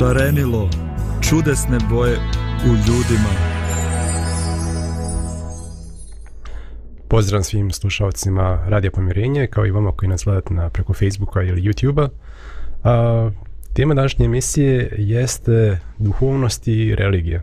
šarenilo 0.00 0.68
čudesne 1.20 1.78
boje 1.90 2.16
u 2.64 2.68
ljudima. 2.68 3.30
Pozdrav 7.08 7.42
svim 7.42 7.70
slušalcima 7.70 8.64
Radija 8.68 8.90
Pomirenje, 8.90 9.46
kao 9.46 9.66
i 9.66 9.70
vama 9.70 9.92
koji 9.92 10.08
nas 10.08 10.24
gledate 10.24 10.54
na 10.54 10.70
preko 10.70 10.92
Facebooka 10.92 11.42
ili 11.42 11.62
YouTubea. 11.62 12.08
A, 12.84 13.30
tema 13.74 13.94
današnje 13.94 14.24
emisije 14.24 14.94
jeste 14.98 15.78
duhovnost 15.98 16.68
i 16.68 16.94
religija. 16.94 17.42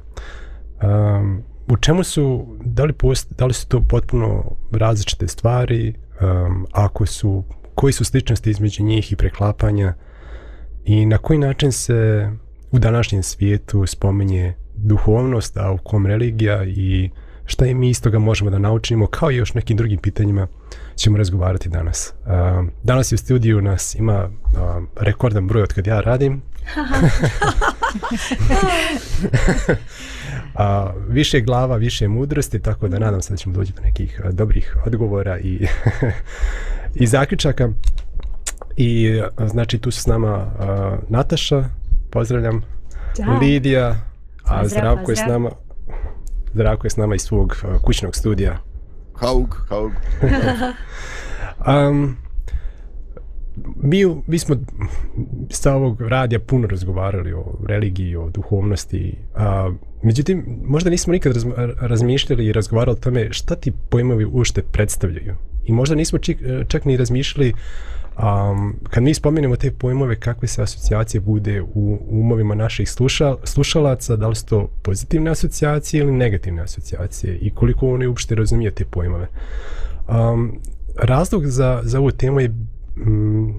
A, 0.81 1.37
u 1.67 1.77
čemu 1.77 2.03
su, 2.03 2.47
da 2.65 2.83
li, 2.83 2.93
post, 2.93 3.33
da 3.37 3.45
li 3.45 3.53
su 3.53 3.67
to 3.67 3.81
potpuno 3.81 4.43
različite 4.71 5.27
stvari, 5.27 5.93
um, 6.21 6.67
ako 6.71 7.05
su, 7.05 7.43
koji 7.75 7.93
su 7.93 8.05
sličnosti 8.05 8.49
između 8.49 8.83
njih 8.83 9.11
i 9.11 9.15
preklapanja 9.15 9.93
i 10.85 11.05
na 11.05 11.17
koji 11.17 11.39
način 11.39 11.71
se 11.71 12.29
u 12.71 12.79
današnjem 12.79 13.23
svijetu 13.23 13.85
spomenje 13.85 14.53
duhovnost, 14.75 15.57
a 15.57 15.71
u 15.71 15.77
kom 15.77 16.05
religija 16.05 16.63
i 16.63 17.09
šta 17.45 17.65
je 17.65 17.73
mi 17.73 17.89
iz 17.89 18.01
toga 18.01 18.19
možemo 18.19 18.49
da 18.49 18.59
naučimo, 18.59 19.07
kao 19.07 19.31
i 19.31 19.35
još 19.35 19.53
nekim 19.53 19.77
drugim 19.77 19.99
pitanjima 19.99 20.47
ćemo 20.95 21.17
razgovarati 21.17 21.69
danas. 21.69 22.13
Uh, 22.25 22.31
danas 22.83 23.11
je 23.11 23.15
u 23.15 23.17
studiju 23.17 23.61
nas 23.61 23.95
ima 23.95 24.25
uh, 24.25 24.31
rekordan 24.95 25.47
broj 25.47 25.63
od 25.63 25.73
kad 25.73 25.87
ja 25.87 26.01
radim. 26.01 26.41
A, 30.55 30.93
više 31.09 31.41
glava, 31.41 31.75
više 31.75 32.07
mudrosti, 32.07 32.59
tako 32.59 32.87
da 32.87 32.99
nadam 32.99 33.21
se 33.21 33.33
da 33.33 33.37
ćemo 33.37 33.55
doći 33.55 33.73
do 33.73 33.81
nekih 33.81 34.21
dobrih 34.31 34.77
odgovora 34.85 35.39
i, 35.39 35.67
i 37.01 37.07
zaključaka. 37.07 37.69
I 38.77 39.21
znači 39.47 39.77
tu 39.77 39.91
su 39.91 40.01
s 40.01 40.05
nama 40.05 40.29
a, 40.29 40.97
Nataša, 41.09 41.65
pozdravljam, 42.17 42.61
Ćao. 43.15 43.39
Lidija, 43.39 43.95
a 44.43 44.61
Pozdrav, 44.61 44.67
Zdravko 44.69 45.11
je 45.11 45.15
s 45.15 45.25
nama 45.27 45.49
Zdravko 46.53 46.85
je 46.87 46.89
s 46.89 46.97
nama 46.97 47.15
iz 47.15 47.21
svog 47.21 47.57
kućnog 47.83 48.15
studija. 48.15 48.57
Haug, 49.13 49.65
Haug. 49.69 49.91
Um, 51.67 52.17
mi, 53.75 54.05
mi 54.27 54.39
smo 54.39 54.55
sa 55.49 55.73
ovog 55.73 56.01
radija 56.01 56.39
puno 56.39 56.67
razgovarali 56.67 57.33
o 57.33 57.57
religiji, 57.67 58.15
o 58.15 58.29
duhovnosti. 58.29 59.17
A, 59.35 59.71
međutim, 60.03 60.45
možda 60.65 60.89
nismo 60.89 61.13
nikad 61.13 61.33
raz, 61.33 61.45
razmišljali 61.79 62.45
i 62.45 62.53
razgovarali 62.53 62.97
o 62.97 63.01
tome 63.01 63.33
šta 63.33 63.55
ti 63.55 63.71
pojmovi 63.89 64.25
ušte 64.25 64.61
predstavljaju. 64.61 65.35
I 65.65 65.71
možda 65.71 65.95
nismo 65.95 66.19
čak, 66.19 66.37
čak 66.67 66.85
ni 66.85 66.97
razmišljali 66.97 67.53
um, 68.17 68.75
kad 68.89 69.03
mi 69.03 69.13
spomenemo 69.13 69.55
te 69.55 69.71
pojmove 69.71 70.19
kakve 70.19 70.47
se 70.47 70.61
asocijacije 70.61 71.21
bude 71.21 71.61
u 71.61 71.99
umovima 72.09 72.55
naših 72.55 72.89
sluša, 72.89 73.35
slušalaca, 73.43 74.15
da 74.15 74.27
li 74.27 74.35
su 74.35 74.45
to 74.45 74.69
pozitivne 74.81 75.31
asocijacije 75.31 76.01
ili 76.01 76.11
negativne 76.11 76.61
asocijacije 76.61 77.37
i 77.37 77.49
koliko 77.49 77.89
oni 77.89 78.07
uopšte 78.07 78.35
razumije 78.35 78.71
te 78.71 78.85
pojmove. 78.85 79.27
Um, 80.07 80.59
razlog 80.95 81.45
za, 81.45 81.81
za 81.83 81.99
ovu 81.99 82.11
temu 82.11 82.39
je 82.39 82.49
mm, 82.97 83.49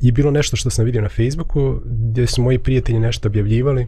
je 0.00 0.12
bilo 0.12 0.30
nešto 0.30 0.56
što 0.56 0.70
sam 0.70 0.84
vidio 0.84 1.02
na 1.02 1.08
Facebooku 1.08 1.80
gdje 1.84 2.26
su 2.26 2.42
moji 2.42 2.58
prijatelji 2.58 3.00
nešto 3.00 3.28
objavljivali 3.28 3.86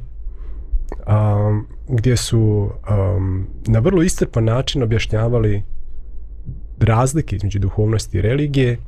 um, 1.07 1.67
gdje 1.89 2.17
su 2.17 2.71
um, 2.91 3.47
na 3.67 3.79
vrlo 3.79 4.03
istrpan 4.03 4.45
način 4.45 4.83
objašnjavali 4.83 5.63
razlike 6.79 7.37
između 7.37 7.59
duhovnosti 7.59 8.19
i 8.19 8.23
religije 8.23 8.79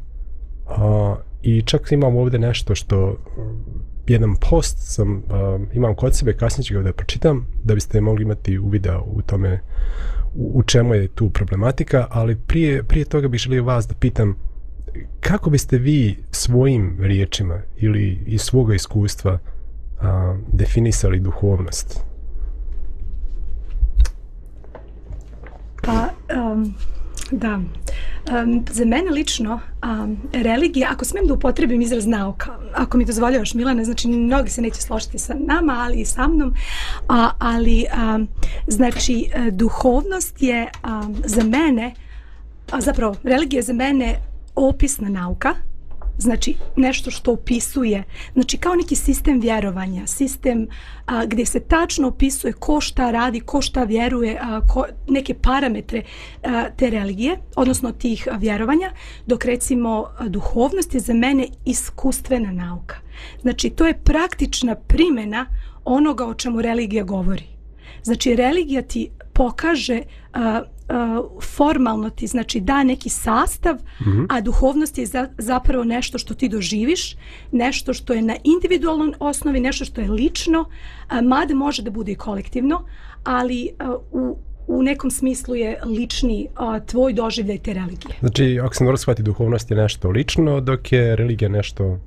uh, 0.66 1.07
i 1.42 1.62
čak 1.62 1.92
imam 1.92 2.16
ovdje 2.16 2.38
nešto 2.38 2.74
što 2.74 3.10
mm, 3.10 3.88
jedan 4.06 4.34
post 4.50 4.76
sam 4.78 5.12
um, 5.12 5.66
imam 5.72 5.94
kod 5.94 6.16
sebe 6.16 6.32
kasnije 6.32 6.64
ću 6.64 6.74
ga 6.74 6.82
da 6.82 6.92
pročitam 6.92 7.46
da 7.64 7.74
biste 7.74 8.00
mogli 8.00 8.22
imati 8.22 8.58
uvida 8.58 9.00
u 9.00 9.22
tome 9.22 9.60
u, 10.34 10.58
u 10.58 10.62
čemu 10.62 10.94
je 10.94 11.08
tu 11.08 11.30
problematika 11.30 12.06
ali 12.10 12.36
prije, 12.36 12.82
prije 12.82 13.04
toga 13.04 13.28
bih 13.28 13.40
želio 13.40 13.64
vas 13.64 13.88
da 13.88 13.94
pitam 13.94 14.36
kako 15.20 15.50
biste 15.50 15.78
vi 15.78 16.18
svojim 16.30 16.96
riječima 17.00 17.62
ili 17.76 18.22
iz 18.26 18.40
svoga 18.40 18.74
iskustva 18.74 19.38
a, 20.00 20.36
definisali 20.52 21.20
duhovnost? 21.20 22.00
Pa, 25.82 26.08
um, 26.52 26.74
da. 27.30 27.60
Um, 28.42 28.64
za 28.70 28.84
mene 28.84 29.10
lično, 29.10 29.60
um, 29.82 30.18
religija, 30.32 30.88
ako 30.92 31.04
smem 31.04 31.26
da 31.26 31.34
upotrebim 31.34 31.80
izraz 31.80 32.06
nauka, 32.06 32.50
ako 32.74 32.98
mi 32.98 33.04
dozvoljavaš 33.04 33.54
Milane, 33.54 33.84
znači 33.84 34.08
mnogi 34.08 34.50
se 34.50 34.62
neće 34.62 34.80
složiti 34.80 35.18
sa 35.18 35.34
nama, 35.34 35.76
ali 35.78 36.00
i 36.00 36.04
sa 36.04 36.28
mnom, 36.28 36.54
a, 37.08 37.30
ali 37.38 37.84
um, 38.14 38.28
znači 38.66 39.30
e, 39.34 39.50
duhovnost 39.50 40.42
je 40.42 40.68
um, 40.84 41.16
za 41.24 41.44
mene, 41.44 41.94
a 42.70 42.80
zapravo 42.80 43.14
religija 43.22 43.58
je 43.58 43.62
za 43.62 43.72
mene 43.72 44.18
opisna 44.54 45.08
nauka, 45.08 45.54
znači 46.18 46.54
nešto 46.76 47.10
što 47.10 47.32
opisuje, 47.32 48.04
znači 48.32 48.56
kao 48.56 48.74
neki 48.74 48.96
sistem 48.96 49.40
vjerovanja, 49.40 50.06
sistem 50.06 50.68
a, 51.06 51.26
gdje 51.26 51.46
se 51.46 51.60
tačno 51.60 52.08
opisuje 52.08 52.52
ko 52.52 52.80
šta 52.80 53.10
radi, 53.10 53.40
ko 53.40 53.62
šta 53.62 53.84
vjeruje, 53.84 54.38
a, 54.42 54.60
ko, 54.68 54.86
neke 55.08 55.34
parametre 55.34 56.02
a, 56.42 56.70
te 56.76 56.90
religije, 56.90 57.38
odnosno 57.56 57.92
tih 57.92 58.28
vjerovanja, 58.38 58.92
dok 59.26 59.44
recimo 59.44 60.06
a, 60.18 60.28
duhovnost 60.28 60.94
je 60.94 61.00
za 61.00 61.14
mene 61.14 61.48
iskustvena 61.64 62.52
nauka. 62.52 62.96
Znači 63.42 63.70
to 63.70 63.86
je 63.86 64.00
praktična 64.04 64.74
primjena 64.74 65.46
onoga 65.84 66.26
o 66.26 66.34
čemu 66.34 66.62
religija 66.62 67.04
govori. 67.04 67.44
Znači 68.02 68.36
religija 68.36 68.82
ti 68.82 69.10
pokaže 69.32 70.02
a, 70.32 70.62
uh, 70.88 71.42
formalno 71.42 72.10
ti 72.10 72.26
znači 72.26 72.60
da 72.60 72.84
neki 72.84 73.08
sastav, 73.08 73.74
mm 73.74 74.04
-hmm. 74.04 74.26
a 74.28 74.40
duhovnost 74.40 74.98
je 74.98 75.06
za, 75.06 75.28
zapravo 75.38 75.84
nešto 75.84 76.18
što 76.18 76.34
ti 76.34 76.48
doživiš, 76.48 77.16
nešto 77.52 77.94
što 77.94 78.12
je 78.12 78.22
na 78.22 78.36
individualnoj 78.44 79.12
osnovi, 79.18 79.60
nešto 79.60 79.84
što 79.84 80.00
je 80.00 80.10
lično, 80.10 80.60
uh, 80.60 81.22
mada 81.22 81.54
može 81.54 81.82
da 81.82 81.90
bude 81.90 82.12
i 82.12 82.14
kolektivno, 82.14 82.84
ali 83.24 83.70
uh, 83.80 83.94
u 84.12 84.38
u 84.68 84.82
nekom 84.82 85.10
smislu 85.10 85.54
je 85.54 85.80
lični 85.84 86.48
uh, 86.52 86.86
tvoj 86.86 87.12
doživljaj 87.12 87.58
te 87.58 87.72
religije. 87.72 88.14
Znači, 88.20 88.60
ako 88.62 88.74
sam 88.74 88.86
dobro 88.86 88.96
shvati, 88.96 89.22
duhovnost 89.22 89.70
je 89.70 89.76
nešto 89.76 90.10
lično, 90.10 90.60
dok 90.60 90.92
je 90.92 91.16
religija 91.16 91.48
nešto 91.48 91.86
uh, 91.86 91.98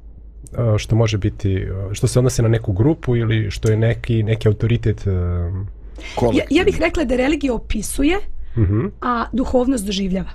što 0.78 0.96
može 0.96 1.18
biti, 1.18 1.66
uh, 1.70 1.94
što 1.94 2.08
se 2.08 2.20
odnose 2.20 2.42
na 2.42 2.50
neku 2.50 2.74
grupu 2.74 3.16
ili 3.16 3.52
što 3.52 3.72
je 3.72 3.78
neki, 3.78 4.24
neki 4.24 4.48
autoritet 4.48 5.08
uh, 5.08 6.34
ja, 6.34 6.44
ja 6.50 6.64
bih 6.64 6.78
rekla 6.80 7.04
da 7.04 7.16
religija 7.16 7.54
opisuje, 7.54 8.18
Mm 8.56 8.62
-hmm. 8.62 8.90
a 9.02 9.26
duhovnost 9.34 9.86
doživljava. 9.86 10.30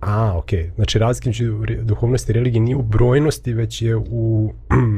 A. 0.00 0.40
Okay. 0.44 0.74
Znači, 0.74 0.98
razlika 0.98 1.28
među 1.28 1.64
duhovnosti 1.82 2.32
i 2.32 2.34
religije 2.34 2.60
nije 2.60 2.76
u 2.76 2.82
brojnosti, 2.82 3.52
već 3.52 3.82
je 3.82 3.96
u... 3.96 4.52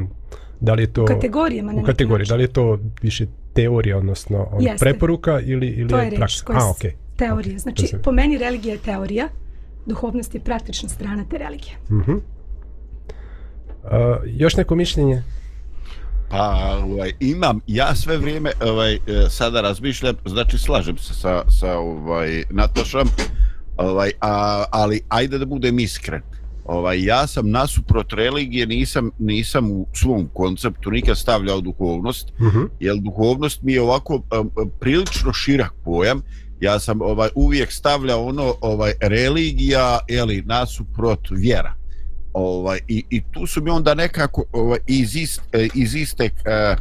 da 0.59 0.73
li 0.73 0.83
je 0.83 0.93
to... 0.93 1.03
U 1.03 1.05
kategorijama. 1.05 1.73
U 1.75 1.83
kategoriji. 1.83 2.27
Da 2.27 2.35
li 2.35 2.43
je 2.43 2.47
to 2.47 2.79
više 3.01 3.25
teorija, 3.53 3.97
odnosno 3.97 4.47
on 4.51 4.65
preporuka 4.79 5.39
ili, 5.39 5.67
ili 5.67 5.89
to 5.89 5.97
je, 5.97 6.05
je 6.05 6.15
praksa? 6.15 6.45
A, 6.47 6.69
okej. 6.69 6.91
Okay. 6.91 7.17
Teorija. 7.17 7.55
Okay. 7.55 7.59
Znači, 7.59 7.95
po 8.03 8.11
meni 8.11 8.37
religija 8.37 8.73
je 8.73 8.79
teorija, 8.79 9.27
duhovnost 9.85 10.35
je 10.35 10.41
praktična 10.41 10.89
strana 10.89 11.25
te 11.29 11.37
religije. 11.37 11.75
Mm 11.89 11.99
-hmm. 11.99 12.15
uh, 12.15 12.21
još 14.25 14.57
neko 14.57 14.75
mišljenje? 14.75 15.23
Pa, 16.29 16.79
ovaj, 16.83 17.11
imam, 17.19 17.59
ja 17.67 17.95
sve 17.95 18.17
vrijeme 18.17 18.51
ovaj, 18.61 18.93
e, 18.93 18.99
sada 19.29 19.61
razmišljam, 19.61 20.15
znači 20.25 20.57
slažem 20.57 20.97
se 20.97 21.13
sa, 21.13 21.43
sa 21.59 21.77
ovaj, 21.77 22.43
Natašom, 22.49 23.07
ovaj, 23.77 24.11
a, 24.21 24.63
ali 24.71 25.01
ajde 25.09 25.37
da 25.37 25.45
budem 25.45 25.79
iskren. 25.79 26.21
Ovaj, 26.65 27.03
ja 27.03 27.27
sam 27.27 27.49
nasuprot 27.49 28.13
religije, 28.13 28.65
nisam, 28.65 29.11
nisam 29.19 29.71
u 29.71 29.87
svom 29.93 30.29
konceptu 30.33 30.91
nikad 30.91 31.17
stavljao 31.17 31.61
duhovnost, 31.61 32.29
uh 32.39 32.53
-huh. 32.53 32.67
jer 32.79 32.95
duhovnost 32.95 33.61
mi 33.61 33.73
je 33.73 33.81
ovako 33.81 34.15
um, 34.15 34.51
prilično 34.79 35.33
širak 35.33 35.73
pojam, 35.85 36.21
ja 36.59 36.79
sam 36.79 37.01
ovaj 37.01 37.29
uvijek 37.35 37.71
stavljao 37.71 38.25
ono 38.25 38.55
ovaj 38.61 38.93
religija 39.01 39.99
ili 40.07 40.43
nasuprot 40.45 41.19
vjera 41.31 41.73
ovaj 42.37 42.79
i, 42.87 43.03
i 43.09 43.21
tu 43.31 43.47
su 43.47 43.61
mi 43.63 43.69
onda 43.69 43.93
nekako 43.93 44.43
ovaj 44.51 44.79
iz 44.87 45.15
ist, 45.15 45.41
e, 45.53 45.67
iz 45.73 45.95
istek 45.95 46.33
eh, 46.45 46.75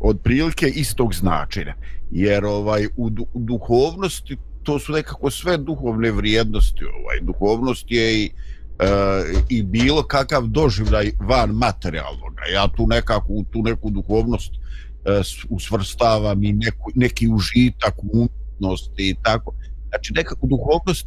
odprilike 0.00 0.66
istog 0.66 1.14
značenja. 1.14 1.74
Jer 2.10 2.44
ovaj 2.44 2.86
u, 2.96 3.10
du, 3.10 3.26
u 3.32 3.40
duhovnosti 3.40 4.36
to 4.62 4.78
su 4.78 4.92
nekako 4.92 5.30
sve 5.30 5.56
duhovne 5.56 6.10
vrijednosti 6.10 6.84
ovaj. 6.84 7.20
Duhovnost 7.20 7.84
je 7.88 8.22
i 8.22 8.30
uh, 8.30 9.40
i 9.48 9.62
bilo 9.62 10.02
kakav 10.02 10.46
doživljaj 10.46 11.12
van 11.20 11.50
materijalnog 11.50 12.32
ja 12.52 12.68
tu 12.76 12.86
nekako 12.86 13.26
u 13.28 13.44
tu 13.44 13.62
neku 13.62 13.90
duhovnost 13.90 14.52
uh, 14.54 15.48
usvrstavam 15.48 16.44
i 16.44 16.52
neku, 16.52 16.90
neki 16.94 17.28
užitak 17.28 17.94
umjetnosti 18.12 19.10
i 19.10 19.16
tako. 19.22 19.54
Znači 19.88 20.12
nekako 20.12 20.46
duhovnost 20.46 21.06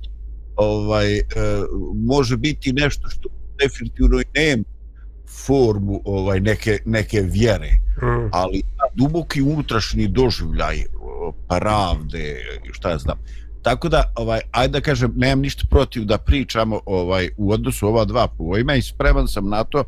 ovaj 0.56 1.14
uh, 1.14 1.22
može 1.96 2.38
biti 2.38 2.74
nešto 2.74 3.10
što 3.10 3.30
definitivno 3.64 4.22
nema 4.36 4.64
formu 5.46 6.02
ovaj 6.06 6.40
neke 6.40 6.80
neke 6.86 7.22
vjere 7.22 7.70
mm. 8.02 8.30
ali 8.32 8.62
duboki 8.94 9.42
unutrašnji 9.42 10.08
doživljaj 10.08 10.84
pravde, 11.48 12.38
šta 12.72 12.90
ja 12.90 12.98
znam. 12.98 13.18
Tako 13.62 13.90
da, 13.90 14.12
ovaj, 14.16 14.40
ajde 14.52 14.72
da 14.72 14.82
kažem, 14.82 15.14
nemam 15.16 15.40
ništa 15.40 15.64
protiv 15.70 16.04
da 16.04 16.18
pričamo 16.18 16.80
ovaj, 16.86 17.30
u 17.38 17.52
odnosu 17.52 17.88
ova 17.88 18.06
dva 18.06 18.28
pojma 18.28 18.76
i 18.76 18.82
spreman 18.82 19.28
sam 19.28 19.50
na 19.50 19.64
to, 19.64 19.84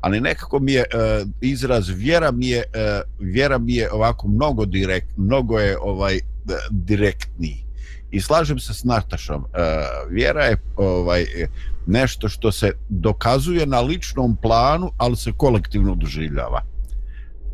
ali 0.00 0.20
nekako 0.20 0.58
mi 0.58 0.72
je 0.72 0.80
uh, 0.80 1.28
izraz 1.40 1.88
vjera 1.88 2.30
mi 2.30 2.48
je 2.48 2.58
uh, 2.58 3.26
vjera 3.26 3.58
mi 3.58 3.74
je 3.74 3.92
ovako 3.92 4.28
mnogo 4.28 4.64
direkt, 4.64 5.08
mnogo 5.16 5.58
je 5.58 5.78
ovaj 5.80 6.20
direktniji. 6.70 7.64
I 8.10 8.20
slažem 8.20 8.58
se 8.58 8.74
s 8.74 8.84
Natašom, 8.84 9.44
uh, 9.44 9.50
vjera 10.10 10.44
je 10.44 10.56
ovaj 10.76 11.26
nešto 11.88 12.28
što 12.28 12.52
se 12.52 12.72
dokazuje 12.88 13.66
na 13.66 13.80
ličnom 13.80 14.36
planu, 14.36 14.90
ali 14.96 15.16
se 15.16 15.32
kolektivno 15.36 15.94
doživljava. 15.94 16.62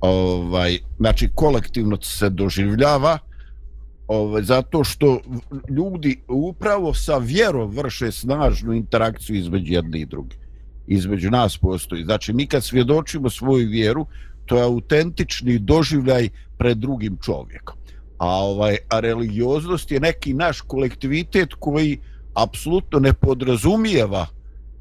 Ovaj, 0.00 0.78
znači, 0.98 1.31
kolektivno 1.34 1.98
se 2.02 2.31
doživljava 2.31 3.19
ovaj, 4.08 4.42
zato 4.42 4.84
što 4.84 5.20
ljudi 5.76 6.20
upravo 6.28 6.94
sa 6.94 7.19
vjerom 7.19 7.70
vrše 7.70 8.12
snažnu 8.12 8.72
interakciju 8.72 9.36
između 9.36 9.72
jedne 9.72 10.00
i 10.00 10.06
druge. 10.06 10.36
Između 10.86 11.31
nas 11.31 11.58
postoji. 11.58 12.04
Znači, 12.04 12.32
mi 12.32 12.46
kad 12.46 12.64
svjedočimo 12.64 13.31
svoju 13.31 13.69
vjeru, 13.69 14.06
to 14.46 14.56
je 14.56 14.62
autentični 14.62 15.58
doživljaj 15.58 16.28
pred 16.58 16.78
drugim 16.78 17.16
čovjekom. 17.22 17.76
A, 18.19 18.28
ovaj, 18.28 18.76
a 18.88 19.00
religioznost 19.00 19.90
je 19.90 20.00
neki 20.00 20.34
naš 20.34 20.60
kolektivitet 20.60 21.54
koji 21.58 21.98
apsolutno 22.34 22.98
ne 22.98 23.12
podrazumijeva 23.12 24.26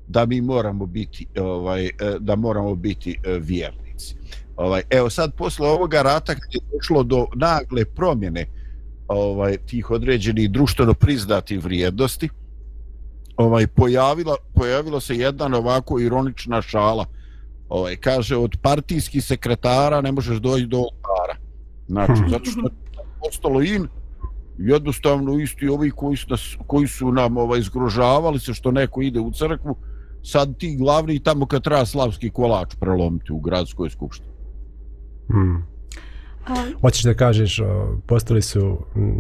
da 0.07 0.25
mi 0.25 0.41
moramo 0.41 0.85
biti 0.85 1.27
ovaj 1.39 1.85
e, 1.85 1.91
da 2.19 2.35
moramo 2.35 2.75
biti 2.75 3.19
e, 3.23 3.39
vjernici. 3.39 4.15
Ovaj 4.55 4.81
evo 4.89 5.09
sad 5.09 5.35
posle 5.35 5.67
ovoga 5.67 6.01
rata 6.01 6.35
kad 6.35 6.53
je 6.53 6.59
došlo 6.73 7.03
do 7.03 7.27
nagle 7.35 7.85
promjene 7.85 8.45
ovaj 9.07 9.57
tih 9.57 9.91
određenih 9.91 10.51
društveno 10.51 10.93
priznatih 10.93 11.63
vrijednosti 11.63 12.29
ovaj 13.37 13.67
pojavila 13.67 14.35
pojavilo 14.55 14.99
se 14.99 15.17
jedna 15.17 15.57
ovako 15.57 15.99
ironična 15.99 16.61
šala 16.61 17.05
ovaj 17.69 17.95
kaže 17.95 18.37
od 18.37 18.57
partijskih 18.61 19.23
sekretara 19.23 20.01
ne 20.01 20.11
možeš 20.11 20.37
doći 20.37 20.65
do 20.65 20.77
oltara 20.77 21.35
znači 21.87 22.19
hmm. 22.19 22.29
zato 22.29 22.45
što 22.45 22.59
je 22.59 22.71
postalo 23.19 23.61
in 23.61 23.87
jednostavno 24.57 25.39
isti 25.39 25.67
ovi 25.67 25.91
koji 25.91 26.17
su, 26.17 26.25
nas, 26.29 26.57
koji 26.67 26.87
su 26.87 27.11
nam 27.11 27.37
ovaj 27.37 27.61
zgrožavali 27.61 28.39
se 28.39 28.53
što 28.53 28.71
neko 28.71 29.01
ide 29.01 29.19
u 29.19 29.31
crkvu 29.31 29.75
sad 30.23 30.57
ti 30.57 30.75
glavni 30.75 31.23
tamo 31.23 31.45
kad 31.45 31.63
treba 31.63 31.85
slavski 31.85 32.29
kolač 32.29 32.75
prelomiti 32.79 33.33
u 33.33 33.39
gradskoj 33.39 33.89
skupštini 33.89 34.33
hmm. 35.27 35.73
Hoćeš 36.81 37.03
da 37.03 37.13
kažeš, 37.13 37.59
postali 38.07 38.41
su, 38.41 38.77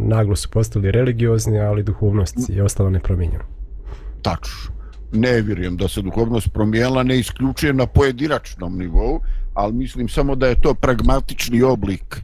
naglo 0.07 0.35
su 0.35 0.49
postali 0.49 0.91
religiozni, 0.91 1.59
ali 1.59 1.83
duhovnost 1.83 2.37
je 2.49 2.63
ostala 2.63 2.89
nepromijenjena. 2.89 3.43
Tačno. 4.21 4.73
Ne 5.13 5.41
vjerujem 5.41 5.77
da 5.77 5.87
se 5.87 6.01
duhovnost 6.01 6.53
promijenila, 6.53 7.03
ne 7.03 7.19
isključujem 7.19 7.77
na 7.77 7.85
pojedinačnom 7.85 8.77
nivou, 8.77 9.21
ali 9.53 9.73
mislim 9.73 10.09
samo 10.09 10.35
da 10.35 10.47
je 10.47 10.61
to 10.61 10.73
pragmatični 10.73 11.61
oblik, 11.61 12.21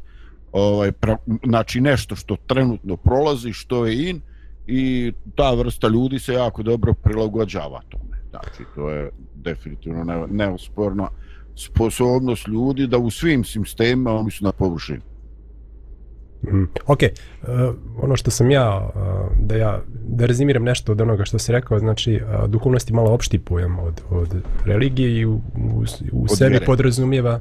ovaj, 0.52 0.92
pra, 0.92 1.18
znači 1.46 1.82
nešto 1.82 2.16
što 2.16 2.36
trenutno 2.48 2.98
prolazi, 2.98 3.54
što 3.54 3.86
je 3.86 4.10
in, 4.10 4.22
i 4.68 5.14
ta 5.36 5.54
vrsta 5.54 5.88
ljudi 5.88 6.20
se 6.20 6.34
jako 6.34 6.64
dobro 6.64 6.94
prilagođava 6.94 7.82
tome. 7.90 8.18
Znači, 8.30 8.64
to 8.76 8.90
je 8.90 9.10
definitivno 9.36 10.28
neosporno. 10.30 11.04
Ne 11.04 11.30
sposobnost 11.60 12.48
ljudi 12.48 12.88
da 12.88 12.98
u 12.98 13.10
svim 13.10 13.44
sistemima 13.44 14.12
oni 14.12 14.32
su 14.32 14.46
na 14.46 14.52
površini. 14.52 15.02
Mm. 16.44 16.64
Ok, 16.86 17.00
uh, 17.04 17.48
ono 18.02 18.16
što 18.16 18.32
sam 18.32 18.52
ja, 18.52 18.92
uh, 18.96 19.02
da 19.40 19.56
ja 19.56 19.82
da 20.08 20.26
rezimiram 20.26 20.64
nešto 20.64 20.92
od 20.92 21.02
onoga 21.02 21.26
što 21.26 21.40
se 21.40 21.52
rekao, 21.52 21.80
znači 21.80 22.16
uh, 22.16 22.50
duhovnost 22.50 22.90
je 22.90 22.96
malo 22.96 23.12
opšti 23.12 23.40
pojam 23.40 23.80
od, 23.80 24.02
od 24.10 24.36
religije 24.66 25.20
i 25.20 25.26
u, 25.26 25.34
u, 25.34 25.84
u 26.12 26.24
od 26.24 26.38
sebi 26.38 26.50
vjere. 26.50 26.66
podrazumijeva 26.66 27.40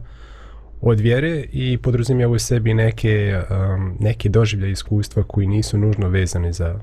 od 0.81 1.01
vjere 1.01 1.45
i 1.53 1.79
podrazumijeva 1.79 2.33
u 2.33 2.39
sebi 2.39 2.75
neke, 2.75 3.41
um, 3.51 3.97
neke 4.01 4.29
doživlje 4.29 4.71
iskustva 4.71 5.23
koji 5.23 5.47
nisu 5.47 5.79
nužno 5.79 6.09
vezani 6.09 6.53
za, 6.53 6.81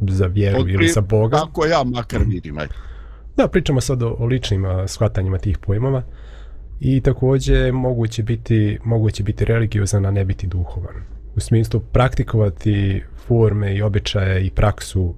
za 0.00 0.26
vjeru 0.26 0.60
od 0.60 0.68
ili 0.68 0.88
za 0.88 1.00
Boga. 1.00 1.36
Kako 1.36 1.66
ja 1.66 1.84
makar 1.84 2.22
vidim, 2.26 2.58
aj. 2.58 2.66
Da, 3.36 3.48
pričamo 3.48 3.80
sad 3.80 4.02
o, 4.02 4.16
o 4.18 4.26
ličnim 4.26 4.64
uh, 4.64 4.70
shvatanjima 4.86 5.38
tih 5.38 5.58
pojmova. 5.58 5.98
Uh, 5.98 6.04
i 6.80 7.00
takođe 7.00 7.72
moguće 7.72 8.22
biti 8.22 8.78
moguće 8.84 9.22
biti 9.22 9.44
religiozan 9.44 10.06
a 10.06 10.10
ne 10.10 10.24
biti 10.24 10.46
duhovan 10.46 10.94
u 11.36 11.40
smislu 11.40 11.80
praktikovati 11.80 13.02
forme 13.26 13.74
i 13.74 13.82
običaje 13.82 14.46
i 14.46 14.50
praksu 14.50 15.02
uh, 15.02 15.14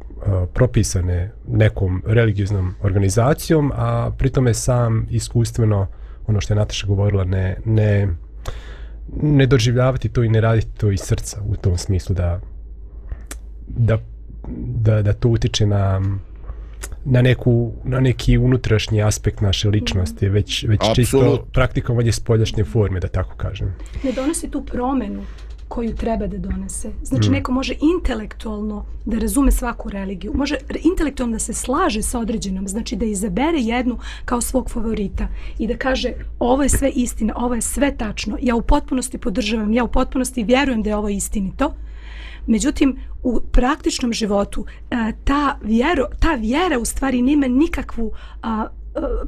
propisane 0.54 1.32
nekom 1.48 2.02
religioznom 2.06 2.74
organizacijom 2.82 3.72
a 3.74 4.10
pritome 4.18 4.54
sam 4.54 5.06
iskustveno 5.10 5.86
ono 6.26 6.40
što 6.40 6.54
je 6.54 6.58
Nataša 6.58 6.86
govorila 6.86 7.24
ne 7.24 7.56
ne 7.64 8.08
ne 9.22 9.46
doživljavati 9.46 10.08
to 10.08 10.22
i 10.22 10.28
ne 10.28 10.40
raditi 10.40 10.78
to 10.78 10.90
iz 10.90 11.00
srca 11.00 11.42
u 11.46 11.56
tom 11.56 11.78
smislu 11.78 12.14
da 12.14 12.40
da 13.66 13.98
da, 14.56 15.02
da 15.02 15.12
to 15.12 15.28
utiče 15.28 15.66
na 15.66 16.00
na 17.04 17.22
neku 17.22 17.72
na 17.84 18.00
neki 18.00 18.38
unutrašnji 18.38 19.02
aspekt 19.02 19.40
naše 19.40 19.68
ličnosti 19.68 20.28
već 20.28 20.64
već 20.68 20.80
Absolut. 20.80 20.96
čisto 20.96 21.46
praktikovanje 21.52 22.12
spoljašnje 22.12 22.64
forme 22.64 23.00
da 23.00 23.08
tako 23.08 23.36
kažem 23.36 23.74
ne 24.04 24.12
donosi 24.12 24.50
tu 24.50 24.64
promenu 24.64 25.22
koju 25.72 25.94
treba 25.96 26.26
da 26.26 26.38
donese. 26.38 26.90
Znači, 27.02 27.30
mm. 27.30 27.32
neko 27.32 27.52
može 27.52 27.74
intelektualno 27.96 28.84
da 29.04 29.18
razume 29.18 29.50
svaku 29.50 29.90
religiju, 29.90 30.32
može 30.34 30.56
intelektualno 30.84 31.32
da 31.32 31.38
se 31.38 31.52
slaže 31.52 32.02
sa 32.02 32.18
određenom, 32.18 32.68
znači 32.68 32.96
da 32.96 33.04
izabere 33.04 33.58
jednu 33.58 33.98
kao 34.24 34.40
svog 34.40 34.70
favorita 34.70 35.28
i 35.58 35.66
da 35.66 35.76
kaže 35.76 36.12
ovo 36.38 36.62
je 36.62 36.68
sve 36.68 36.90
istina, 36.90 37.34
ovo 37.36 37.54
je 37.54 37.60
sve 37.60 37.96
tačno, 37.96 38.36
ja 38.42 38.54
u 38.54 38.62
potpunosti 38.62 39.18
podržavam, 39.18 39.72
ja 39.72 39.84
u 39.84 39.88
potpunosti 39.88 40.44
vjerujem 40.44 40.82
da 40.82 40.90
je 40.90 40.96
ovo 40.96 41.08
istinito, 41.08 41.74
Međutim, 42.46 42.96
u 43.22 43.40
praktičnom 43.52 44.12
životu 44.12 44.64
e, 44.90 45.12
ta 45.24 45.58
vjera, 45.62 46.06
ta 46.20 46.34
vjera 46.34 46.78
u 46.78 46.84
stvari 46.84 47.22
nema 47.22 47.46
nikakvu 47.46 48.12
a, 48.42 48.66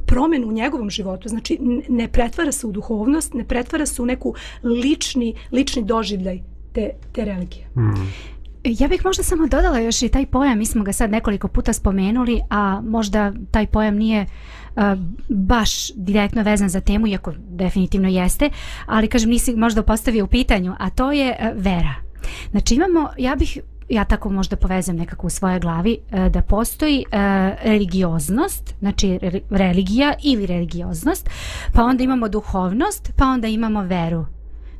promenu 0.05 0.47
u 0.47 0.51
njegovom 0.51 0.89
životu. 0.89 1.29
Znači, 1.29 1.57
ne 1.89 2.07
pretvara 2.07 2.51
se 2.51 2.67
u 2.67 2.71
duhovnost, 2.71 3.33
ne 3.33 3.43
pretvara 3.43 3.85
se 3.85 4.01
u 4.01 4.05
neku 4.05 4.35
lični, 4.63 5.35
lični 5.51 5.83
doživljaj 5.83 6.41
te, 6.73 6.89
te 7.11 7.25
religije. 7.25 7.67
Hmm. 7.73 8.11
Ja 8.63 8.87
bih 8.87 9.05
možda 9.05 9.23
samo 9.23 9.47
dodala 9.47 9.79
još 9.79 10.01
i 10.01 10.09
taj 10.09 10.25
pojam, 10.25 10.57
mi 10.57 10.65
smo 10.65 10.83
ga 10.83 10.93
sad 10.93 11.11
nekoliko 11.11 11.47
puta 11.47 11.73
spomenuli, 11.73 12.41
a 12.49 12.81
možda 12.81 13.33
taj 13.51 13.67
pojam 13.67 13.95
nije 13.95 14.25
uh, 14.75 14.83
baš 15.29 15.93
direktno 15.95 16.43
vezan 16.43 16.69
za 16.69 16.81
temu, 16.81 17.07
iako 17.07 17.33
definitivno 17.37 18.09
jeste, 18.09 18.49
ali 18.85 19.07
kažem 19.07 19.29
nisi 19.29 19.55
možda 19.55 19.83
postavio 19.83 20.25
u 20.25 20.27
pitanju, 20.27 20.73
a 20.79 20.89
to 20.89 21.11
je 21.11 21.37
uh, 21.39 21.63
vera. 21.63 21.93
Znači 22.51 22.75
imamo, 22.75 23.09
ja 23.17 23.35
bih 23.35 23.59
ja 23.89 24.05
tako 24.05 24.29
možda 24.29 24.55
povezam 24.55 24.95
nekako 24.95 25.27
u 25.27 25.29
svojoj 25.29 25.59
glavi 25.59 25.97
e, 26.11 26.29
da 26.29 26.41
postoji 26.41 26.99
e, 27.11 27.17
religioznost, 27.63 28.75
znači 28.79 29.19
religija 29.49 30.13
ili 30.23 30.45
religioznost, 30.45 31.29
pa 31.73 31.83
onda 31.83 32.03
imamo 32.03 32.29
duhovnost, 32.29 33.11
pa 33.15 33.25
onda 33.25 33.47
imamo 33.47 33.83
veru. 33.83 34.25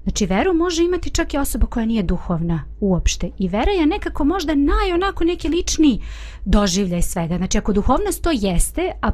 Znači 0.03 0.25
veru 0.25 0.53
može 0.53 0.83
imati 0.83 1.09
čak 1.09 1.33
i 1.33 1.37
osoba 1.37 1.65
koja 1.65 1.85
nije 1.85 2.03
duhovna 2.03 2.63
uopšte. 2.79 3.29
I 3.37 3.47
vera 3.47 3.71
je 3.71 3.85
nekako 3.85 4.23
možda 4.23 4.55
naj 4.55 4.93
onako 4.93 5.23
neki 5.23 5.49
lični 5.49 6.01
doživljaj 6.45 7.01
svega. 7.01 7.37
Znači 7.37 7.57
ako 7.57 7.73
duhovnost 7.73 8.23
to 8.23 8.29
jeste, 8.33 8.91
a 9.01 9.11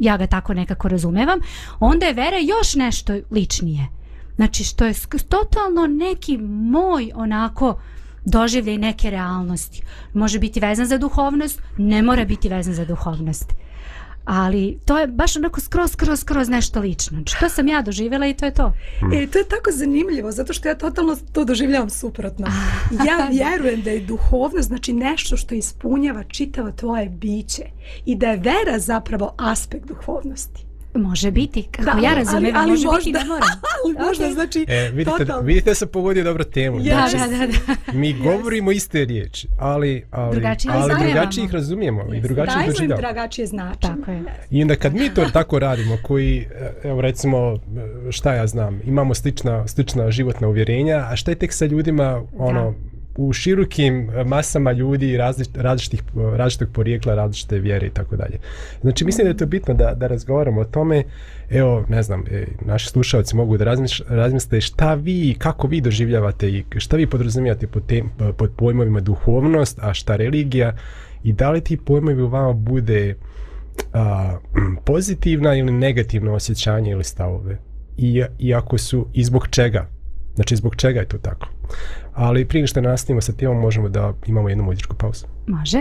ja 0.00 0.16
ga 0.16 0.26
tako 0.26 0.54
nekako 0.54 0.88
razumevam, 0.88 1.38
onda 1.80 2.06
je 2.06 2.12
vera 2.12 2.36
još 2.38 2.74
nešto 2.74 3.12
ličnije. 3.30 3.86
Znači 4.36 4.64
što 4.64 4.84
je 4.84 4.94
totalno 5.28 5.86
neki 5.86 6.38
moj 6.38 7.10
onako 7.14 7.80
doživljaj 8.24 8.78
neke 8.78 9.10
realnosti. 9.10 9.82
Može 10.14 10.38
biti 10.38 10.60
vezan 10.60 10.86
za 10.86 10.98
duhovnost, 10.98 11.62
ne 11.76 12.02
mora 12.02 12.24
biti 12.24 12.48
vezan 12.48 12.74
za 12.74 12.84
duhovnost. 12.84 13.52
Ali 14.24 14.78
to 14.84 14.98
je 14.98 15.06
baš 15.06 15.36
onako 15.36 15.60
skroz, 15.60 15.92
skroz, 15.92 16.20
skroz 16.20 16.48
nešto 16.48 16.80
lično. 16.80 17.18
Što 17.26 17.48
sam 17.48 17.68
ja 17.68 17.82
doživjela 17.82 18.26
i 18.26 18.34
to 18.34 18.44
je 18.44 18.54
to. 18.54 18.72
E, 19.12 19.26
to 19.26 19.38
je 19.38 19.48
tako 19.48 19.70
zanimljivo, 19.72 20.32
zato 20.32 20.52
što 20.52 20.68
ja 20.68 20.74
totalno 20.74 21.16
to 21.32 21.44
doživljavam 21.44 21.90
suprotno. 21.90 22.46
Ja 23.06 23.28
vjerujem 23.30 23.82
da 23.82 23.90
je 23.90 24.00
duhovnost 24.00 24.68
znači 24.68 24.92
nešto 24.92 25.36
što 25.36 25.54
ispunjava 25.54 26.24
čitavo 26.24 26.72
tvoje 26.72 27.08
biće 27.08 27.62
i 28.06 28.16
da 28.16 28.26
je 28.26 28.36
vera 28.36 28.78
zapravo 28.78 29.34
aspekt 29.38 29.86
duhovnosti 29.86 30.67
Može 31.00 31.30
biti, 31.30 31.62
kako 31.64 31.84
Da, 31.86 31.98
ja 31.98 32.10
ali- 32.10 32.16
razumijem, 32.16 32.56
ali 32.56 32.70
može 32.70 32.82
biti, 32.82 32.88
možda- 32.88 33.18
ne 33.18 33.24
mora. 33.24 33.46
Ali 33.76 34.06
možda 34.06 34.26
Ok. 34.26 34.32
znači 34.32 34.64
E, 34.68 34.90
vidite, 34.90 35.10
totalno. 35.18 35.42
vidite 35.42 35.70
da 35.70 35.74
sam 35.74 35.88
pogodio 35.88 36.24
dobro 36.24 36.44
temu. 36.44 36.78
Je. 36.78 36.84
Da, 36.84 37.06
Znači, 37.08 37.16
da, 37.30 37.36
da, 37.36 37.46
da. 37.46 37.92
Mi 37.92 38.12
govorimo 38.14 38.70
iste 38.72 39.04
riječi, 39.04 39.48
ali, 39.58 40.04
ali, 40.10 40.32
Drugačije 40.32 40.74
ali 40.74 40.94
drugačije 41.04 41.44
ih 41.44 41.52
razumijemo 41.52 42.02
i 42.04 42.20
drugačije 42.20 42.60
ih 42.60 42.66
Dajemo 42.68 42.94
im 42.94 43.00
drugačije 43.02 43.46
značenje. 43.46 43.94
Tako 43.96 44.10
je. 44.10 44.22
I 44.50 44.62
onda 44.62 44.76
kad 44.76 44.94
mi 44.94 45.10
to 45.10 45.24
tako 45.24 45.58
radimo, 45.58 45.98
koji, 46.02 46.46
evo 46.84 47.00
recimo, 47.00 47.58
šta 48.10 48.34
ja 48.34 48.46
znam, 48.46 48.80
imamo 48.84 49.14
slična, 49.14 49.68
slična 49.68 50.10
životna 50.10 50.48
uvjerenja, 50.48 50.96
a 51.02 51.16
šta 51.16 51.30
je 51.30 51.34
tek 51.34 51.52
sa 51.52 51.66
ljudima, 51.66 52.22
ono, 52.38 52.74
u 53.18 53.32
širokim 53.32 54.10
e, 54.10 54.24
masama 54.24 54.72
ljudi 54.72 55.16
različit, 55.16 55.56
različitih, 55.56 56.02
e, 56.02 56.36
različitog 56.36 56.68
porijekla, 56.72 57.14
različite 57.14 57.58
vjere 57.58 57.86
i 57.86 57.90
tako 57.90 58.16
dalje. 58.16 58.38
Znači, 58.80 59.04
mislim 59.04 59.24
da 59.24 59.28
je 59.28 59.36
to 59.36 59.46
bitno 59.46 59.74
da, 59.74 59.94
da 59.94 60.06
razgovaramo 60.06 60.60
o 60.60 60.64
tome. 60.64 61.04
Evo, 61.50 61.84
ne 61.88 62.02
znam, 62.02 62.24
e, 62.30 62.46
naši 62.60 62.88
slušalci 62.88 63.36
mogu 63.36 63.56
da 63.56 63.64
razmiš, 63.64 64.02
razmisle 64.08 64.60
šta 64.60 64.94
vi, 64.94 65.36
kako 65.38 65.66
vi 65.66 65.80
doživljavate 65.80 66.50
i 66.50 66.64
šta 66.76 66.96
vi 66.96 67.06
podrazumijate 67.06 67.66
pod, 67.66 67.86
tem, 67.86 68.10
pod 68.36 68.50
pojmovima 68.56 69.00
duhovnost, 69.00 69.78
a 69.82 69.94
šta 69.94 70.16
religija 70.16 70.76
i 71.22 71.32
da 71.32 71.50
li 71.50 71.60
ti 71.60 71.76
pojmovi 71.76 72.22
u 72.22 72.28
vama 72.28 72.52
bude 72.52 73.14
a, 73.92 74.38
pozitivna 74.84 75.54
ili 75.54 75.72
negativno 75.72 76.34
osjećanje 76.34 76.90
ili 76.90 77.04
stavove. 77.04 77.58
I, 77.96 78.22
I 78.38 78.54
ako 78.54 78.78
su, 78.78 79.06
i 79.12 79.24
zbog 79.24 79.48
čega. 79.48 79.88
Znači, 80.34 80.56
zbog 80.56 80.76
čega 80.76 81.00
je 81.00 81.08
to 81.08 81.18
tako. 81.18 81.48
Ali 82.18 82.48
prije 82.48 82.66
što 82.66 82.80
nastavimo 82.80 83.20
sa 83.20 83.32
temom, 83.32 83.60
možemo 83.60 83.88
da 83.88 84.12
imamo 84.26 84.48
jednu 84.48 84.64
muzičku 84.64 84.96
pauzu. 84.96 85.26
Može. 85.46 85.78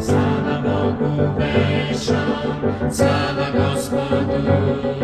Slava 0.00 0.62
Bogu 0.62 1.32
veća, 1.38 2.20
slava 2.90 3.46
Gospodu, 3.54 4.95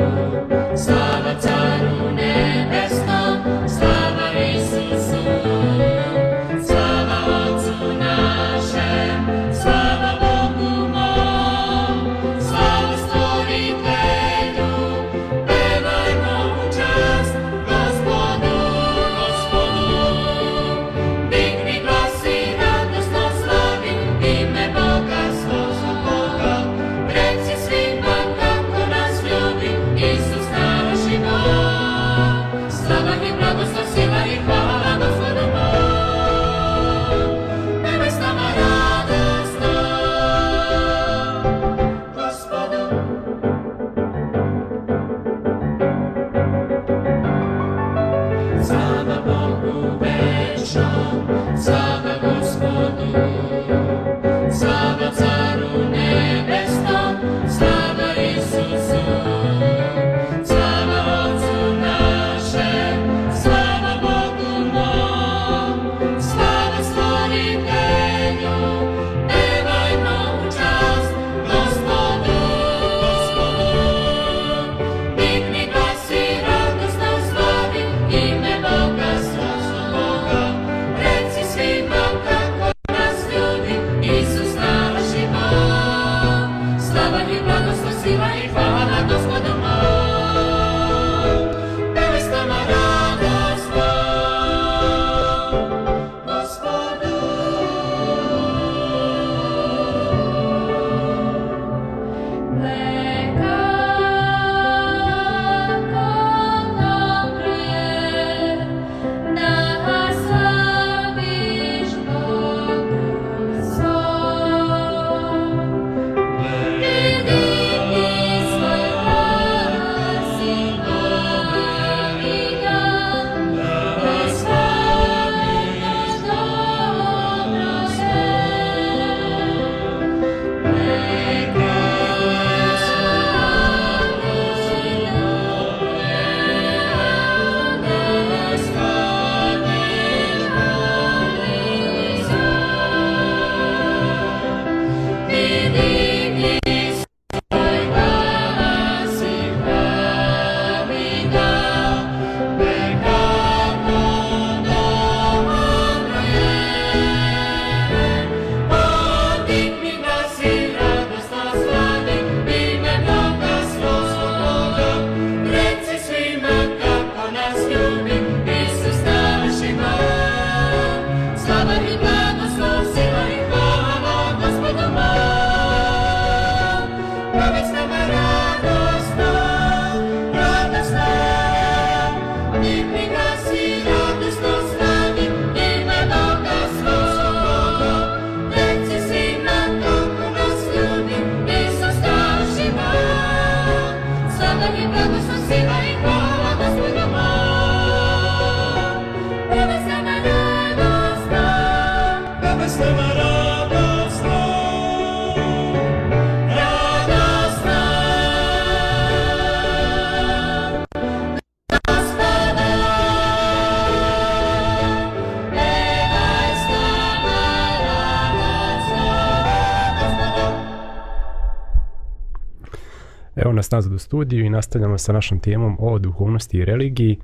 nazad 223.73 223.93
u 223.93 223.99
studiju 223.99 224.45
i 224.45 224.50
nastavljamo 224.50 224.99
sa 224.99 225.12
našom 225.12 225.41
temom 225.41 225.76
o 225.81 225.99
duhovnosti 225.99 226.59
i 226.59 226.64
religiji. 226.64 227.19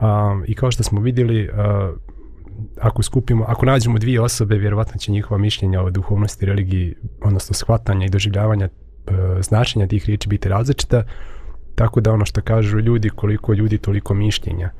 Um, 0.00 0.44
I 0.46 0.54
kao 0.54 0.70
što 0.70 0.82
smo 0.82 1.00
vidjeli, 1.00 1.48
uh, 1.48 1.54
ako 2.80 3.02
skupimo, 3.02 3.44
ako 3.48 3.66
nađemo 3.66 3.98
dvije 3.98 4.20
osobe, 4.20 4.58
vjerovatno 4.58 4.98
će 4.98 5.12
njihova 5.12 5.38
mišljenja 5.38 5.82
o 5.82 5.90
duhovnosti, 5.90 6.44
i 6.44 6.48
religiji, 6.48 6.94
odnosno 7.22 7.54
shvatanja 7.54 8.06
i 8.06 8.10
doživljavanja 8.10 8.68
uh, 8.68 9.14
značenja 9.40 9.86
tih 9.86 10.06
riječi 10.06 10.28
biti 10.28 10.48
različita, 10.48 11.04
tako 11.74 12.00
da 12.00 12.12
ono 12.12 12.24
što 12.24 12.40
kažu 12.40 12.78
ljudi, 12.78 13.10
koliko 13.10 13.52
ljudi, 13.52 13.78
toliko 13.78 14.14
mišljenja. 14.14 14.70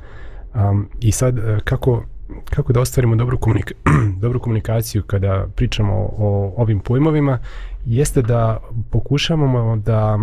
Um, 0.54 0.88
I 1.00 1.12
sad, 1.12 1.38
uh, 1.38 1.44
kako, 1.64 2.02
kako 2.44 2.72
da 2.72 2.80
ostvarimo 2.80 3.16
dobru, 3.16 3.38
komunika 3.38 3.74
dobru 4.22 4.40
komunikaciju 4.40 5.02
kada 5.02 5.46
pričamo 5.56 5.94
o, 5.94 6.10
o 6.18 6.54
ovim 6.56 6.80
pojmovima, 6.80 7.38
jeste 7.86 8.22
da 8.22 8.60
pokušavamo 8.90 9.76
da, 9.76 10.18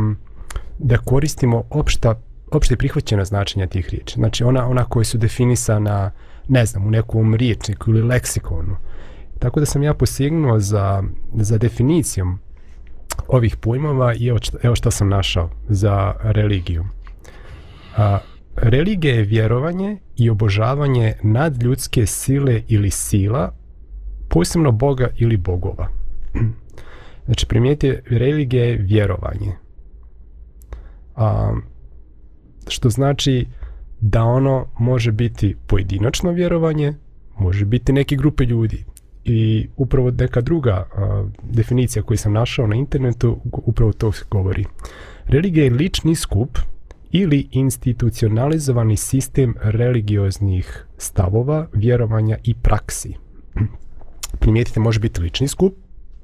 da 0.84 0.98
koristimo 0.98 1.64
opšta, 1.70 2.16
opšte 2.52 2.76
prihvaćena 2.76 3.26
značenja 3.26 3.68
tih 3.68 3.90
riječi. 3.90 4.14
Znači 4.16 4.44
ona, 4.44 4.68
ona 4.68 4.86
koje 4.86 5.06
su 5.06 5.18
definisana, 5.18 6.12
ne 6.48 6.66
znam, 6.66 6.88
u 6.88 6.92
nekom 6.92 7.36
riječniku 7.36 7.92
ili 7.92 8.02
leksikonu. 8.02 8.76
Tako 9.40 9.60
da 9.60 9.66
sam 9.66 9.84
ja 9.84 9.94
posegnuo 9.94 10.60
za, 10.60 11.04
za 11.34 11.58
definicijom 11.58 12.40
ovih 13.28 13.58
pojmova 13.58 14.14
i 14.16 14.28
evo, 14.28 14.40
šta, 14.42 14.58
evo 14.64 14.76
šta 14.76 14.92
sam 14.92 15.10
našao 15.10 15.50
za 15.70 16.16
religiju. 16.22 16.86
A, 17.98 18.20
religija 18.56 19.16
je 19.16 19.24
vjerovanje 19.24 19.98
i 20.16 20.30
obožavanje 20.30 21.14
nadljudske 21.24 22.06
sile 22.06 22.62
ili 22.68 22.92
sila, 22.92 23.54
posebno 24.30 24.72
Boga 24.72 25.08
ili 25.16 25.38
bogova. 25.38 25.88
Znači, 27.26 27.46
primijete, 27.46 28.02
religija 28.10 28.66
je 28.66 28.78
vjerovanje. 28.78 29.63
A, 31.16 31.56
što 32.68 32.90
znači 32.90 33.46
da 34.00 34.24
ono 34.24 34.68
može 34.80 35.12
biti 35.12 35.56
pojedinačno 35.68 36.32
vjerovanje, 36.32 36.94
može 37.40 37.66
biti 37.66 37.94
neke 37.94 38.16
grupe 38.16 38.44
ljudi. 38.44 38.86
I 39.26 39.68
upravo 39.78 40.12
neka 40.12 40.42
druga 40.42 40.72
a, 40.96 41.26
definicija 41.44 42.04
koju 42.04 42.18
sam 42.18 42.34
našao 42.34 42.68
na 42.68 42.76
internetu 42.76 43.40
upravo 43.52 43.94
to 43.94 44.12
govori. 44.32 44.66
Religija 45.26 45.64
je 45.64 45.72
lični 45.72 46.16
skup 46.16 46.58
ili 47.12 47.48
institucionalizovani 47.52 48.98
sistem 48.98 49.56
religioznih 49.62 50.86
stavova, 50.98 51.68
vjerovanja 51.74 52.38
i 52.44 52.54
praksi. 52.54 53.14
Primijetite, 54.40 54.80
može 54.80 55.00
biti 55.00 55.22
lični 55.22 55.48
skup, 55.48 55.74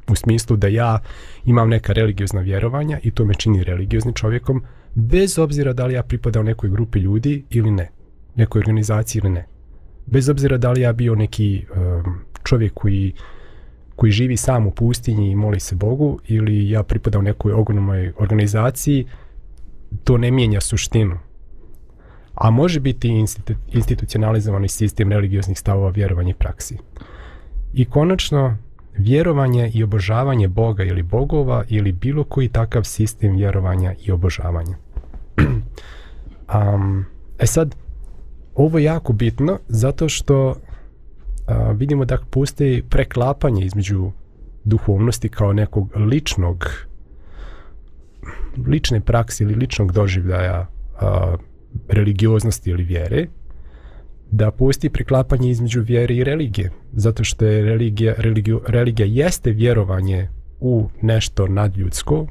u 0.07 0.15
smislu 0.15 0.57
da 0.57 0.67
ja 0.67 0.99
imam 1.45 1.69
neka 1.69 1.93
religiozna 1.93 2.41
vjerovanja 2.41 2.99
i 3.03 3.11
to 3.11 3.25
me 3.25 3.33
čini 3.33 3.63
religioznim 3.63 4.13
čovjekom, 4.13 4.63
bez 4.95 5.39
obzira 5.39 5.73
da 5.73 5.85
li 5.85 5.93
ja 5.93 6.03
pripadao 6.03 6.43
nekoj 6.43 6.69
grupi 6.69 6.99
ljudi 6.99 7.43
ili 7.49 7.71
ne, 7.71 7.89
nekoj 8.35 8.59
organizaciji 8.59 9.19
ili 9.19 9.29
ne. 9.29 9.45
Bez 10.05 10.29
obzira 10.29 10.57
da 10.57 10.71
li 10.71 10.81
ja 10.81 10.93
bio 10.93 11.15
neki 11.15 11.65
um, 11.75 12.19
čovjek 12.43 12.73
koji, 12.73 13.13
koji 13.95 14.11
živi 14.11 14.37
sam 14.37 14.67
u 14.67 14.71
pustinji 14.71 15.31
i 15.31 15.35
moli 15.35 15.59
se 15.59 15.75
Bogu 15.75 16.19
ili 16.27 16.69
ja 16.69 16.83
pripadao 16.83 17.21
nekoj 17.21 17.53
ogromnoj 17.53 18.13
organizaciji, 18.17 19.05
to 20.03 20.17
ne 20.17 20.31
mijenja 20.31 20.61
suštinu. 20.61 21.19
A 22.33 22.49
može 22.49 22.79
biti 22.79 23.07
institu 23.07 23.53
institucionalizovani 23.71 24.67
sistem 24.67 25.11
religioznih 25.11 25.59
stavova 25.59 25.89
vjerovanja 25.89 26.29
i 26.29 26.33
praksi. 26.33 26.77
I 27.73 27.85
konačno, 27.85 28.57
vjerovanje 28.99 29.71
i 29.73 29.83
obožavanje 29.83 30.47
Boga 30.47 30.83
ili 30.83 31.03
bogova 31.03 31.63
ili 31.67 31.91
bilo 31.91 32.23
koji 32.23 32.47
takav 32.47 32.83
sistem 32.83 33.35
vjerovanja 33.35 33.93
i 34.05 34.11
obožavanja. 34.11 34.77
um, 36.55 37.05
e 37.39 37.45
sad, 37.45 37.75
ovo 38.55 38.77
je 38.77 38.83
jako 38.83 39.13
bitno 39.13 39.59
zato 39.67 40.09
što 40.09 40.55
a, 41.47 41.71
vidimo 41.71 42.05
da 42.05 42.17
postoji 42.29 42.83
preklapanje 42.89 43.65
između 43.65 44.11
duhovnosti 44.63 45.29
kao 45.29 45.53
nekog 45.53 45.89
ličnog 45.95 46.69
lične 48.67 49.01
prakse 49.01 49.43
ili 49.43 49.53
ličnog 49.53 49.91
doživljaja 49.91 50.67
a, 51.01 51.35
religioznosti 51.87 52.69
ili 52.69 52.83
vjere 52.83 53.27
da 54.31 54.51
postoji 54.51 54.91
preklapanje 54.91 55.49
između 55.49 55.81
vjere 55.81 56.15
i 56.15 56.23
religije 56.23 56.71
zato 56.93 57.23
što 57.23 57.45
je 57.45 57.61
religija, 57.61 58.13
religiju, 58.17 58.61
religija 58.67 59.05
jeste 59.05 59.51
vjerovanje 59.51 60.29
u 60.59 60.89
nešto 61.01 61.47
nadljudsko 61.47 62.27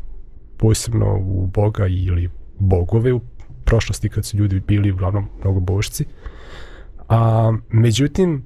posebno 0.56 1.18
u 1.18 1.46
Boga 1.46 1.86
ili 1.86 2.30
bogove 2.58 3.12
u 3.12 3.20
prošlosti 3.64 4.08
kad 4.08 4.24
su 4.24 4.36
ljudi 4.36 4.60
bili 4.60 4.90
uglavnom 4.90 5.28
mnogo 5.40 5.60
božci. 5.60 6.04
A 7.08 7.52
međutim 7.70 8.44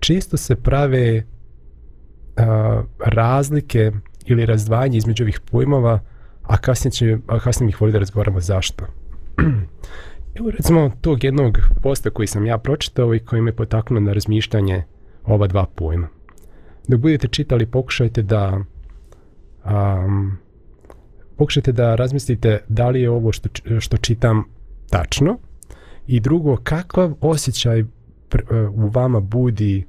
čisto 0.00 0.36
se 0.36 0.56
prave 0.56 1.24
a, 2.36 2.82
razlike 2.98 3.92
ili 4.26 4.46
razdvajanje 4.46 4.98
između 4.98 5.24
ovih 5.24 5.40
pojmova 5.40 6.00
a 6.42 6.56
kasnije, 6.56 6.92
će, 6.92 7.18
a 7.26 7.38
kasnije 7.38 7.68
ih 7.68 7.80
voli 7.80 7.92
da 7.92 7.98
razgovaramo 7.98 8.40
zašto. 8.40 8.84
Evo 10.34 10.50
recimo 10.50 10.90
tog 11.00 11.24
jednog 11.24 11.58
posta 11.82 12.10
koji 12.10 12.26
sam 12.26 12.46
ja 12.46 12.58
pročitao 12.58 13.14
i 13.14 13.18
koji 13.18 13.42
me 13.42 13.52
potaknuo 13.52 14.00
na 14.00 14.12
razmišljanje 14.12 14.84
ova 15.24 15.46
dva 15.46 15.66
pojma. 15.74 16.08
Dok 16.88 17.00
budete 17.00 17.28
čitali, 17.28 17.66
pokušajte 17.66 18.22
da 18.22 18.60
um, 19.64 20.38
pokušajte 21.36 21.72
da 21.72 21.94
razmislite 21.94 22.58
da 22.68 22.88
li 22.88 23.00
je 23.00 23.10
ovo 23.10 23.32
što, 23.32 23.48
što 23.80 23.96
čitam 23.96 24.44
tačno 24.90 25.38
i 26.06 26.20
drugo, 26.20 26.56
kakav 26.56 27.14
osjećaj 27.20 27.84
pr, 28.28 28.42
uh, 28.42 28.84
u 28.84 28.88
vama 28.88 29.20
budi 29.20 29.84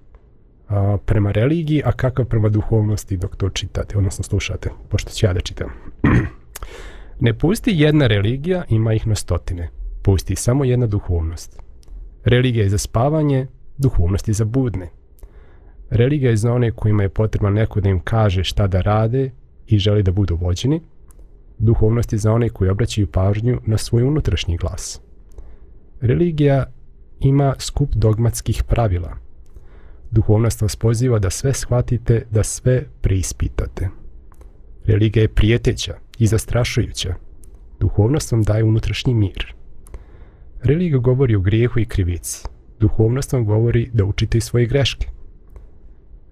uh, 0.69 0.75
prema 1.05 1.31
religiji, 1.31 1.81
a 1.85 1.91
kakav 1.91 2.25
prema 2.25 2.49
duhovnosti 2.49 3.17
dok 3.17 3.35
to 3.35 3.49
čitate, 3.49 3.97
odnosno 3.97 4.23
slušate, 4.23 4.69
pošto 4.89 5.11
ću 5.11 5.25
ja 5.25 5.33
da 5.33 5.39
čitam. 5.39 5.69
ne 7.19 7.33
pusti 7.33 7.71
jedna 7.75 8.07
religija, 8.07 8.63
ima 8.69 8.93
ih 8.93 9.07
na 9.07 9.15
stotine 9.15 9.69
postoji 10.01 10.35
samo 10.37 10.63
jedna 10.63 10.87
duhovnost. 10.87 11.61
Religija 12.23 12.63
je 12.63 12.69
za 12.69 12.77
spavanje, 12.77 13.47
duhovnost 13.77 14.27
je 14.27 14.33
za 14.33 14.45
budne. 14.45 14.89
Religija 15.89 16.29
je 16.29 16.37
za 16.37 16.53
one 16.53 16.71
kojima 16.71 17.03
je 17.03 17.09
potrebno 17.09 17.49
neko 17.49 17.81
da 17.81 17.89
im 17.89 17.99
kaže 17.99 18.43
šta 18.43 18.67
da 18.67 18.81
rade 18.81 19.31
i 19.67 19.77
želi 19.77 20.03
da 20.03 20.11
budu 20.11 20.35
vođeni. 20.35 20.81
Duhovnost 21.57 22.13
je 22.13 22.19
za 22.19 22.33
one 22.33 22.49
koji 22.49 22.69
obraćaju 22.69 23.07
pažnju 23.07 23.59
na 23.65 23.77
svoj 23.77 24.03
unutrašnji 24.03 24.57
glas. 24.57 25.01
Religija 26.01 26.65
ima 27.19 27.55
skup 27.59 27.89
dogmatskih 27.95 28.63
pravila. 28.63 29.17
Duhovnost 30.11 30.61
vas 30.61 30.75
poziva 30.75 31.19
da 31.19 31.29
sve 31.29 31.53
shvatite, 31.53 32.25
da 32.31 32.43
sve 32.43 32.83
preispitate. 33.01 33.89
Religija 34.85 35.21
je 35.21 35.33
prijeteća 35.33 35.93
i 36.17 36.27
zastrašujuća. 36.27 37.15
Duhovnost 37.79 38.31
vam 38.31 38.43
daje 38.43 38.63
unutrašnji 38.63 39.13
mir. 39.13 39.60
Religija 40.63 40.99
govori 40.99 41.35
o 41.35 41.39
grijehu 41.39 41.79
i 41.79 41.85
krivici. 41.85 42.47
Duhovnost 42.79 43.33
vam 43.33 43.45
govori 43.45 43.89
da 43.93 44.05
učite 44.05 44.37
i 44.37 44.41
svoje 44.41 44.65
greške. 44.65 45.07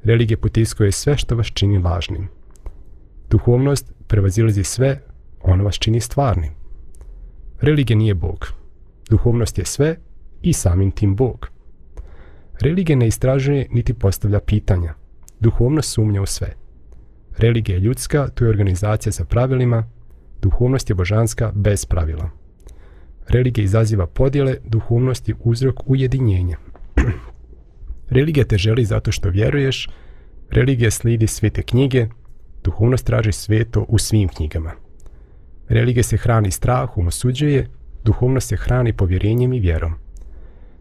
Religija 0.03 0.37
potiskuje 0.37 0.91
sve 0.91 1.17
što 1.17 1.35
vas 1.35 1.47
čini 1.47 1.77
lažnim. 1.77 2.27
Duhovnost 3.29 3.93
prevazilazi 4.07 4.63
sve, 4.63 5.01
ono 5.41 5.63
vas 5.63 5.75
čini 5.75 5.99
stvarnim. 5.99 6.51
Religija 7.61 7.97
nije 7.97 8.13
Bog. 8.13 8.47
Duhovnost 9.09 9.57
je 9.57 9.65
sve 9.65 9.95
i 10.41 10.53
samim 10.53 10.91
tim 10.91 11.15
Bog. 11.15 11.49
Religija 12.61 12.95
ne 12.95 13.07
istražuje 13.07 13.67
niti 13.71 13.93
postavlja 13.93 14.39
pitanja. 14.39 14.93
Duhovnost 15.39 15.93
sumnja 15.93 16.21
u 16.21 16.25
sve. 16.25 16.53
Religija 17.37 17.75
je 17.75 17.81
ljudska, 17.81 18.27
to 18.27 18.45
je 18.45 18.49
organizacija 18.49 19.11
sa 19.11 19.25
pravilima. 19.25 19.89
Duhovnost 20.41 20.89
je 20.89 20.95
božanska 20.95 21.51
bez 21.55 21.85
pravila. 21.85 22.38
Religija 23.29 23.65
izaziva 23.65 24.07
podjele, 24.07 24.55
duhovnost 24.65 25.29
je 25.29 25.35
uzrok 25.43 25.89
ujedinjenja. 25.89 26.57
Religija 28.09 28.45
te 28.45 28.57
želi 28.57 28.85
zato 28.85 29.11
što 29.11 29.29
vjeruješ, 29.29 29.89
religija 30.49 30.91
slidi 30.91 31.27
svete 31.27 31.61
knjige, 31.61 32.07
duhovnost 32.63 33.05
traži 33.05 33.31
sveto 33.31 33.85
u 33.89 33.97
svim 33.97 34.27
knjigama. 34.29 34.71
Religija 35.67 36.03
se 36.03 36.17
hrani 36.17 36.51
strahom, 36.51 37.07
osuđuje, 37.07 37.67
duhovnost 38.03 38.47
se 38.47 38.55
hrani 38.55 38.93
povjerenjem 38.93 39.53
i 39.53 39.59
vjerom. 39.59 39.93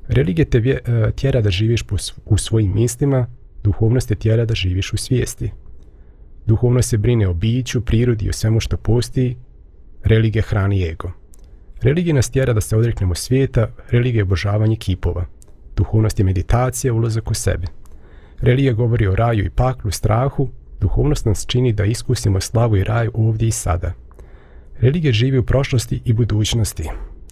Religija 0.09 0.45
te 0.45 0.59
vje, 0.59 0.79
e, 0.87 1.11
tjera 1.17 1.41
da 1.41 1.51
živiš 1.51 1.85
u 2.25 2.39
svojim 2.39 2.75
mislima, 2.75 3.27
duhovnost 3.65 4.09
te 4.09 4.15
tjera 4.15 4.45
da 4.45 4.55
živiš 4.55 4.93
u 4.93 4.97
svijesti. 4.97 5.51
Duhovnost 6.47 6.89
se 6.89 6.99
brine 6.99 7.29
o 7.29 7.35
biću, 7.35 7.85
prirodi 7.85 8.25
i 8.25 8.29
o 8.29 8.33
svemu 8.33 8.61
što 8.61 8.77
postoji, 8.77 9.37
religija 10.05 10.43
hrani 10.43 10.89
ego. 10.89 11.13
Religija 11.83 12.15
nas 12.15 12.31
tjera 12.31 12.53
da 12.53 12.61
se 12.61 12.77
odreknemo 12.77 13.15
svijeta, 13.15 13.69
religija 13.91 14.21
je 14.21 14.23
obožavanje 14.23 14.77
kipova. 14.77 15.25
Duhovnost 15.77 16.19
je 16.19 16.25
meditacija, 16.25 16.95
ulazak 16.95 17.31
u 17.31 17.35
sebe. 17.35 17.67
Religija 18.41 18.73
govori 18.73 19.07
o 19.07 19.15
raju 19.15 19.45
i 19.45 19.51
paklu, 19.51 19.91
strahu, 19.91 20.49
duhovnost 20.81 21.27
nas 21.27 21.47
čini 21.47 21.73
da 21.73 21.85
iskusimo 21.85 22.41
slavu 22.41 22.77
i 22.77 22.85
raj 22.85 23.09
ovdje 23.15 23.49
i 23.49 23.51
sada. 23.51 23.93
Religija 24.81 25.13
živi 25.13 25.39
u 25.39 25.45
prošlosti 25.45 26.01
i 26.05 26.13
budućnosti. 26.13 26.85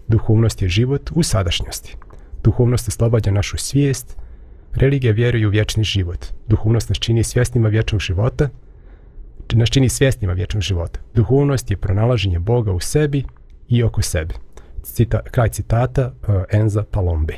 Duhovnost 0.08 0.62
je 0.62 0.68
život 0.68 1.10
u 1.14 1.22
sadašnjosti. 1.22 1.96
Duhovnost 2.44 2.88
oslobađa 2.88 3.30
našu 3.30 3.56
svijest. 3.56 4.16
Religija 4.72 5.12
vjeruje 5.12 5.46
u 5.46 5.50
vječni 5.50 5.84
život. 5.84 6.26
Duhovnost 6.48 6.88
nas 6.88 6.98
čini 6.98 7.24
svjesnima 7.24 7.68
vječnog 7.68 8.00
života, 8.00 8.48
nas 9.52 9.68
čini 9.68 9.88
svjesnima 9.88 10.32
vječnog 10.32 10.62
života. 10.62 11.00
Duhovnost 11.14 11.70
je 11.70 11.76
pronalaženje 11.76 12.38
Boga 12.38 12.72
u 12.72 12.80
sebi 12.80 13.24
i 13.68 13.82
oko 13.82 14.02
sebe. 14.02 14.34
Cita, 14.84 15.20
kraj 15.22 15.48
citata 15.48 16.12
uh, 16.22 16.34
Enza 16.50 16.84
Palombe. 16.84 17.34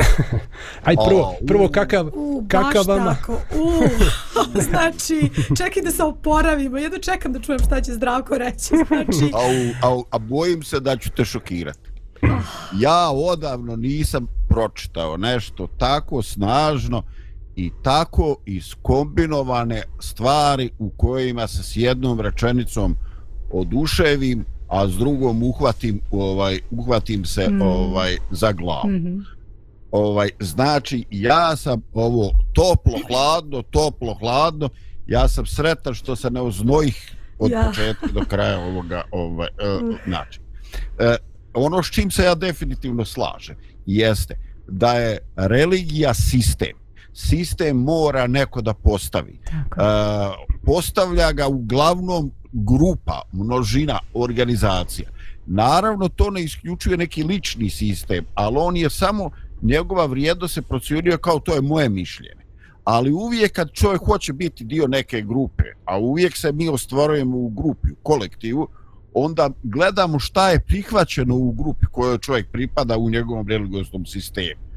Aj 0.84 0.96
prvo, 1.08 1.34
prvo 1.46 1.68
kakav, 1.68 2.10
U, 2.14 2.40
baš 2.42 2.50
kakav 2.64 2.84
vama, 2.88 3.14
tako. 3.14 3.32
U, 3.32 3.82
znači, 4.70 5.30
čekaj 5.56 5.82
da 5.82 5.90
se 5.90 6.02
oporavimo. 6.02 6.78
Jedno 6.78 6.98
čekam 6.98 7.32
da 7.32 7.40
čujem 7.40 7.58
šta 7.58 7.80
će 7.80 7.92
Zdravko 7.92 8.38
reći. 8.38 8.68
Znači, 8.86 9.32
A, 9.34 9.38
u- 9.38 9.74
a, 9.82 9.94
u- 9.94 10.04
a 10.10 10.18
bojim 10.18 10.62
se 10.62 10.80
da 10.80 10.96
ću 10.96 11.10
te 11.10 11.24
šokirati. 11.24 11.90
Ja 12.74 13.10
odavno 13.10 13.76
nisam 13.76 14.26
pročitao 14.48 15.16
nešto 15.16 15.66
tako 15.68 16.22
snažno 16.22 17.02
i 17.56 17.70
tako 17.82 18.36
iskombinovane 18.46 19.82
stvari 20.00 20.70
u 20.78 20.90
kojima 20.90 21.46
se 21.46 21.62
s 21.62 21.76
jednom 21.76 22.20
rečenicom 22.20 22.96
oduševim, 23.52 24.44
a 24.70 24.88
s 24.88 24.92
drugom 24.92 25.42
uhvatim 25.42 26.00
ovaj 26.10 26.60
uhvatim 26.70 27.24
se 27.24 27.48
Mm. 27.50 27.62
ovaj 27.62 28.16
za 28.30 28.52
glavu. 28.52 28.88
Mhm. 28.90 29.18
Ovaj 29.90 30.30
znači 30.40 31.04
ja 31.10 31.56
sam 31.56 31.82
ovo 31.92 32.30
toplo 32.52 32.98
hladno, 33.08 33.62
toplo 33.62 34.14
hladno. 34.14 34.68
Ja 35.06 35.28
sam 35.28 35.46
sretan 35.46 35.94
što 35.94 36.16
se 36.16 36.30
ne 36.30 36.40
oznojih 36.40 37.16
od 37.38 37.50
Ja. 37.50 37.62
početka 37.66 38.06
do 38.06 38.20
kraja 38.28 38.60
ovoga 38.60 39.02
ovaj 39.10 39.48
uh, 39.82 39.96
znači. 40.06 40.40
E, 40.98 41.16
ono 41.54 41.82
s 41.82 41.90
čim 41.90 42.10
se 42.10 42.24
ja 42.24 42.34
definitivno 42.34 43.04
slažem 43.04 43.56
jeste 43.86 44.34
da 44.68 44.92
je 44.92 45.18
religija 45.36 46.14
sistem. 46.14 46.79
Sistem 47.28 47.76
mora 47.76 48.26
neko 48.26 48.60
da 48.60 48.74
postavi. 48.74 49.38
Tako. 49.44 49.80
E, 49.80 49.86
postavlja 50.64 51.32
ga 51.32 51.48
uglavnom 51.48 52.30
grupa, 52.52 53.22
množina, 53.32 53.98
organizacija. 54.14 55.08
Naravno, 55.46 56.08
to 56.08 56.30
ne 56.30 56.42
isključuje 56.42 56.96
neki 56.96 57.22
lični 57.22 57.70
sistem, 57.70 58.24
ali 58.34 58.56
on 58.58 58.76
je 58.76 58.90
samo, 58.90 59.30
njegova 59.62 60.06
vrijednost 60.06 60.54
se 60.54 60.62
procjenjuje 60.62 61.18
kao 61.18 61.40
to 61.40 61.54
je 61.54 61.60
moje 61.60 61.88
mišljenje. 61.88 62.44
Ali 62.84 63.12
uvijek 63.12 63.52
kad 63.52 63.72
čovjek 63.72 64.02
hoće 64.04 64.32
biti 64.32 64.64
dio 64.64 64.86
neke 64.86 65.20
grupe, 65.22 65.64
a 65.84 65.98
uvijek 65.98 66.36
se 66.36 66.52
mi 66.52 66.68
ostvarujemo 66.68 67.36
u 67.36 67.48
grupi, 67.48 67.88
u 67.92 67.96
kolektivu, 68.02 68.68
onda 69.14 69.50
gledamo 69.62 70.18
šta 70.18 70.50
je 70.50 70.60
prihvaćeno 70.60 71.36
u 71.36 71.52
grupi 71.52 71.86
kojoj 71.92 72.18
čovjek 72.18 72.50
pripada 72.52 72.98
u 72.98 73.10
njegovom 73.10 73.48
religioznom 73.48 74.06
sistemu. 74.06 74.69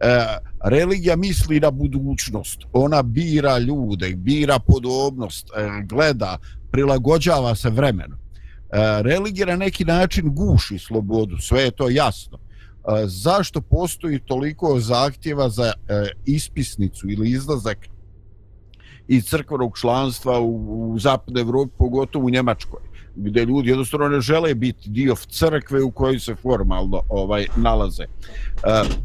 E, 0.00 0.26
religija 0.64 1.16
misli 1.16 1.60
na 1.60 1.70
budućnost, 1.70 2.58
ona 2.72 3.02
bira 3.02 3.58
ljude, 3.58 4.14
bira 4.16 4.58
podobnost, 4.58 5.50
e, 5.56 5.82
gleda, 5.86 6.38
prilagođava 6.70 7.54
se 7.54 7.70
vremenu. 7.70 8.16
E, 8.16 9.02
religija 9.02 9.46
na 9.46 9.56
neki 9.56 9.84
način 9.84 10.34
guši 10.34 10.78
slobodu, 10.78 11.36
sve 11.38 11.62
je 11.62 11.70
to 11.70 11.88
jasno. 11.88 12.38
E, 12.38 13.06
zašto 13.06 13.60
postoji 13.60 14.18
toliko 14.18 14.80
zahtjeva 14.80 15.48
za 15.48 15.72
e, 15.88 16.06
ispisnicu 16.26 17.10
ili 17.10 17.30
izlazak 17.30 17.78
iz 19.08 19.24
crkvenog 19.24 19.78
članstva 19.78 20.40
u, 20.40 20.92
u 20.92 20.98
zapadnoj 20.98 21.40
Evropi, 21.40 21.72
pogotovo 21.78 22.26
u 22.26 22.30
Njemačkoj, 22.30 22.80
gdje 23.16 23.44
ljudi 23.44 23.68
jednostavno 23.68 24.08
ne 24.08 24.20
žele 24.20 24.54
biti 24.54 24.90
dio 24.90 25.14
crkve 25.28 25.82
u 25.82 25.90
kojoj 25.90 26.20
se 26.20 26.34
formalno 26.34 27.02
ovaj 27.08 27.46
nalaze. 27.56 28.02
E, 28.02 28.08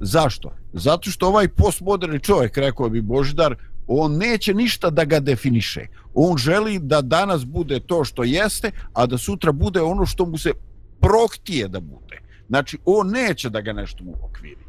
zašto? 0.02 0.52
Zato 0.78 1.12
što 1.12 1.28
ovaj 1.28 1.48
postmoderni 1.48 2.20
čovjek, 2.20 2.58
rekao 2.58 2.90
bi 2.90 3.02
Božidar, 3.02 3.56
on 3.88 4.18
neće 4.18 4.54
ništa 4.54 4.90
da 4.90 5.06
ga 5.06 5.20
definiše. 5.20 5.88
On 6.14 6.38
želi 6.38 6.80
da 6.80 7.02
danas 7.02 7.46
bude 7.46 7.80
to 7.80 8.04
što 8.04 8.24
jeste, 8.24 8.72
a 8.94 9.06
da 9.06 9.18
sutra 9.18 9.52
bude 9.52 9.82
ono 9.82 10.06
što 10.06 10.26
mu 10.26 10.38
se 10.38 10.52
proktije 11.00 11.68
da 11.68 11.80
bude. 11.80 12.22
Znači, 12.48 12.78
on 12.86 13.08
neće 13.08 13.50
da 13.50 13.62
ga 13.62 13.74
nešto 13.74 14.04
mu 14.04 14.14
okviri. 14.22 14.66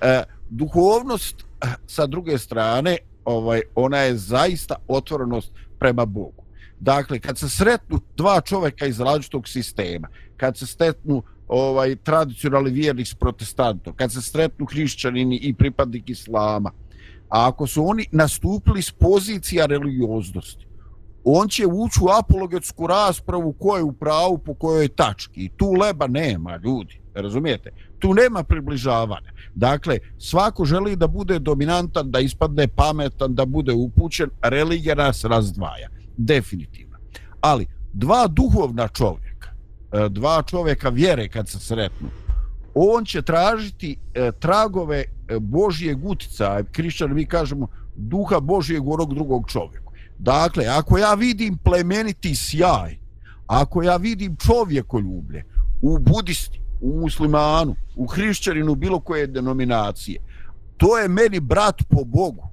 E, 0.00 0.22
duhovnost, 0.50 1.44
eh, 1.60 1.66
sa 1.86 2.06
druge 2.06 2.38
strane, 2.38 2.98
ovaj, 3.24 3.62
ona 3.74 3.98
je 3.98 4.16
zaista 4.16 4.76
otvorenost 4.88 5.52
prema 5.78 6.04
Bogu. 6.04 6.44
Dakle, 6.80 7.18
kad 7.18 7.38
se 7.38 7.48
sretnu 7.48 8.00
dva 8.16 8.40
čovjeka 8.40 8.86
iz 8.86 9.00
različitog 9.00 9.48
sistema, 9.48 10.08
kad 10.36 10.58
se 10.58 10.66
sretnu 10.66 11.22
ovaj 11.48 11.96
tradicionalni 11.96 12.70
vjernik 12.70 13.06
s 13.06 13.14
protestantom, 13.14 13.94
kad 13.96 14.12
se 14.12 14.22
sretnu 14.22 14.66
hrišćanini 14.66 15.36
i 15.36 15.54
pripadnik 15.54 16.10
islama, 16.10 16.70
a 17.28 17.48
ako 17.48 17.66
su 17.66 17.88
oni 17.88 18.06
nastupili 18.12 18.82
s 18.82 18.92
pozicija 18.92 19.66
religioznosti, 19.66 20.68
on 21.24 21.48
će 21.48 21.66
ući 21.66 22.00
u 22.02 22.08
apologetsku 22.18 22.86
raspravu 22.86 23.52
ko 23.52 23.76
je 23.76 23.82
u 23.82 23.92
pravu 23.92 24.38
po 24.38 24.54
kojoj 24.54 24.88
tački. 24.88 25.44
I 25.44 25.48
tu 25.48 25.72
leba 25.72 26.06
nema, 26.06 26.56
ljudi. 26.56 27.00
Razumijete? 27.14 27.70
Tu 27.98 28.14
nema 28.14 28.42
približavanja. 28.42 29.32
Dakle, 29.54 29.98
svako 30.18 30.64
želi 30.64 30.96
da 30.96 31.06
bude 31.06 31.38
dominantan, 31.38 32.10
da 32.10 32.20
ispadne 32.20 32.68
pametan, 32.68 33.34
da 33.34 33.46
bude 33.46 33.72
upućen. 33.72 34.30
Religija 34.42 34.94
nas 34.94 35.24
razdvaja. 35.24 35.88
Definitivno. 36.16 36.98
Ali, 37.40 37.66
dva 37.92 38.26
duhovna 38.26 38.88
čovjeka, 38.88 39.27
E, 39.92 40.08
dva 40.08 40.42
čovjeka 40.42 40.88
vjere 40.88 41.28
kad 41.28 41.48
se 41.48 41.58
sretnu, 41.58 42.08
on 42.74 43.04
će 43.04 43.22
tražiti 43.22 43.98
e, 44.14 44.32
tragove 44.40 44.98
e, 44.98 45.06
Božijeg 45.40 46.04
utica, 46.04 46.62
krišćan 46.72 47.14
mi 47.14 47.26
kažemo 47.26 47.68
duha 47.96 48.40
Božijeg 48.40 48.88
u 48.88 48.92
onog 48.92 49.14
drugog 49.14 49.50
čovjeka. 49.50 49.88
Dakle, 50.18 50.66
ako 50.66 50.98
ja 50.98 51.14
vidim 51.14 51.58
plemeniti 51.58 52.34
sjaj, 52.34 52.98
ako 53.46 53.82
ja 53.82 53.96
vidim 53.96 54.36
čovjekoljublje 54.36 55.44
u 55.82 55.98
budisti, 55.98 56.60
u 56.80 57.00
muslimanu, 57.00 57.76
u 57.96 58.06
hrišćaninu 58.06 58.74
bilo 58.74 59.00
koje 59.00 59.26
denominacije, 59.26 60.20
to 60.76 60.98
je 60.98 61.08
meni 61.08 61.40
brat 61.40 61.82
po 61.88 62.04
Bogu. 62.04 62.48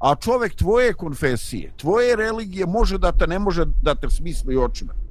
A 0.00 0.14
čovjek 0.14 0.54
tvoje 0.54 0.94
konfesije, 0.94 1.72
tvoje 1.76 2.16
religije 2.16 2.66
može 2.66 2.98
da 2.98 3.12
te 3.12 3.26
ne 3.26 3.38
može 3.38 3.64
da 3.82 3.94
te 3.94 4.10
smisli 4.10 4.56
očima. 4.56 5.03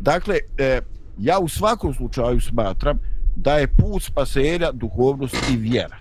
Dakle, 0.00 0.38
e, 0.58 0.80
ja 1.18 1.38
u 1.38 1.48
svakom 1.48 1.94
slučaju 1.94 2.40
smatram 2.40 2.98
da 3.36 3.54
je 3.54 3.68
put 3.68 4.02
spasenja 4.02 4.72
duhovnost 4.72 5.36
i 5.52 5.56
vjera. 5.56 5.96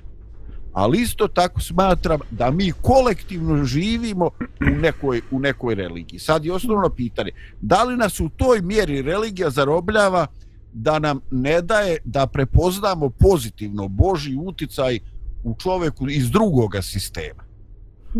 Ali 0.74 1.02
isto 1.02 1.28
tako 1.28 1.62
smatram 1.62 2.20
da 2.32 2.52
mi 2.52 2.72
kolektivno 2.82 3.66
živimo 3.66 4.26
u 4.62 4.80
nekoj, 4.82 5.22
u 5.32 5.40
nekoj 5.40 5.76
religiji. 5.76 6.20
Sad 6.20 6.46
je 6.46 6.54
osnovno 6.54 6.90
pitanje, 6.90 7.32
da 7.62 7.84
li 7.84 7.98
nas 7.98 8.20
u 8.20 8.30
toj 8.30 8.62
mjeri 8.62 9.02
religija 9.02 9.50
zarobljava 9.50 10.28
da 10.74 11.00
nam 11.00 11.20
ne 11.32 11.62
daje 11.62 11.98
da 12.06 12.28
prepoznamo 12.28 13.10
pozitivno 13.10 13.88
Boži 13.88 14.36
uticaj 14.36 15.00
u 15.44 15.56
čoveku 15.60 16.10
iz 16.10 16.32
drugoga 16.32 16.82
sistema? 16.82 17.44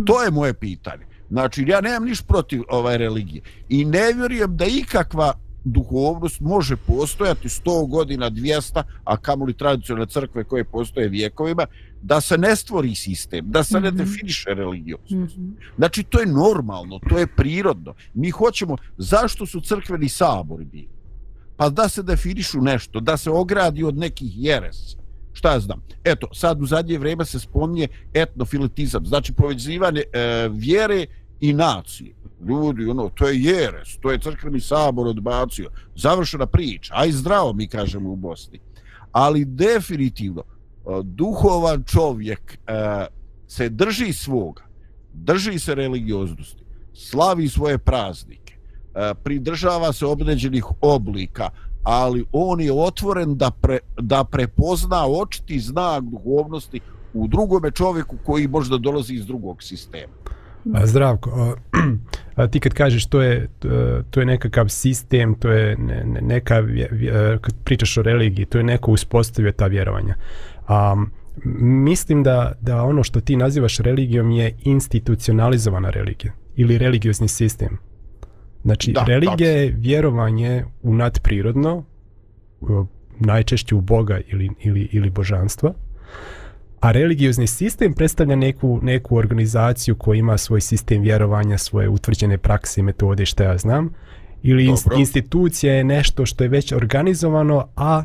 To 0.06 0.24
je 0.24 0.32
moje 0.32 0.54
pitanje. 0.54 1.11
Znači, 1.32 1.66
ja 1.68 1.82
nemam 1.82 2.06
niš 2.06 2.22
protiv 2.22 2.62
ovaj 2.70 2.98
religije. 2.98 3.42
I 3.70 3.86
ne 3.86 4.14
vjerujem 4.14 4.58
da 4.58 4.66
ikakva 4.66 5.34
duhovnost 5.64 6.40
može 6.40 6.76
postojati 6.78 7.48
100 7.50 7.88
godina, 7.90 8.30
200, 8.30 8.84
a 9.04 9.18
kamoli 9.18 9.54
tradicionalne 9.54 10.08
crkve 10.08 10.44
koje 10.44 10.64
postoje 10.64 11.08
vijekovima, 11.10 11.66
da 12.02 12.22
se 12.22 12.38
ne 12.38 12.56
stvori 12.56 12.96
sistem, 12.96 13.46
da 13.48 13.64
se 13.64 13.80
ne 13.80 13.92
Mhm. 13.92 13.98
definiše 13.98 14.50
religioznost. 14.50 15.38
Mhm. 15.38 15.50
Znači, 15.78 16.04
to 16.04 16.20
je 16.20 16.26
normalno, 16.26 17.00
to 17.10 17.18
je 17.18 17.28
prirodno. 17.28 17.94
Mi 18.14 18.30
hoćemo, 18.30 18.78
zašto 18.98 19.46
su 19.46 19.62
crkveni 19.62 20.10
sabori 20.10 20.66
bili? 20.66 20.90
Pa 21.58 21.70
da 21.70 21.90
se 21.90 22.04
definišu 22.04 22.62
nešto, 22.62 23.00
da 23.00 23.18
se 23.18 23.30
ogradi 23.30 23.84
od 23.84 23.98
nekih 23.98 24.32
jeresa. 24.36 24.98
Šta 25.34 25.54
ja 25.54 25.60
znam? 25.60 25.82
Eto, 26.04 26.28
sad 26.34 26.62
u 26.62 26.66
zadnje 26.66 26.98
vrijeme 26.98 27.26
se 27.26 27.40
spominje 27.40 27.88
etnofiletizam, 28.14 29.06
znači 29.06 29.34
povezivanje 29.34 30.04
e, 30.04 30.50
vjere 30.52 31.06
i 31.42 31.54
nacije. 31.54 32.16
Ljudi, 32.48 32.86
ono, 32.86 33.10
to 33.10 33.28
je 33.28 33.44
jeres, 33.44 33.98
to 34.02 34.12
je 34.12 34.20
crkveni 34.20 34.60
sabor 34.60 35.08
odbacio. 35.08 35.70
Završena 35.96 36.46
priča, 36.46 36.94
aj 36.98 37.12
zdravo 37.12 37.54
mi 37.54 37.68
kažemo 37.68 38.10
u 38.10 38.16
Bosni. 38.16 38.60
Ali 39.12 39.46
definitivno, 39.46 40.44
duhovan 41.04 41.84
čovjek 41.84 42.58
e, 42.68 43.06
se 43.48 43.70
drži 43.70 44.14
svoga, 44.14 44.64
drži 45.14 45.60
se 45.60 45.76
religioznosti, 45.76 46.64
slavi 46.94 47.50
svoje 47.50 47.78
praznike, 47.78 48.56
e, 48.96 49.14
pridržava 49.24 49.94
se 49.94 50.06
određenih 50.06 50.66
oblika, 50.82 51.50
ali 51.84 52.26
on 52.32 52.62
je 52.62 52.74
otvoren 52.74 53.36
da, 53.38 53.52
pre, 53.52 53.80
da 53.98 54.24
prepozna 54.24 55.08
očiti 55.08 55.60
znak 55.60 56.04
duhovnosti 56.04 56.80
u 57.14 57.28
drugome 57.28 57.72
čovjeku 57.72 58.18
koji 58.26 58.48
možda 58.48 58.78
dolazi 58.78 59.14
iz 59.14 59.26
drugog 59.26 59.64
sistema. 59.64 60.14
A, 60.74 60.88
Zdravko, 60.88 61.56
a, 62.36 62.48
ti 62.48 62.60
kad 62.60 62.74
kažeš 62.74 63.06
to 63.06 63.22
je, 63.22 63.48
to- 63.60 63.70
to 64.04 64.20
je 64.20 64.26
nekakav 64.26 64.70
sistem, 64.70 65.36
to 65.36 65.52
je 65.52 65.78
ne, 65.78 66.04
ne- 66.06 66.22
neka, 66.22 66.60
vje- 66.60 66.90
kad 67.38 67.54
pričaš 67.64 67.98
o 67.98 68.02
religiji, 68.02 68.46
to 68.46 68.58
je 68.58 68.64
neko 68.64 68.92
uspostavio 68.92 69.52
ta 69.52 69.68
vjerovanja. 69.68 70.16
A, 70.68 70.96
mislim 71.86 72.24
da, 72.24 72.52
da 72.62 72.84
ono 72.84 73.04
što 73.04 73.22
ti 73.22 73.36
nazivaš 73.36 73.78
religijom 73.78 74.32
je 74.32 74.56
institucionalizovana 74.62 75.90
religija 75.90 76.34
ili 76.56 76.78
religiozni 76.78 77.28
sistem. 77.28 77.78
Znači, 78.64 78.92
Da, 78.92 79.04
religija 79.04 79.50
je 79.52 79.76
vjerovanje 79.78 80.64
u 80.82 80.94
nadprirodno, 80.94 81.84
najčešće 83.20 83.76
u 83.76 83.82
Boga 83.82 84.20
ili, 84.28 84.50
ili, 84.60 84.90
ili 84.92 85.10
božanstva, 85.10 85.74
a 86.82 86.92
religiozni 86.92 87.48
sistem 87.48 87.94
predstavlja 87.94 88.36
neku, 88.36 88.80
neku 88.82 89.18
organizaciju 89.18 89.96
koja 89.96 90.20
ima 90.20 90.38
svoj 90.38 90.62
sistem 90.62 91.02
vjerovanja, 91.02 91.58
svoje 91.58 91.90
utvrđene 91.90 92.38
prakse 92.38 92.82
i 92.82 92.84
metode, 92.84 93.26
što 93.26 93.44
ja 93.44 93.58
znam, 93.58 93.94
ili 94.44 94.66
Dobro. 94.66 94.98
institucija 94.98 95.74
je 95.74 95.84
nešto 95.84 96.26
što 96.26 96.44
je 96.44 96.48
već 96.48 96.72
organizovano, 96.72 97.68
a 97.76 98.04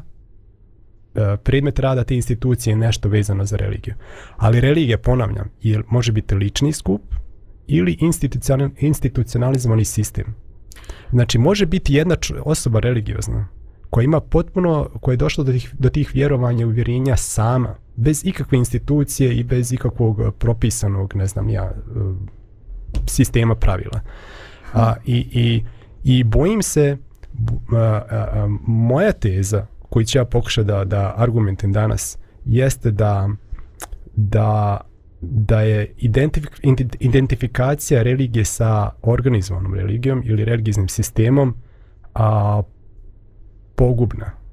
e, 1.15 1.37
predmet 1.37 1.79
rada 1.79 2.05
te 2.05 2.15
institucije 2.15 2.73
je 2.73 2.77
nešto 2.77 3.09
vezano 3.09 3.45
za 3.45 3.57
religiju. 3.57 3.95
Ali 4.37 4.61
religija, 4.61 4.99
ponavljam, 4.99 5.51
je, 5.63 5.83
može 5.89 6.13
biti 6.13 6.35
lični 6.35 6.73
skup 6.73 7.03
ili 7.67 7.97
institucional, 8.01 8.71
institucionalizovani 8.79 9.85
sistem. 9.85 10.35
Znači, 11.11 11.39
može 11.39 11.67
biti 11.67 11.95
jedna 11.95 12.17
osoba 12.45 12.81
religiozna 12.81 13.49
koja 13.91 14.05
ima 14.05 14.21
potpuno, 14.21 14.91
koja 15.01 15.13
je 15.13 15.17
došla 15.17 15.45
do 15.45 15.53
tih, 15.53 15.75
do 15.79 15.89
tih 15.89 16.11
vjerovanja 16.15 16.63
i 16.63 16.65
uvjerenja 16.65 17.17
sama, 17.17 17.75
bez 17.97 18.25
ikakve 18.25 18.59
institucije 18.59 19.35
i 19.35 19.45
bez 19.45 19.73
ikakvog 19.73 20.21
e, 20.21 20.31
propisanog, 20.39 21.17
ne 21.17 21.27
znam 21.27 21.49
ja, 21.49 21.65
e, 21.65 21.73
sistema 23.07 23.55
pravila. 23.55 24.01
A, 24.75 24.95
i, 25.07 25.17
i, 25.33 25.65
I 26.05 26.25
bojim 26.25 26.63
se, 26.63 26.97
a, 27.73 27.77
a, 27.77 28.03
a, 28.11 28.49
moja 28.67 29.13
teza, 29.13 29.67
koju 29.89 30.05
ću 30.07 30.19
ja 30.19 30.25
pokušati 30.25 30.67
da, 30.67 30.85
da 30.85 31.15
argumentim 31.17 31.73
danas, 31.73 32.19
jeste 32.45 32.91
da, 32.91 33.29
da, 34.17 34.81
da 35.21 35.61
je 35.61 35.95
identifik, 35.99 36.61
identifikacija 37.01 38.03
religije 38.03 38.45
sa 38.45 38.91
organizovanom 39.03 39.75
religijom 39.75 40.23
ili 40.25 40.45
religijskim 40.45 40.89
sistemom 40.89 41.55
a, 42.15 42.63
pogubna. 43.77 44.46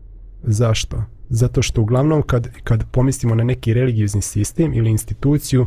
Zašto? 0.44 1.04
Zato 1.30 1.62
što 1.62 1.82
uglavnom 1.82 2.22
kad, 2.22 2.48
kad 2.64 2.84
pomislimo 2.92 3.36
na 3.36 3.44
neki 3.44 3.74
religiozni 3.74 4.22
sistem 4.22 4.74
ili 4.74 4.90
instituciju, 4.90 5.66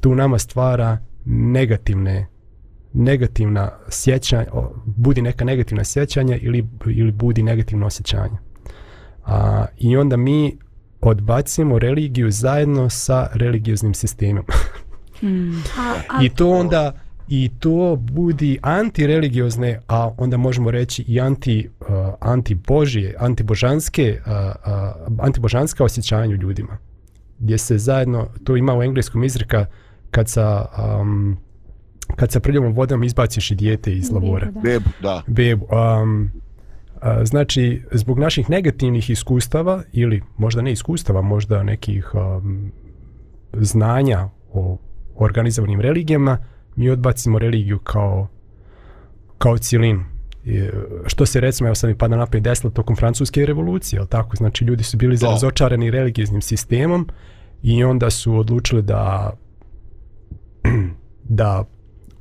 tu 0.00 0.14
nama 0.14 0.38
stvara 0.38 0.98
negativne 1.24 2.26
negativna 2.92 3.70
sjećanja, 3.88 4.46
budi 4.84 5.22
neka 5.22 5.44
negativna 5.44 5.84
sjećanja 5.84 6.36
ili, 6.36 6.68
ili 6.86 7.12
budi 7.12 7.42
negativno 7.42 7.86
osjećanje. 7.86 8.36
A, 9.26 9.66
I 9.78 9.96
onda 9.96 10.16
mi 10.16 10.58
odbacimo 11.00 11.78
religiju 11.78 12.30
zajedno 12.30 12.90
sa 12.90 13.28
religioznim 13.34 13.94
sistemom. 13.94 14.44
A, 15.78 15.94
a, 16.10 16.24
I 16.24 16.28
to 16.28 16.50
onda 16.50 17.00
i 17.30 17.50
to 17.58 17.96
budi 18.00 18.58
antireligiozne, 18.62 19.80
a 19.88 20.10
onda 20.18 20.36
možemo 20.36 20.70
reći 20.70 21.04
i 21.08 21.20
anti, 21.20 21.68
uh, 21.80 21.86
antibožje, 22.20 23.14
antibožanske, 23.18 24.20
uh, 24.26 24.32
uh, 24.32 25.24
antibožanska 25.24 25.84
osjećanja 25.84 26.30
u 26.30 26.38
ljudima. 26.38 26.78
Gdje 27.38 27.58
se 27.58 27.78
zajedno, 27.78 28.28
to 28.44 28.56
ima 28.56 28.74
u 28.78 28.82
engleskom 28.82 29.24
izreka, 29.24 29.66
kad 30.10 30.28
sa, 30.28 30.66
um, 31.00 31.36
kad 32.16 32.32
sa 32.32 32.40
prljavom 32.40 32.72
vodom 32.72 33.04
izbaciš 33.04 33.50
i 33.50 33.54
dijete 33.54 33.92
iz 33.92 34.10
lavora 34.10 34.50
Da. 34.50 34.60
Bebu, 34.60 34.90
da. 35.02 35.22
bebu. 35.26 35.66
Um, 36.02 36.30
a, 37.00 37.24
znači, 37.24 37.82
zbog 37.92 38.18
naših 38.18 38.50
negativnih 38.50 39.10
iskustava 39.10 39.82
ili 39.92 40.22
možda 40.36 40.62
ne 40.62 40.72
iskustava, 40.72 41.22
možda 41.22 41.62
nekih 41.62 42.10
um, 42.14 42.72
znanja 43.52 44.28
o 44.52 44.78
organizovanim 45.16 45.80
religijama, 45.80 46.38
mi 46.80 46.90
odbacimo 46.90 47.38
religiju 47.38 47.78
kao 47.78 48.28
kao 49.38 49.58
cijelinu. 49.58 50.04
I, 50.44 50.68
što 51.06 51.26
se 51.26 51.40
recimo, 51.40 51.68
evo 51.68 51.74
sad 51.74 51.90
mi 51.90 51.98
pada 51.98 52.16
napad 52.16 52.42
desilo 52.42 52.70
tokom 52.70 52.96
francuske 52.96 53.46
revolucije, 53.46 53.98
jel 53.98 54.06
tako? 54.06 54.36
Znači 54.36 54.64
ljudi 54.64 54.84
su 54.84 54.96
bili 54.96 55.18
razočarani 55.22 55.90
religijskim 55.90 56.42
sistemom 56.42 57.08
i 57.62 57.84
onda 57.84 58.10
su 58.10 58.36
odlučili 58.36 58.82
da 58.82 59.32
da 61.40 61.64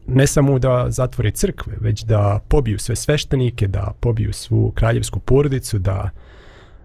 ne 0.07 0.27
samo 0.27 0.59
da 0.59 0.85
zatvore 0.89 1.31
crkve, 1.31 1.73
već 1.79 2.03
da 2.03 2.39
pobiju 2.47 2.79
sve 2.79 2.95
sveštenike, 2.95 3.67
da 3.67 3.93
pobiju 3.99 4.33
svu 4.33 4.71
kraljevsku 4.75 5.19
porodicu, 5.19 5.79
da 5.79 6.09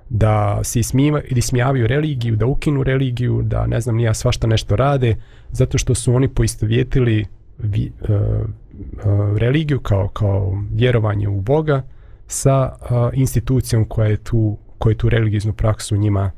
da 0.08 0.60
se 0.64 0.80
ismiva, 0.80 1.20
ili 1.28 1.40
smijavaju 1.40 1.86
religiju, 1.86 2.36
da 2.36 2.46
ukinu 2.46 2.82
religiju, 2.82 3.42
da 3.42 3.66
ne 3.66 3.80
znam 3.80 3.96
nija 3.96 4.14
svašta 4.14 4.46
nešto 4.46 4.76
rade, 4.76 5.16
zato 5.50 5.78
što 5.78 5.94
su 5.94 6.14
oni 6.14 6.28
poistovjetili 6.28 7.26
vi, 7.58 7.92
uh, 8.00 8.10
uh, 8.10 9.38
religiju 9.38 9.80
kao, 9.80 10.08
kao 10.08 10.62
vjerovanje 10.72 11.28
u 11.28 11.40
Boga 11.40 11.82
sa 12.26 12.72
uh, 12.80 12.88
institucijom 13.12 13.84
koja 13.84 14.08
je 14.08 14.16
tu, 14.16 14.56
koja 14.78 14.92
je 14.92 14.98
tu 14.98 15.08
religijsnu 15.08 15.52
praksu 15.52 15.96
njima 15.96 16.30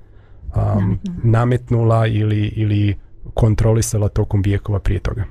um, 0.56 0.98
nametnula 1.22 2.06
ili, 2.06 2.46
ili 2.46 2.96
kontrolisala 3.34 4.08
tokom 4.08 4.42
vijekova 4.42 4.78
prije 4.78 5.00
toga. 5.00 5.24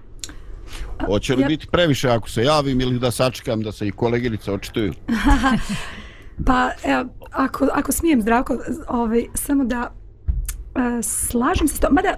Hoće 1.06 1.36
li 1.36 1.42
Ja- 1.42 1.48
biti 1.48 1.68
previše 1.72 2.10
ako 2.10 2.30
se 2.30 2.44
javim 2.44 2.82
ili 2.82 3.00
da 3.00 3.12
sačekam 3.12 3.62
da 3.62 3.72
se 3.72 3.88
i 3.88 3.92
koleginice 3.92 4.52
očituju? 4.52 4.94
Pa, 6.46 6.72
evo, 6.84 7.06
ako, 7.32 7.68
ako 7.74 7.92
smijem 7.92 8.22
zdravko, 8.22 8.58
ovaj, 8.88 9.26
samo 9.34 9.66
da 9.66 9.92
e, 10.76 11.04
slažem 11.04 11.68
se 11.68 11.76
s 11.76 11.80
to, 11.80 11.88
mada 11.92 12.18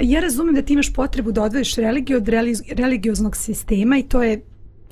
ja 0.00 0.20
razumijem 0.20 0.54
da 0.54 0.62
ti 0.62 0.72
imaš 0.72 0.92
potrebu 0.92 1.32
da 1.32 1.42
odvojiš 1.42 1.74
religiju 1.76 2.16
od 2.16 2.28
reli- 2.28 2.74
religioznog 2.74 3.36
sistema 3.36 3.98
i 3.98 4.02
to 4.02 4.22
je 4.22 4.40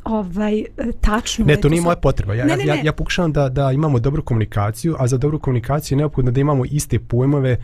ovaj, 0.04 0.64
tačno. 1.00 1.44
Ne, 1.46 1.56
to 1.56 1.68
nije 1.68 1.82
moja 1.82 1.96
potreba. 1.96 2.34
Ja, 2.34 2.44
Ne, 2.44 2.56
ne, 2.56 2.66
ja, 2.66 2.74
ne. 2.74 2.80
ja 2.84 2.92
pokušavam 2.92 3.32
da, 3.32 3.48
da 3.48 3.72
imamo 3.72 3.98
dobru 3.98 4.22
komunikaciju, 4.22 4.96
a 4.98 5.06
za 5.06 5.16
dobru 5.16 5.38
komunikaciju 5.38 5.96
je 5.96 5.98
neophodno 5.98 6.30
da 6.30 6.40
imamo 6.40 6.64
iste 6.64 6.98
pojmove 6.98 7.56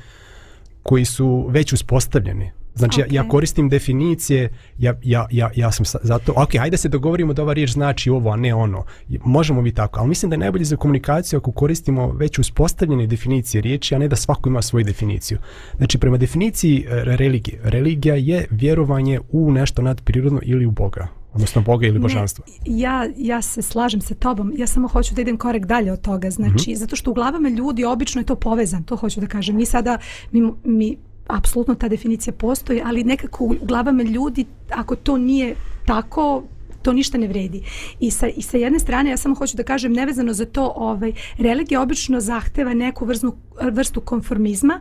koji 0.83 1.05
su 1.05 1.47
već 1.51 1.73
uspostavljeni. 1.73 2.51
Znači, 2.75 3.01
ja, 3.01 3.07
ja 3.11 3.21
Okej. 3.21 3.31
koristim 3.31 3.69
definicije, 3.69 4.49
ja, 4.79 4.95
ja, 5.03 5.27
ja, 5.31 5.51
ja 5.57 5.73
sam 5.73 5.85
sa, 5.85 5.99
zato, 6.03 6.33
ok, 6.37 6.57
hajde 6.59 6.77
se 6.77 6.89
dogovorimo 6.89 7.33
da 7.33 7.43
ova 7.43 7.53
riječ 7.53 7.71
znači 7.73 8.11
ovo, 8.11 8.31
a 8.31 8.37
ne 8.37 8.55
ono. 8.55 8.85
Možemo 9.25 9.63
mi 9.63 9.73
tako, 9.75 10.01
ali 10.01 10.09
mislim 10.09 10.31
da 10.31 10.35
je 10.35 10.39
najbolje 10.39 10.65
za 10.65 10.77
komunikaciju 10.77 11.37
ako 11.37 11.53
koristimo 11.53 12.13
već 12.13 12.39
uspostavljene 12.39 13.07
definicije 13.07 13.61
riječi, 13.63 13.95
a 13.95 13.99
ne 13.99 14.09
da 14.09 14.17
svako 14.17 14.49
ima 14.49 14.63
svoju 14.63 14.85
definiciju. 14.85 15.39
Znači, 15.77 15.99
prema 15.99 16.17
definiciji 16.17 16.85
e, 16.89 17.05
religije, 17.05 17.61
religija 17.65 18.15
je 18.15 18.47
vjerovanje 18.51 19.21
u 19.33 19.53
nešto 19.53 19.83
nadprirodno 19.83 20.41
ili 20.43 20.67
u 20.67 20.71
Boga, 20.71 21.09
odnosno 21.35 21.63
Boga 21.63 21.87
ili 21.87 21.99
božanstvo. 21.99 22.45
Ne, 22.49 22.79
ja, 22.79 23.07
ja 23.17 23.43
se 23.43 23.63
slažem 23.63 24.01
sa 24.01 24.15
tobom, 24.15 24.53
ja 24.57 24.67
samo 24.67 24.89
hoću 24.89 25.15
da 25.15 25.21
idem 25.21 25.37
korek 25.39 25.67
dalje 25.67 25.93
od 25.93 26.01
toga, 26.01 26.31
znači, 26.31 26.71
Mhm. 26.71 26.75
zato 26.79 26.97
što 26.97 27.11
u 27.11 27.15
glavama 27.15 27.49
ljudi 27.49 27.85
obično 27.85 28.21
je 28.21 28.25
to 28.27 28.35
povezan, 28.37 28.83
to 28.83 28.97
hoću 28.97 29.21
da 29.21 29.27
kažem. 29.27 29.57
Mi 29.57 29.67
sada, 29.67 29.99
mi, 30.33 30.43
mi 30.65 30.97
apsolutno 31.27 31.75
ta 31.75 31.89
definicija 31.89 32.35
postoji, 32.35 32.83
ali 32.85 33.05
nekako 33.05 33.45
u 33.45 33.55
glavama 33.63 34.03
ljudi, 34.03 34.45
ako 34.71 34.97
to 34.97 35.19
nije 35.19 35.55
tako, 35.87 36.43
to 36.83 36.93
ništa 36.93 37.19
ne 37.19 37.29
vredi. 37.29 37.63
I 38.01 38.11
sa, 38.11 38.29
I 38.29 38.43
sa 38.43 38.57
jedne 38.57 38.79
strane, 38.79 39.11
ja 39.11 39.17
samo 39.17 39.35
hoću 39.35 39.57
da 39.57 39.63
kažem, 39.63 39.93
nevezano 39.93 40.33
za 40.33 40.47
to, 40.47 40.73
ovaj, 40.77 41.13
religija 41.39 41.83
obično 41.83 42.21
zahteva 42.21 42.75
neku 42.75 43.05
vrznu, 43.05 43.37
vrstu 43.61 44.01
konformizma 44.01 44.81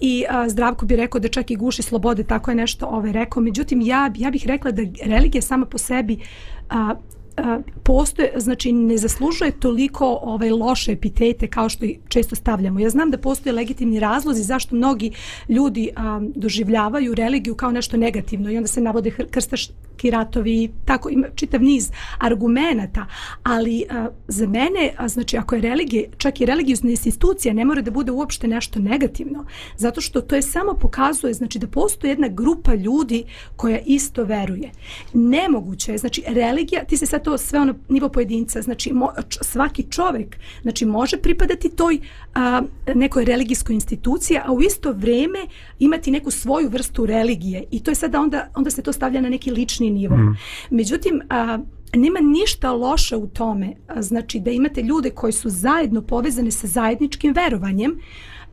i 0.00 0.24
a, 0.28 0.48
Zdravko 0.48 0.86
bi 0.86 0.96
rekao 0.96 1.20
da 1.20 1.28
čak 1.28 1.50
i 1.50 1.56
guši 1.56 1.82
slobode, 1.82 2.24
tako 2.24 2.50
je 2.50 2.54
nešto 2.54 2.86
ovaj, 2.86 3.12
rekao. 3.12 3.42
Međutim, 3.42 3.80
ja, 3.80 4.10
ja 4.16 4.30
bih 4.30 4.46
rekla 4.46 4.70
da 4.70 4.82
religija 5.04 5.42
sama 5.42 5.66
po 5.66 5.78
sebi 5.78 6.18
a, 6.68 6.94
postoje, 7.82 8.32
znači 8.36 8.72
ne 8.72 8.98
zaslužuje 8.98 9.50
toliko 9.50 10.18
ovaj 10.22 10.50
loše 10.50 10.92
epitete 10.92 11.46
kao 11.46 11.68
što 11.68 11.84
i 11.84 11.98
često 12.08 12.36
stavljamo. 12.36 12.80
Ja 12.80 12.90
znam 12.90 13.10
da 13.10 13.18
postoje 13.18 13.52
legitimni 13.52 14.00
razlozi 14.00 14.42
zašto 14.42 14.76
mnogi 14.76 15.12
ljudi 15.48 15.90
a, 15.96 16.20
doživljavaju 16.34 17.14
religiju 17.14 17.54
kao 17.54 17.70
nešto 17.70 17.96
negativno 17.96 18.50
i 18.50 18.56
onda 18.56 18.66
se 18.66 18.80
navode 18.80 19.10
krstaški 19.30 20.10
ratovi 20.10 20.64
i 20.64 20.70
tako 20.84 21.10
ima 21.10 21.26
čitav 21.34 21.62
niz 21.62 21.90
argumenata, 22.18 23.06
ali 23.42 23.84
a, 23.90 24.08
za 24.28 24.46
mene, 24.46 24.92
a, 24.96 25.08
znači 25.08 25.36
ako 25.36 25.54
je 25.54 25.60
religija, 25.60 26.02
čak 26.18 26.40
i 26.40 26.46
religiozna 26.46 26.90
institucija 26.90 27.54
ne 27.54 27.64
mora 27.64 27.82
da 27.82 27.90
bude 27.90 28.12
uopšte 28.12 28.48
nešto 28.48 28.78
negativno, 28.78 29.44
zato 29.76 30.00
što 30.00 30.20
to 30.20 30.36
je 30.36 30.42
samo 30.42 30.74
pokazuje 30.74 31.34
znači 31.34 31.58
da 31.58 31.66
postoji 31.66 32.10
jedna 32.10 32.28
grupa 32.28 32.74
ljudi 32.74 33.24
koja 33.56 33.78
isto 33.86 34.24
veruje. 34.24 34.70
Nemoguće 35.12 35.92
je, 35.92 35.98
znači 35.98 36.22
religija, 36.26 36.84
ti 36.84 36.96
se 36.96 37.06
sad 37.06 37.24
to 37.24 37.29
sve 37.38 37.60
ono 37.60 37.74
nivo 37.88 38.08
pojedinca, 38.08 38.62
znači 38.62 38.92
mo, 38.92 39.08
č, 39.28 39.38
svaki 39.42 39.82
čovjek 39.90 40.36
znači 40.62 40.86
može 40.86 41.16
pripadati 41.16 41.76
toj 41.76 41.98
a, 42.34 42.62
nekoj 42.94 43.24
religijskoj 43.24 43.74
instituciji, 43.74 44.38
a 44.44 44.52
u 44.52 44.62
isto 44.62 44.92
vrijeme 44.92 45.38
imati 45.78 46.10
neku 46.10 46.30
svoju 46.30 46.68
vrstu 46.68 47.06
religije 47.06 47.64
i 47.70 47.82
to 47.82 47.90
je 47.90 47.94
sada 47.94 48.20
onda, 48.20 48.48
onda 48.54 48.70
se 48.70 48.82
to 48.82 48.92
stavlja 48.92 49.20
na 49.20 49.28
neki 49.28 49.50
lični 49.50 49.90
nivo. 49.90 50.16
Mm. 50.16 50.36
Međutim, 50.70 51.20
a, 51.28 51.58
nema 51.94 52.20
ništa 52.20 52.72
loše 52.72 53.16
u 53.16 53.26
tome, 53.26 53.76
a, 53.88 54.02
znači 54.02 54.40
da 54.40 54.50
imate 54.50 54.82
ljude 54.82 55.10
koji 55.10 55.32
su 55.32 55.48
zajedno 55.48 56.02
povezani 56.02 56.50
sa 56.50 56.66
zajedničkim 56.66 57.34
verovanjem, 57.34 57.98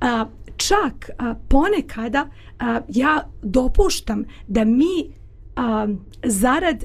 a, 0.01 0.25
čak 0.57 1.09
a, 1.17 1.35
ponekada 1.47 2.29
a, 2.59 2.81
ja 2.89 3.29
dopuštam 3.41 4.23
da 4.47 4.65
mi 4.65 5.13
a, 5.55 5.87
zarad 6.23 6.83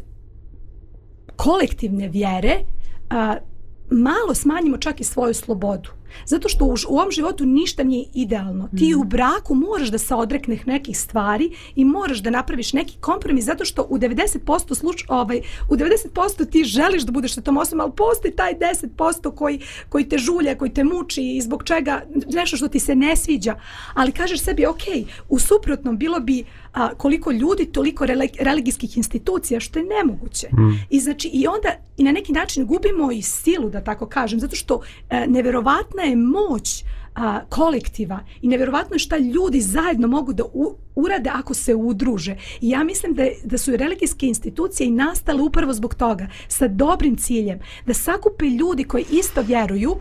kolektivne 1.37 2.09
vjere 2.09 2.65
a, 3.11 3.37
malo 3.91 4.35
smanjimo 4.35 4.77
čak 4.77 5.01
i 5.01 5.05
svoju 5.05 5.35
slobodu. 5.35 5.91
Zato 6.27 6.49
što 6.49 6.65
u, 6.65 6.75
u 6.89 6.99
ovom 6.99 7.11
životu 7.11 7.47
ništa 7.47 7.83
nije 7.83 8.07
idealno. 8.15 8.69
Ti 8.79 8.95
u 8.95 9.05
braku 9.05 9.55
moraš 9.55 9.89
da 9.89 9.99
se 9.99 10.15
odrekneš 10.15 10.61
nekih 10.67 10.99
stvari 10.99 11.51
i 11.77 11.85
moraš 11.85 12.19
da 12.19 12.31
napraviš 12.31 12.73
neki 12.73 12.97
kompromis 13.01 13.45
zato 13.45 13.65
što 13.65 13.83
u 13.83 13.99
90% 13.99 14.75
sluč, 14.75 15.05
ovaj, 15.09 15.41
u 15.71 15.77
90% 15.77 16.51
ti 16.51 16.65
želiš 16.65 17.03
da 17.03 17.13
budeš 17.13 17.35
sa 17.35 17.41
tom 17.41 17.57
osobom, 17.57 17.81
ali 17.81 17.93
postoji 17.97 18.37
taj 18.37 18.55
10% 18.99 19.35
koji, 19.35 19.61
koji 19.89 20.09
te 20.09 20.19
žulja, 20.19 20.59
koji 20.59 20.73
te 20.73 20.85
muči 20.85 21.23
i 21.37 21.41
zbog 21.41 21.65
čega 21.65 22.03
nešto 22.35 22.57
što 22.57 22.69
ti 22.69 22.81
se 22.81 22.95
ne 22.95 23.17
sviđa. 23.17 23.57
Ali 23.95 24.13
kažeš 24.13 24.41
sebi, 24.41 24.67
ok, 24.67 24.83
u 25.29 25.39
suprotnom 25.39 25.99
bilo 25.99 26.21
bi 26.21 26.45
a, 26.73 26.95
koliko 26.95 27.31
ljudi, 27.31 27.67
toliko 27.67 28.07
religijskih 28.41 28.97
institucija, 28.97 29.61
što 29.61 29.79
je 29.79 29.85
nemoguće. 29.85 30.49
Mm. 30.53 30.87
I 30.91 31.01
znači, 31.01 31.29
i 31.29 31.47
onda 31.47 31.69
i 31.97 32.05
na 32.05 32.13
neki 32.13 32.33
način 32.33 32.67
gubimo 32.67 33.13
i 33.13 33.23
silu, 33.23 33.71
da 33.71 33.85
tako 33.85 34.07
kažem, 34.07 34.41
zato 34.41 34.57
što 34.57 34.81
e, 35.11 35.27
neverovatna 35.27 36.03
je 36.03 36.17
moć 36.17 36.85
a, 37.15 37.41
kolektiva 37.49 38.21
i 38.43 38.49
neverovatno 38.49 38.95
je 38.95 38.99
šta 38.99 39.19
ljudi 39.19 39.61
zajedno 39.61 40.09
mogu 40.09 40.33
da 40.33 40.45
u, 40.45 40.77
urade 40.95 41.31
ako 41.35 41.55
se 41.55 41.75
udruže. 41.75 42.37
I 42.61 42.71
ja 42.71 42.85
mislim 42.85 43.15
da, 43.15 43.23
da 43.45 43.59
su 43.59 43.77
religijske 43.77 44.27
institucije 44.27 44.87
i 44.87 44.91
nastale 44.91 45.43
upravo 45.43 45.73
zbog 45.73 45.95
toga, 45.95 46.27
sa 46.49 46.69
dobrim 46.69 47.17
ciljem, 47.17 47.59
da 47.87 47.95
sakupe 47.95 48.45
ljudi 48.45 48.85
koji 48.85 49.05
isto 49.11 49.43
vjeruju 49.43 49.97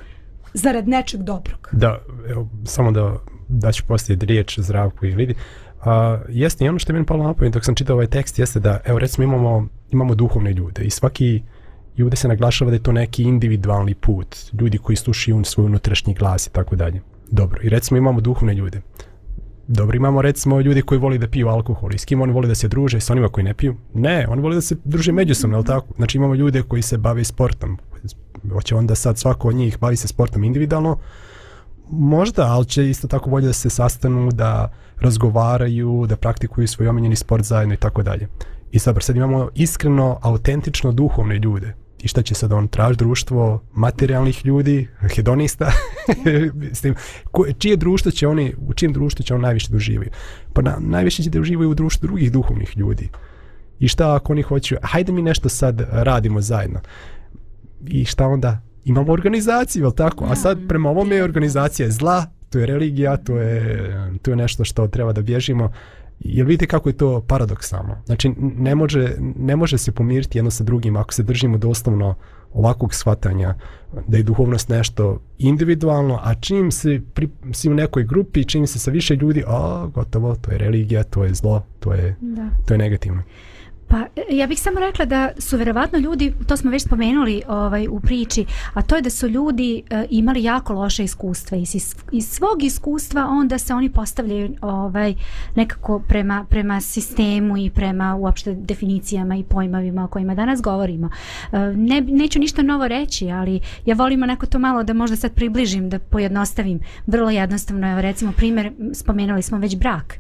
zarad 0.54 0.88
nečeg 0.88 1.24
dobrog. 1.24 1.70
Da, 1.72 2.02
evo, 2.30 2.50
samo 2.66 2.92
da, 2.92 3.18
da 3.48 3.72
ću 3.72 3.84
postaviti 3.88 4.26
riječ 4.26 4.60
Zdravku 4.60 5.06
i 5.06 5.16
vidi. 5.16 5.36
Uh, 5.82 5.88
jeste 6.30 6.66
i 6.66 6.70
ono 6.70 6.80
što 6.80 6.92
je 6.92 6.94
meni 6.94 7.06
palo 7.06 7.24
na 7.24 7.34
pamet 7.34 7.54
dok 7.54 7.66
sam 7.66 7.76
čitao 7.76 7.94
ovaj 7.94 8.08
tekst 8.08 8.40
jeste 8.40 8.60
da, 8.60 8.80
evo 8.86 9.00
recimo 9.00 9.24
imamo, 9.24 9.68
imamo 9.92 10.16
duhovne 10.16 10.54
ljude 10.54 10.84
i 10.84 10.90
svaki 10.90 11.42
i 11.98 12.04
ovdje 12.04 12.18
se 12.18 12.28
naglašava 12.28 12.72
da 12.72 12.76
je 12.76 12.84
to 12.84 12.92
neki 12.92 13.24
individualni 13.24 13.96
put, 13.96 14.36
ljudi 14.60 14.78
koji 14.78 14.96
slušaju 14.96 15.44
svoj 15.44 15.66
unutrašnji 15.66 16.14
glas 16.14 16.48
i 16.48 16.52
tako 16.52 16.76
dalje. 16.76 17.02
Dobro, 17.32 17.60
i 17.64 17.70
recimo 17.70 17.98
imamo 17.98 18.22
duhovne 18.22 18.54
ljude. 18.54 18.82
Dobro, 19.68 19.96
imamo 19.96 20.22
recimo 20.22 20.62
ljudi 20.62 20.82
koji 20.82 21.00
voli 21.00 21.18
da 21.18 21.28
piju 21.28 21.48
alkohol 21.48 21.94
i 21.94 21.98
s 21.98 22.06
kim 22.06 22.22
oni 22.22 22.34
voli 22.34 22.48
da 22.48 22.56
se 22.56 22.68
druže, 22.68 23.00
s 23.00 23.10
onima 23.10 23.28
koji 23.28 23.44
ne 23.44 23.54
piju? 23.54 23.76
Ne, 23.94 24.28
oni 24.30 24.42
voli 24.42 24.56
da 24.56 24.62
se 24.62 24.76
druže 24.84 25.12
međusobno, 25.12 25.58
ali 25.58 25.66
tako? 25.66 25.88
Znači 25.96 26.18
imamo 26.18 26.36
ljude 26.36 26.64
koji 26.64 26.82
se 26.82 26.98
bave 26.98 27.24
sportom. 27.24 27.78
Hoće 28.54 28.76
onda 28.76 28.96
sad 28.96 29.18
svako 29.18 29.48
od 29.48 29.56
njih 29.56 29.80
bavi 29.80 29.96
se 29.96 30.08
sportom 30.08 30.44
individualno, 30.44 30.98
možda, 31.90 32.46
ali 32.48 32.66
će 32.66 32.90
isto 32.90 33.08
tako 33.08 33.30
bolje 33.30 33.48
da 33.48 33.54
se 33.54 33.70
sastanu, 33.70 34.32
da 34.32 34.74
razgovaraju, 35.02 36.06
da 36.10 36.16
praktikuju 36.16 36.68
svoj 36.68 36.88
omenjeni 36.88 37.16
sport 37.16 37.44
zajedno 37.44 37.74
i 37.74 37.78
tako 37.78 38.04
dalje. 38.04 38.28
I 38.72 38.80
sad, 38.80 38.98
sad 39.00 39.16
imamo 39.16 39.50
iskreno, 39.56 40.20
autentično 40.22 40.92
duhovne 40.92 41.36
ljude. 41.36 41.74
I 42.04 42.08
šta 42.08 42.22
će 42.22 42.36
sad 42.36 42.52
on 42.52 42.68
traži 42.68 42.98
društvo 42.98 43.64
materijalnih 43.74 44.46
ljudi, 44.46 44.88
hedonista, 45.16 45.72
s 46.78 46.82
tim, 46.82 46.96
ko, 47.32 47.46
čije 47.58 47.78
društvo 47.78 48.12
će 48.12 48.28
oni, 48.28 48.54
u 48.68 48.74
čijem 48.74 48.94
društvu 48.94 49.24
će 49.24 49.36
on 49.36 49.42
najviše 49.42 49.70
da 49.70 49.78
uživaju? 49.78 50.10
Pa 50.54 50.62
na, 50.62 50.78
najviše 50.80 51.24
će 51.24 51.30
da 51.30 51.40
uživaju 51.40 51.70
u 51.70 51.76
društvu 51.76 52.08
drugih 52.08 52.32
duhovnih 52.32 52.78
ljudi. 52.78 53.10
I 53.80 53.88
šta 53.88 54.16
ako 54.16 54.34
oni 54.34 54.42
hoću, 54.42 54.76
hajde 54.82 55.12
mi 55.12 55.22
nešto 55.22 55.50
sad 55.50 55.82
radimo 55.92 56.42
zajedno. 56.42 56.80
I 57.88 58.06
šta 58.06 58.28
onda? 58.28 58.62
Imamo 58.86 59.14
organizaciju, 59.14 59.84
jel 59.84 59.92
tako? 59.92 60.26
A 60.26 60.36
sad 60.36 60.60
prema 60.68 60.90
ovome 60.90 61.16
je 61.16 61.24
organizacija 61.24 61.86
je 61.86 61.92
zla, 61.92 62.26
to 62.52 62.60
je 62.60 62.66
religija, 62.66 63.18
to 63.18 63.38
je, 63.38 63.90
to 64.22 64.32
je 64.32 64.36
nešto 64.36 64.64
što 64.64 64.88
treba 64.88 65.14
da 65.14 65.22
bježimo. 65.22 65.72
Jel 66.20 66.48
vidite 66.48 66.68
kako 66.68 66.90
je 66.90 66.98
to 66.98 67.22
paradoksalno? 67.28 67.98
Znači, 68.06 68.34
ne 68.38 68.76
može, 68.76 69.16
ne 69.36 69.56
može 69.56 69.78
se 69.78 69.92
pomiriti 69.92 70.38
jedno 70.38 70.52
sa 70.52 70.64
drugim 70.64 70.96
ako 70.96 71.14
se 71.14 71.24
držimo 71.24 71.58
doslovno 71.58 72.16
ovakvog 72.54 72.94
shvatanja 72.94 73.56
da 74.08 74.18
je 74.18 74.24
duhovnost 74.24 74.70
nešto 74.70 75.22
individualno, 75.38 76.20
a 76.24 76.36
čim 76.36 76.72
se 76.72 77.02
pri, 77.14 77.30
si 77.54 77.70
u 77.70 77.74
nekoj 77.74 78.04
grupi, 78.04 78.46
čim 78.46 78.68
se 78.68 78.80
sa 78.80 78.92
više 78.92 79.16
ljudi, 79.16 79.44
a 79.48 79.88
gotovo, 79.94 80.36
to 80.36 80.52
je 80.52 80.58
religija, 80.58 81.04
to 81.04 81.24
je 81.24 81.34
zlo, 81.34 81.66
to 81.80 81.94
je, 81.94 82.16
Da. 82.22 82.50
to 82.66 82.74
je 82.74 82.78
negativno. 82.78 83.24
Pa 83.92 83.98
e, 84.16 84.36
ja 84.36 84.48
bih 84.48 84.62
samo 84.62 84.80
rekla 84.80 85.06
da 85.06 85.30
su 85.38 85.58
verovatno 85.58 86.00
ljudi, 86.00 86.34
to 86.48 86.58
smo 86.58 86.72
već 86.72 86.84
spomenuli 86.84 87.42
ovaj 87.48 87.88
u 87.88 88.00
priči, 88.00 88.46
a 88.74 88.82
to 88.82 88.96
je 88.96 89.02
da 89.02 89.10
su 89.10 89.28
ljudi 89.28 89.84
e, 89.90 90.06
imali 90.10 90.44
jako 90.44 90.74
loše 90.74 91.04
iskustva 91.04 91.58
i 91.58 91.62
iz, 91.62 91.96
iz 92.12 92.28
svog 92.28 92.64
iskustva 92.64 93.28
onda 93.28 93.58
se 93.58 93.74
oni 93.74 93.90
postavljaju 93.90 94.56
ovaj 94.62 95.16
nekako 95.56 96.00
prema 96.00 96.46
prema 96.50 96.82
sistemu 96.82 97.58
i 97.58 97.70
prema 97.70 98.16
uopšte 98.16 98.54
definicijama 98.54 99.36
i 99.36 99.44
pojmovima 99.44 100.04
o 100.04 100.08
kojima 100.08 100.36
danas 100.36 100.62
govorimo. 100.62 101.10
E, 101.52 101.58
ne 101.60 102.02
neću 102.02 102.40
ništa 102.40 102.62
novo 102.62 102.88
reći, 102.88 103.32
ali 103.32 103.60
ja 103.86 103.96
volim 103.96 104.24
onako 104.24 104.46
to 104.46 104.60
malo 104.60 104.84
da 104.84 104.94
možda 104.94 105.16
sad 105.16 105.34
približim, 105.34 105.90
da 105.90 106.00
pojednostavim. 106.00 106.80
Vrlo 107.08 107.30
jednostavno, 107.30 107.92
evo 107.92 108.02
recimo 108.02 108.32
primjer, 108.32 108.72
spomenuli 108.94 109.42
smo 109.42 109.58
već 109.58 109.78
brak. 109.78 110.20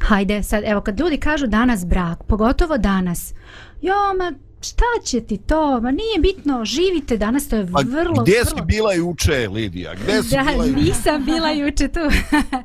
Hajde, 0.00 0.42
sad, 0.42 0.62
evo, 0.66 0.80
kad 0.80 1.00
ljudi 1.00 1.16
kažu 1.16 1.46
danas 1.46 1.86
brak, 1.86 2.22
pogotovo 2.22 2.78
danas, 2.78 3.34
jo, 3.82 3.94
ma, 4.18 4.32
šta 4.62 4.84
će 5.04 5.20
ti 5.20 5.36
to, 5.38 5.80
ma 5.80 5.90
nije 5.90 6.18
bitno, 6.20 6.64
živite 6.64 7.16
danas, 7.16 7.48
to 7.48 7.56
je 7.56 7.62
A 7.62 7.80
vrlo, 7.86 8.22
gdje 8.22 8.40
vrlo... 8.44 8.56
si 8.58 8.62
bila 8.66 8.92
juče, 8.92 9.48
Lidija? 9.48 9.94
Gdje 9.94 10.22
si 10.22 10.34
Da, 10.36 10.42
bila 10.42 10.64
juče? 10.64 10.80
nisam 10.80 11.24
bila 11.24 11.50
juče 11.50 11.88
tu. 11.88 12.00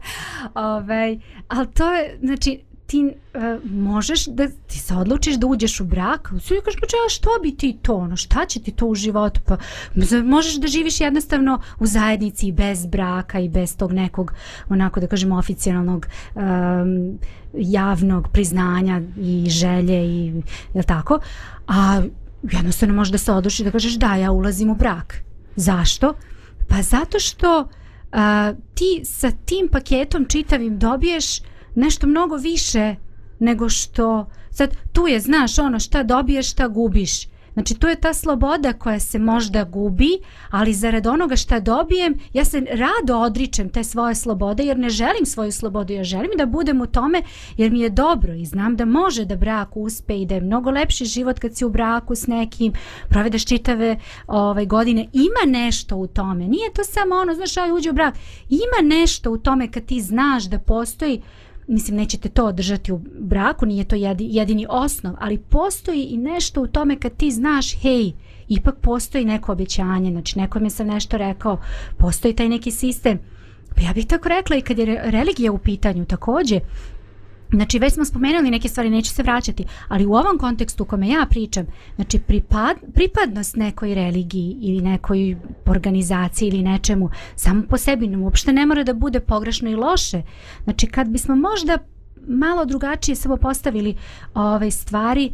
ovaj, 0.56 1.20
ali 1.48 1.68
to 1.74 1.94
je, 1.94 2.18
znači, 2.24 2.60
ti 2.88 3.06
uh, 3.06 3.72
možeš 3.72 4.26
da 4.26 4.48
ti 4.48 4.80
se 4.80 4.96
odlučiš 4.96 5.36
da 5.36 5.48
uđeš 5.48 5.80
u 5.80 5.86
brak, 5.86 6.32
svi 6.42 6.62
kažeš 6.66 6.80
pa 6.80 6.88
čega 6.88 7.10
što 7.10 7.30
bi 7.44 7.56
ti 7.56 7.78
to, 7.82 7.96
ono, 7.96 8.16
šta 8.16 8.46
će 8.46 8.60
ti 8.60 8.72
to 8.72 8.86
u 8.86 8.96
životu, 8.96 9.42
pa 9.46 9.58
možeš 10.24 10.56
da 10.56 10.68
živiš 10.68 11.02
jednostavno 11.02 11.62
u 11.80 11.86
zajednici 11.86 12.48
i 12.48 12.52
bez 12.52 12.86
braka 12.86 13.40
i 13.40 13.50
bez 13.50 13.78
tog 13.78 13.92
nekog, 13.92 14.34
onako 14.70 15.00
da 15.00 15.08
kažemo, 15.08 15.38
oficijalnog 15.38 16.08
um, 16.36 17.20
javnog 17.54 18.28
priznanja 18.34 19.02
i 19.18 19.46
želje 19.50 20.06
i, 20.06 20.42
je 20.74 20.84
tako? 20.84 21.20
A 21.68 22.02
jednostavno 22.52 22.96
možeš 22.96 23.12
da 23.12 23.18
se 23.18 23.32
odlučiš 23.32 23.66
da 23.66 23.72
kažeš 23.72 23.94
da, 23.94 24.16
ja 24.16 24.32
ulazim 24.32 24.70
u 24.70 24.76
brak. 24.76 25.24
Zašto? 25.56 26.14
Pa 26.68 26.82
zato 26.82 27.20
što 27.20 27.60
uh, 27.60 28.20
ti 28.74 29.02
sa 29.04 29.32
tim 29.46 29.68
paketom 29.72 30.26
čitavim 30.26 30.80
dobiješ 30.80 31.40
nešto 31.76 32.08
mnogo 32.08 32.36
više 32.36 32.96
nego 33.40 33.70
što 33.70 34.30
sad 34.50 34.76
tu 34.94 35.08
je 35.08 35.20
znaš 35.20 35.60
ono 35.60 35.80
šta 35.80 36.04
dobiješ 36.04 36.52
šta 36.52 36.68
gubiš. 36.68 37.28
Znači 37.56 37.76
tu 37.76 37.88
je 37.88 37.96
ta 37.96 38.14
sloboda 38.14 38.74
koja 38.74 39.00
se 39.00 39.20
možda 39.20 39.64
gubi, 39.64 40.18
ali 40.50 40.74
zarad 40.74 41.08
onoga 41.08 41.36
šta 41.36 41.60
dobijem, 41.60 42.14
ja 42.34 42.46
se 42.46 42.60
rado 42.60 43.20
odričem 43.20 43.70
te 43.70 43.84
svoje 43.84 44.16
slobode 44.16 44.64
jer 44.64 44.78
ne 44.78 44.90
želim 44.90 45.26
svoju 45.26 45.52
slobodu, 45.52 45.94
ja 45.94 46.04
želim 46.04 46.32
da 46.38 46.46
budem 46.46 46.82
u 46.82 46.88
tome 46.88 47.22
jer 47.58 47.72
mi 47.72 47.80
je 47.80 47.90
dobro 47.90 48.34
i 48.34 48.46
znam 48.46 48.76
da 48.76 48.86
može 48.86 49.26
da 49.26 49.36
brak 49.36 49.70
uspe 49.78 50.18
i 50.18 50.26
da 50.26 50.36
je 50.36 50.42
mnogo 50.42 50.72
lepši 50.72 51.06
život 51.06 51.40
kad 51.40 51.56
si 51.56 51.66
u 51.66 51.70
braku 51.70 52.16
s 52.16 52.28
nekim, 52.28 52.74
provedeš 53.10 53.46
čitave 53.46 54.00
ovaj, 54.28 54.66
godine, 54.66 55.08
ima 55.14 55.60
nešto 55.60 55.96
u 55.96 56.08
tome, 56.08 56.48
nije 56.48 56.74
to 56.74 56.84
samo 56.84 57.16
ono, 57.16 57.34
znaš, 57.34 57.58
aj 57.58 57.72
uđe 57.72 57.90
u 57.90 57.94
brak, 57.94 58.16
ima 58.50 58.96
nešto 58.96 59.32
u 59.32 59.38
tome 59.38 59.72
kad 59.72 59.86
ti 59.86 60.02
znaš 60.02 60.44
da 60.44 60.60
postoji 60.60 61.22
mislim 61.68 61.98
nećete 61.98 62.30
to 62.30 62.46
održati 62.46 62.92
u 62.92 63.02
braku, 63.20 63.66
nije 63.66 63.84
to 63.84 63.96
jedini 64.20 64.66
osnov, 64.70 65.14
ali 65.20 65.38
postoji 65.38 66.04
i 66.04 66.18
nešto 66.18 66.62
u 66.62 66.68
tome 66.68 67.00
kad 67.00 67.16
ti 67.18 67.32
znaš, 67.32 67.82
hej, 67.82 68.12
ipak 68.48 68.76
postoji 68.82 69.26
neko 69.26 69.52
obećanje, 69.52 70.12
znači 70.12 70.40
nekom 70.40 70.64
je 70.64 70.70
sam 70.70 70.88
nešto 70.88 71.18
rekao, 71.18 71.62
postoji 71.98 72.34
taj 72.34 72.50
neki 72.50 72.72
sistem. 72.72 73.20
Pa 73.76 73.82
ja 73.82 73.94
bih 73.94 74.06
tako 74.06 74.30
rekla 74.30 74.56
i 74.56 74.62
kad 74.62 74.78
je 74.78 75.02
religija 75.04 75.52
u 75.52 75.58
pitanju 75.58 76.06
takođe, 76.06 76.60
Znači 77.52 77.80
već 77.80 77.94
smo 77.94 78.06
spomenuli 78.06 78.52
neke 78.52 78.68
stvari, 78.68 78.90
neće 78.90 79.12
se 79.12 79.24
vraćati, 79.24 79.66
ali 79.88 80.06
u 80.06 80.14
ovom 80.14 80.38
kontekstu 80.38 80.84
u 80.84 80.86
kome 80.86 81.10
ja 81.10 81.26
pričam, 81.30 81.66
znači 81.96 82.20
pripad, 82.20 82.78
pripadnost 82.94 83.56
nekoj 83.56 83.96
religiji 83.96 84.58
ili 84.62 84.82
nekoj 84.82 85.38
organizaciji 85.66 86.48
ili 86.48 86.62
nečemu, 86.62 87.10
samo 87.36 87.64
po 87.70 87.78
sebi 87.78 88.08
nam 88.08 88.22
uopšte 88.22 88.54
ne 88.54 88.66
mora 88.66 88.84
da 88.84 88.94
bude 88.94 89.20
pogrešno 89.20 89.70
i 89.70 89.76
loše. 89.76 90.22
Znači 90.64 90.88
kad 90.88 91.10
bismo 91.10 91.36
možda 91.36 91.78
malo 92.28 92.66
drugačije 92.66 93.16
samo 93.16 93.38
postavili 93.38 93.96
ove 94.34 94.72
stvari, 94.72 95.32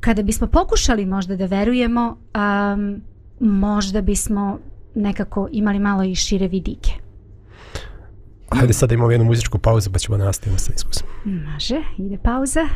kada 0.00 0.22
bismo 0.22 0.46
pokušali 0.46 1.06
možda 1.06 1.36
da 1.36 1.46
verujemo, 1.46 2.16
um, 2.34 3.00
možda 3.40 4.00
bismo 4.00 4.58
nekako 4.94 5.48
imali 5.52 5.78
malo 5.78 6.04
i 6.04 6.14
šire 6.14 6.48
vidike. 6.48 6.90
Ajde 8.60 8.72
sad 8.72 8.92
imamo 8.92 9.10
jednu 9.10 9.26
muzičku 9.26 9.58
pauzu 9.58 9.90
pa 9.92 9.98
ćemo 9.98 10.16
nastaviti 10.16 10.62
sa 10.62 10.72
diskusom. 10.72 11.08
Može, 11.24 11.76
ide 11.98 12.18
pauza. 12.18 12.68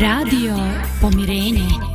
Radio 0.00 0.54
Pomirenje. 1.00 1.87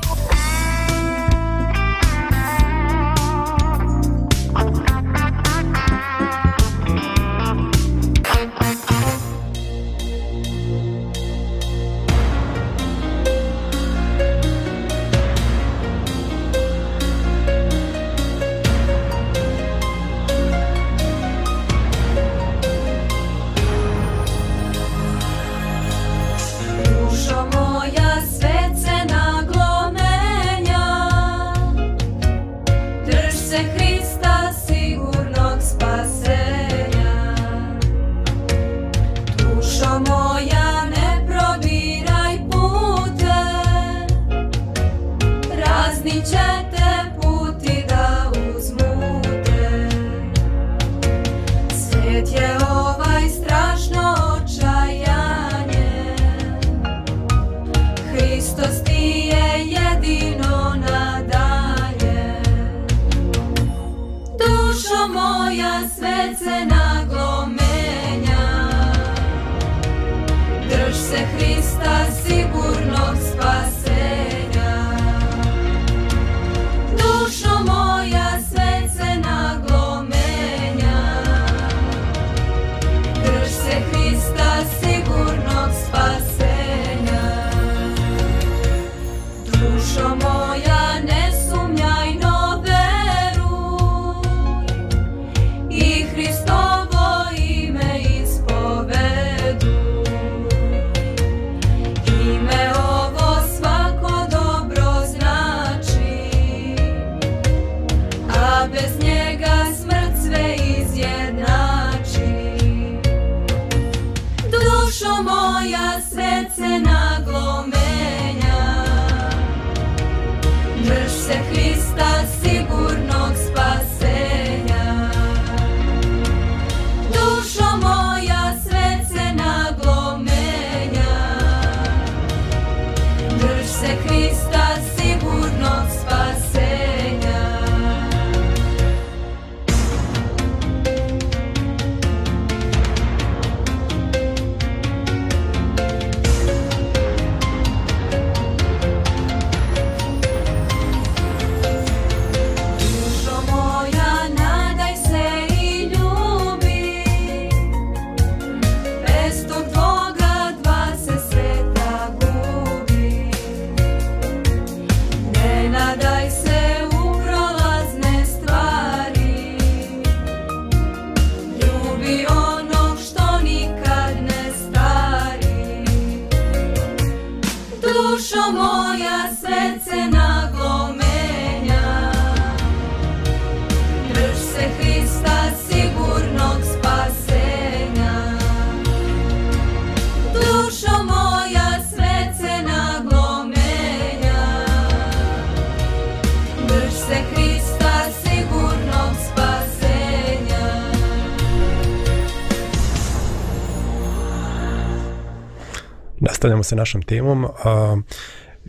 Nastavljamo 206.43 206.63
se 206.63 206.75
našom 206.75 207.01
temom. 207.01 207.45
A, 207.45 207.97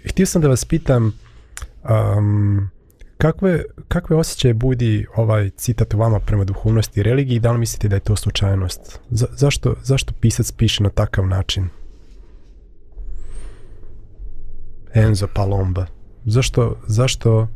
htio 0.04 0.26
sam 0.26 0.42
da 0.42 0.48
vas 0.48 0.64
pitam 0.64 1.12
um, 1.82 2.70
kakve, 3.18 3.62
kakve 3.88 4.16
osjećaje 4.16 4.54
budi 4.54 5.06
ovaj 5.16 5.50
citat 5.50 5.94
o 5.94 5.96
vama 5.96 6.20
prema 6.20 6.44
duhovnosti 6.44 7.00
i 7.00 7.02
religiji 7.02 7.36
i 7.36 7.40
da 7.40 7.52
li 7.52 7.58
mislite 7.58 7.88
da 7.88 7.96
je 7.96 8.00
to 8.00 8.16
slučajnost? 8.16 9.00
Za, 9.10 9.26
zašto, 9.36 9.74
zašto 9.82 10.14
pisac 10.20 10.52
piše 10.52 10.82
na 10.82 10.90
takav 10.90 11.26
način? 11.26 11.68
Enzo 14.92 15.26
Palomba. 15.34 15.86
Zašto, 16.24 16.76
zašto 16.86 17.48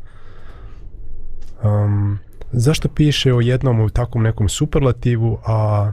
um, 1.63 2.19
zašto 2.51 2.89
piše 2.89 3.33
o 3.33 3.41
jednom 3.41 3.79
u 3.79 3.89
takvom 3.89 4.23
nekom 4.23 4.49
superlativu, 4.49 5.39
a 5.45 5.91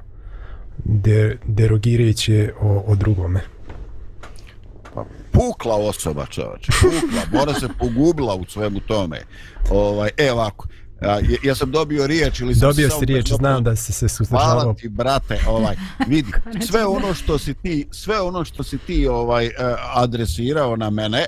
de, 0.85 1.39
derogirajući 1.45 2.51
o, 2.61 2.85
o 2.87 2.95
drugome? 2.95 3.56
Pukla 5.37 5.77
osoba 5.77 6.27
čovječe, 6.27 6.73
pukla, 6.81 7.39
mora 7.39 7.55
se 7.55 7.69
pogubila 7.79 8.35
u 8.35 8.45
svemu 8.49 8.81
tome. 8.81 9.23
Ovaj, 9.71 10.11
e 10.17 10.33
ovako, 10.33 10.67
ja, 11.03 11.21
ja 11.43 11.55
sam 11.55 11.71
dobio 11.71 12.07
riječ 12.07 12.41
ili 12.41 12.55
sam 12.55 12.69
Dobio 12.69 12.91
si 12.91 13.05
riječ, 13.05 13.27
preklopio- 13.27 13.37
znam 13.39 13.65
da 13.65 13.77
si 13.77 13.93
se 13.93 14.07
Hvala 14.07 14.09
suzdržavao. 14.09 14.75
ti 14.75 14.89
brate, 14.89 15.39
ovaj 15.49 15.77
vidi 16.07 16.33
sve 16.71 16.87
ono 16.87 17.15
što 17.15 17.39
si 17.39 17.55
ti 17.55 17.87
sve 17.91 18.21
ono 18.21 18.45
što 18.45 18.63
si 18.63 18.79
ti 18.79 19.09
ovaj 19.09 19.47
eh, 19.47 19.53
adresirao 19.95 20.77
na 20.77 20.91
mene 20.91 21.27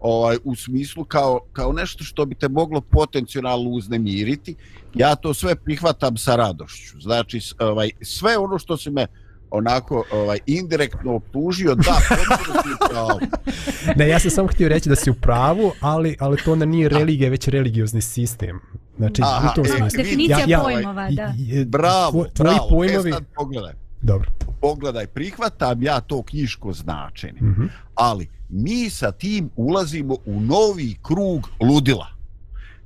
ovaj 0.00 0.36
u 0.44 0.56
smislu 0.56 1.04
kao 1.04 1.40
kao 1.52 1.72
nešto 1.72 2.04
što 2.04 2.26
bi 2.26 2.34
te 2.34 2.48
moglo 2.48 2.80
potencijalno 2.80 3.56
uznemiriti, 3.70 4.54
ja 4.94 5.14
to 5.14 5.34
sve 5.34 5.56
prihvatam 5.56 6.16
sa 6.16 6.36
radošću. 6.36 7.00
Znači 7.00 7.40
ovaj 7.58 7.90
sve 8.02 8.38
ono 8.38 8.58
što 8.58 8.76
si 8.76 8.90
me 8.90 9.06
onako 9.50 10.04
ovaj 10.12 10.38
indirektno 10.46 11.14
optužio 11.14 11.74
da. 11.74 11.98
Ne, 13.96 14.08
ja 14.08 14.18
sam 14.18 14.30
samo 14.30 14.48
htio 14.48 14.68
reći 14.68 14.88
da 14.88 14.96
si 14.96 15.10
u 15.10 15.14
pravu, 15.14 15.72
ali, 15.80 16.16
ali 16.20 16.36
to 16.36 16.52
onda 16.52 16.64
nije 16.64 16.88
religija, 16.88 17.30
već 17.30 17.48
religiozni 17.48 18.00
sistem. 18.02 18.60
Znači, 18.96 19.22
Aha, 19.24 19.48
u 19.48 19.54
tom 19.54 19.64
e, 19.64 19.68
smislu. 19.68 19.96
Definicija 19.96 20.38
Ja- 20.38 20.44
ja- 20.48 20.60
pojmova, 20.60 21.10
da. 21.10 21.34
I- 21.40 21.64
Bravo, 21.64 22.10
tvoj- 22.12 22.32
tvoji 22.32 22.54
bravo. 22.54 22.68
pojmovi... 22.68 23.10
E 23.10 23.12
sad 23.12 23.24
pogledaj. 23.34 23.72
Dobro. 24.02 24.30
Pogledaj, 24.60 25.06
prihvatam 25.06 25.82
ja 25.82 26.00
to 26.00 26.22
knjiško 26.22 26.72
značenje. 26.72 27.40
Mhm. 27.42 27.64
ali 27.94 28.28
mi 28.50 28.90
sa 28.90 29.12
tim 29.12 29.50
ulazimo 29.56 30.16
u 30.26 30.40
novi 30.40 30.96
krug 31.02 31.48
ludila. 31.60 32.06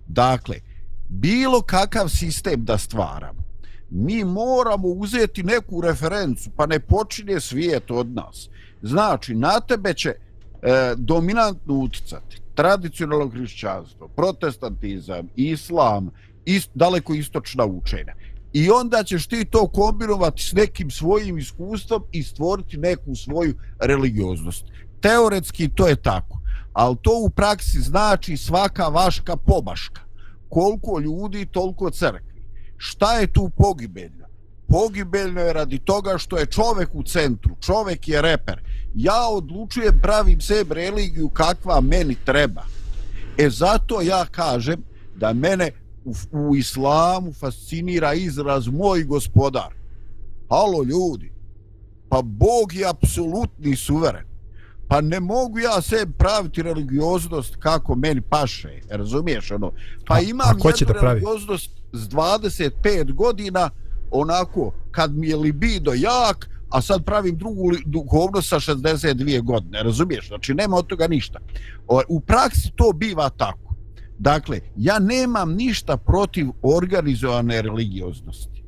Dakle, 0.08 0.56
bilo 1.08 1.62
kakav 1.62 2.08
sistem 2.08 2.64
da 2.64 2.78
stvaramo, 2.78 3.41
mi 3.94 4.24
moramo 4.24 4.88
uzeti 4.88 5.42
neku 5.42 5.80
referencu, 5.80 6.50
pa 6.56 6.66
ne 6.66 6.80
počinje 6.80 7.40
svijet 7.40 7.90
od 7.90 8.14
nas. 8.14 8.48
Znači, 8.82 9.34
na 9.34 9.60
tebe 9.60 9.94
će 9.94 10.08
e, 10.08 10.16
dominantno 10.96 11.74
uticati 11.74 12.40
tradicionalno 12.54 13.28
hrišćanstvo, 13.28 14.08
protestantizam, 14.08 15.28
islam, 15.36 16.10
ist, 16.44 16.70
daleko 16.74 17.14
istočna 17.14 17.64
učenja. 17.64 18.14
I 18.52 18.70
onda 18.70 19.04
ćeš 19.04 19.26
ti 19.26 19.44
to 19.44 19.66
kombinovati 19.66 20.42
s 20.42 20.52
nekim 20.52 20.90
svojim 20.90 21.38
iskustvom 21.38 22.02
i 22.12 22.22
stvoriti 22.22 22.76
neku 22.76 23.14
svoju 23.14 23.54
religioznost. 23.78 24.64
Teoretski 25.00 25.68
to 25.74 25.88
je 25.88 25.96
tako, 25.96 26.38
ali 26.72 26.96
to 27.02 27.18
u 27.24 27.30
praksi 27.30 27.80
znači 27.80 28.36
svaka 28.36 28.88
vaška 28.88 29.36
pobaška. 29.36 30.00
Koliko 30.48 30.98
ljudi, 30.98 31.46
toliko 31.46 31.90
crkvi. 31.90 32.31
Šta 32.84 33.18
je 33.18 33.26
tu 33.32 33.50
pogibeljno? 33.56 34.26
Pogibeljno 34.68 35.40
je 35.40 35.52
radi 35.52 35.78
toga 35.78 36.18
što 36.18 36.38
je 36.38 36.46
čovek 36.46 36.88
u 36.94 37.02
centru, 37.02 37.56
čovek 37.60 38.08
je 38.08 38.22
reper. 38.22 38.60
Ja 38.94 39.28
odlučujem, 39.28 39.98
pravim 40.02 40.40
sebi 40.40 40.74
religiju 40.74 41.28
kakva 41.28 41.80
meni 41.80 42.16
treba. 42.24 42.62
E 43.38 43.50
zato 43.50 44.00
ja 44.00 44.24
kažem 44.24 44.82
da 45.16 45.32
mene 45.32 45.70
u, 46.04 46.14
u 46.32 46.56
islamu 46.56 47.32
fascinira 47.32 48.14
izraz 48.14 48.68
moj 48.68 49.04
gospodar. 49.04 49.74
Halo 50.50 50.82
ljudi, 50.82 51.32
pa 52.08 52.22
Bog 52.22 52.72
je 52.74 52.88
apsolutni 52.88 53.76
suveren. 53.76 54.24
Pa 54.88 55.00
ne 55.00 55.20
mogu 55.20 55.58
ja 55.58 55.82
se 55.82 56.06
praviti 56.18 56.62
religioznost 56.62 57.56
kako 57.56 57.94
meni 57.94 58.20
paše, 58.20 58.80
razumiješ 58.90 59.50
ono? 59.50 59.72
Pa 60.06 60.14
A- 60.14 60.20
imam 60.20 60.56
a 60.56 60.58
ko 60.58 60.72
će 60.72 60.82
jednu 60.84 60.94
da 60.94 61.00
pravi? 61.00 61.20
religioznost 61.20 61.81
s 61.92 62.08
25 62.08 63.12
godina, 63.12 63.70
onako, 64.10 64.72
kad 64.90 65.14
mi 65.14 65.28
je 65.28 65.36
libido 65.36 65.92
jak, 65.94 66.48
a 66.70 66.80
sad 66.80 67.04
pravim 67.04 67.36
drugu 67.36 67.72
duhovnost 67.86 68.48
sa 68.48 68.56
62 68.56 69.42
godine, 69.42 69.82
razumiješ? 69.82 70.28
Znači, 70.28 70.54
nema 70.54 70.76
od 70.76 70.86
toga 70.86 71.08
ništa. 71.08 71.38
U 72.08 72.20
praksi 72.20 72.70
to 72.76 72.92
biva 72.92 73.28
tako. 73.28 73.74
Dakle, 74.18 74.60
ja 74.76 74.98
nemam 74.98 75.54
ništa 75.54 75.96
protiv 75.96 76.46
organizovane 76.62 77.62
religioznosti. 77.62 78.64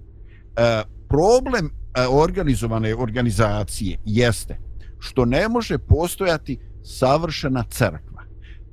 E, 0.57 0.83
problem 1.09 1.67
e, 1.67 2.07
organizovane 2.09 2.95
organizacije 2.95 3.99
jeste 4.05 4.59
što 4.99 5.25
ne 5.25 5.49
može 5.49 5.79
postojati 5.79 6.59
savršena 6.83 7.65
crkva. 7.71 8.14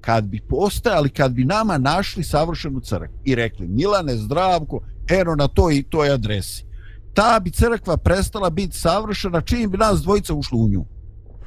Kad 0.01 0.23
bi 0.25 0.41
postojali, 0.49 1.09
kad 1.09 1.31
bi 1.33 1.45
nama 1.45 1.77
našli 1.77 2.23
savršenu 2.23 2.79
crkvu 2.79 3.17
i 3.23 3.35
rekli 3.35 3.67
Milane 3.67 4.15
Zdravko, 4.17 4.79
eno 5.09 5.35
na 5.35 5.47
toj 5.47 5.77
i 5.77 5.83
toj 5.83 6.09
adresi, 6.09 6.65
ta 7.13 7.39
bi 7.39 7.51
crkva 7.51 7.97
prestala 7.97 8.49
biti 8.49 8.77
savršena 8.77 9.41
čim 9.41 9.69
bi 9.71 9.77
nas 9.77 10.01
dvojica 10.01 10.33
ušli 10.33 10.59
u 10.59 10.67
nju. 10.69 10.85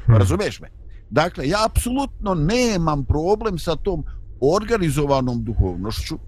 Hmm. 0.06 0.16
Razumeš 0.16 0.60
me? 0.60 0.68
Dakle, 1.10 1.48
ja 1.48 1.64
apsolutno 1.66 2.34
nemam 2.34 3.04
problem 3.04 3.58
sa 3.58 3.76
tom 3.76 4.04
organizovanom 4.40 5.44
duhovnošću. 5.44 6.18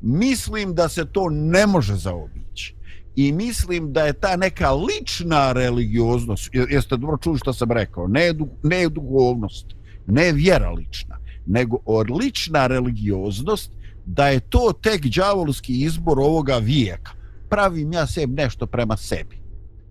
Mislim 0.00 0.74
da 0.74 0.88
se 0.88 1.04
to 1.12 1.28
ne 1.30 1.66
može 1.66 1.94
zaobići. 1.94 2.76
I 3.16 3.32
mislim 3.32 3.92
da 3.92 4.02
je 4.02 4.12
ta 4.12 4.36
neka 4.36 4.72
lična 4.72 5.52
religioznost, 5.52 6.54
je- 6.54 6.66
jeste 6.70 6.96
dobro 6.96 7.16
čuli 7.16 7.38
što 7.38 7.52
sam 7.52 7.70
rekao, 7.72 8.06
ne, 8.08 8.34
ne 8.62 8.88
duhovnost, 8.88 9.66
ne 10.06 10.32
vjera 10.32 10.70
lična, 10.70 11.18
nego 11.46 11.76
odlična 11.84 12.66
religioznost, 12.66 13.70
da 14.06 14.28
je 14.28 14.40
to 14.40 14.72
tek 14.82 15.06
đavolski 15.06 15.80
izbor 15.80 16.18
ovoga 16.18 16.56
vijeka. 16.56 17.12
Pravim 17.48 17.92
ja 17.92 18.06
sebi 18.06 18.32
nešto 18.32 18.66
prema 18.66 18.96
sebi. 18.96 19.36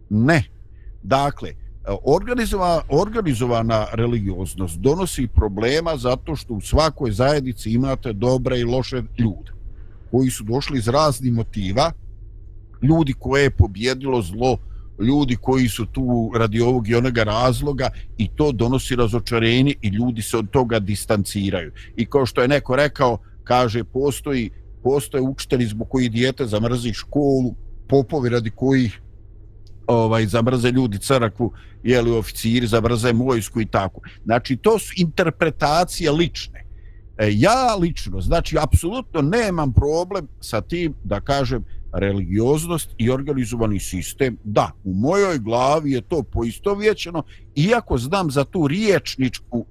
Ne. 0.09 0.43
Dakle, 1.03 1.53
organizovana, 2.03 2.81
organizovana 2.89 3.87
religioznost 3.93 4.77
donosi 4.77 5.27
problema 5.27 5.97
zato 5.97 6.35
što 6.35 6.53
u 6.53 6.61
svakoj 6.61 7.11
zajednici 7.11 7.71
imate 7.71 8.13
dobre 8.13 8.59
i 8.59 8.63
loše 8.63 8.95
ljude 8.95 9.51
koji 10.11 10.29
su 10.29 10.43
došli 10.43 10.77
iz 10.77 10.87
raznih 10.87 11.33
motiva, 11.33 11.91
ljudi 12.81 13.13
koje 13.19 13.43
je 13.43 13.49
pobjedilo 13.49 14.21
zlo, 14.21 14.57
ljudi 14.99 15.35
koji 15.41 15.69
su 15.69 15.85
tu 15.85 16.31
radi 16.35 16.61
ovog 16.61 16.89
i 16.89 16.95
onoga 16.95 17.23
razloga 17.23 17.89
i 18.17 18.27
to 18.35 18.51
donosi 18.51 18.95
razočarenje 18.95 19.73
i 19.81 19.87
ljudi 19.87 20.21
se 20.21 20.37
od 20.37 20.49
toga 20.49 20.79
distanciraju. 20.79 21.71
I 21.95 22.05
kao 22.05 22.25
što 22.25 22.41
je 22.41 22.47
neko 22.47 22.75
rekao, 22.75 23.17
kaže, 23.43 23.83
postoji 23.83 24.51
postoje 24.85 25.21
učitelji 25.21 25.65
zbog 25.65 25.89
koji 25.89 26.09
dijete 26.09 26.45
zamrzi 26.45 26.93
školu, 26.93 27.55
popovi 27.89 28.29
radi 28.29 28.49
kojih 28.49 29.01
ovaj 29.87 30.25
zamrze 30.25 30.71
ljudi 30.71 30.99
crkvu, 30.99 31.53
jeli 31.83 32.11
oficiri 32.11 32.67
zamrze 32.67 33.11
vojsku 33.11 33.61
i 33.61 33.65
tako. 33.65 34.01
Znači 34.25 34.57
to 34.57 34.79
su 34.79 34.93
interpretacije 34.97 36.11
lične. 36.11 36.65
E, 37.17 37.29
ja 37.33 37.75
lično, 37.75 38.21
znači 38.21 38.57
apsolutno 38.61 39.21
nemam 39.21 39.73
problem 39.73 40.27
sa 40.41 40.61
tim 40.61 40.93
da 41.03 41.19
kažem 41.19 41.63
religioznost 41.95 42.89
i 42.97 43.09
organizovani 43.09 43.79
sistem. 43.79 44.37
Da, 44.43 44.71
u 44.83 44.93
mojoj 44.93 45.39
glavi 45.39 45.91
je 45.91 46.01
to 46.01 46.23
poistovjećeno, 46.23 47.23
iako 47.55 47.97
znam 47.97 48.31
za 48.31 48.43
tu 48.43 48.67
riječničku 48.67 49.65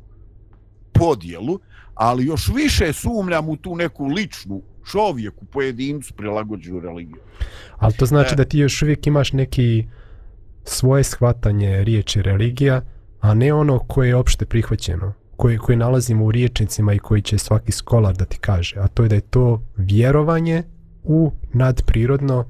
podjelu, 0.92 1.58
ali 1.94 2.26
još 2.26 2.50
više 2.54 2.92
sumljam 2.92 3.48
u 3.48 3.56
tu 3.56 3.76
neku 3.76 4.06
ličnu 4.06 4.62
čovjeku, 4.90 5.44
pojedincu 5.44 6.14
prilagođenu 6.14 6.80
religiju. 6.80 7.22
Ali 7.76 7.94
to 7.94 8.06
znači 8.06 8.34
E. 8.34 8.36
da 8.36 8.44
ti 8.44 8.58
još 8.58 8.82
uvijek 8.82 9.06
imaš 9.06 9.32
neki 9.32 9.86
svoje 10.64 11.04
shvatanje 11.04 11.84
riječi 11.84 12.22
religija, 12.22 12.82
a 13.20 13.34
ne 13.34 13.52
ono 13.52 13.78
koje 13.78 14.08
je 14.08 14.16
opšte 14.16 14.46
prihvaćeno, 14.46 15.12
koje, 15.36 15.58
koje 15.58 15.76
nalazimo 15.76 16.24
u 16.24 16.32
riječnicima 16.32 16.94
i 16.94 16.98
koji 16.98 17.22
će 17.22 17.38
svaki 17.38 17.72
skolar 17.72 18.16
da 18.16 18.24
ti 18.24 18.38
kaže, 18.38 18.76
a 18.78 18.88
to 18.88 19.02
je 19.02 19.08
da 19.08 19.14
je 19.14 19.20
to 19.20 19.62
vjerovanje 19.76 20.62
u 21.04 21.32
nadprirodno, 21.52 22.44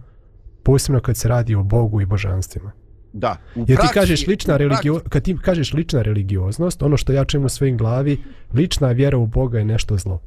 posebno 0.62 1.00
kad 1.00 1.16
se 1.16 1.28
radi 1.28 1.54
o 1.54 1.62
Bogu 1.62 2.00
i 2.00 2.06
božanstvima. 2.06 2.72
Da. 3.12 3.36
U 3.54 3.58
Jer 3.58 3.66
ti 3.66 3.74
praksi- 3.74 3.94
kažeš 3.94 4.26
lična 4.26 4.56
religio, 4.56 5.00
kad 5.08 5.22
ti 5.22 5.36
kažeš 5.42 5.72
lična 5.72 6.02
religioznost, 6.02 6.82
ono 6.82 6.96
što 6.96 7.12
ja 7.12 7.24
čujem 7.24 7.44
u 7.44 7.48
svojim 7.48 7.78
glavi, 7.78 8.22
lična 8.54 8.88
vjera 8.88 9.18
u 9.18 9.26
Boga 9.26 9.58
je 9.58 9.64
nešto 9.64 9.96
zlo. 9.96 10.20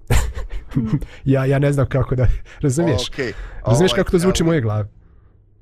ja, 1.25 1.45
ja 1.45 1.59
ne 1.59 1.71
znam 1.73 1.85
kako 1.89 2.15
da, 2.15 2.27
razumiješ? 2.61 3.09
Okej. 3.09 3.33
Razumiješ 3.65 3.91
Ovaj, 3.91 3.97
kako 3.99 4.11
to 4.11 4.19
zvuči 4.19 4.43
u 4.43 4.45
moje 4.45 4.61
glavi? 4.61 4.87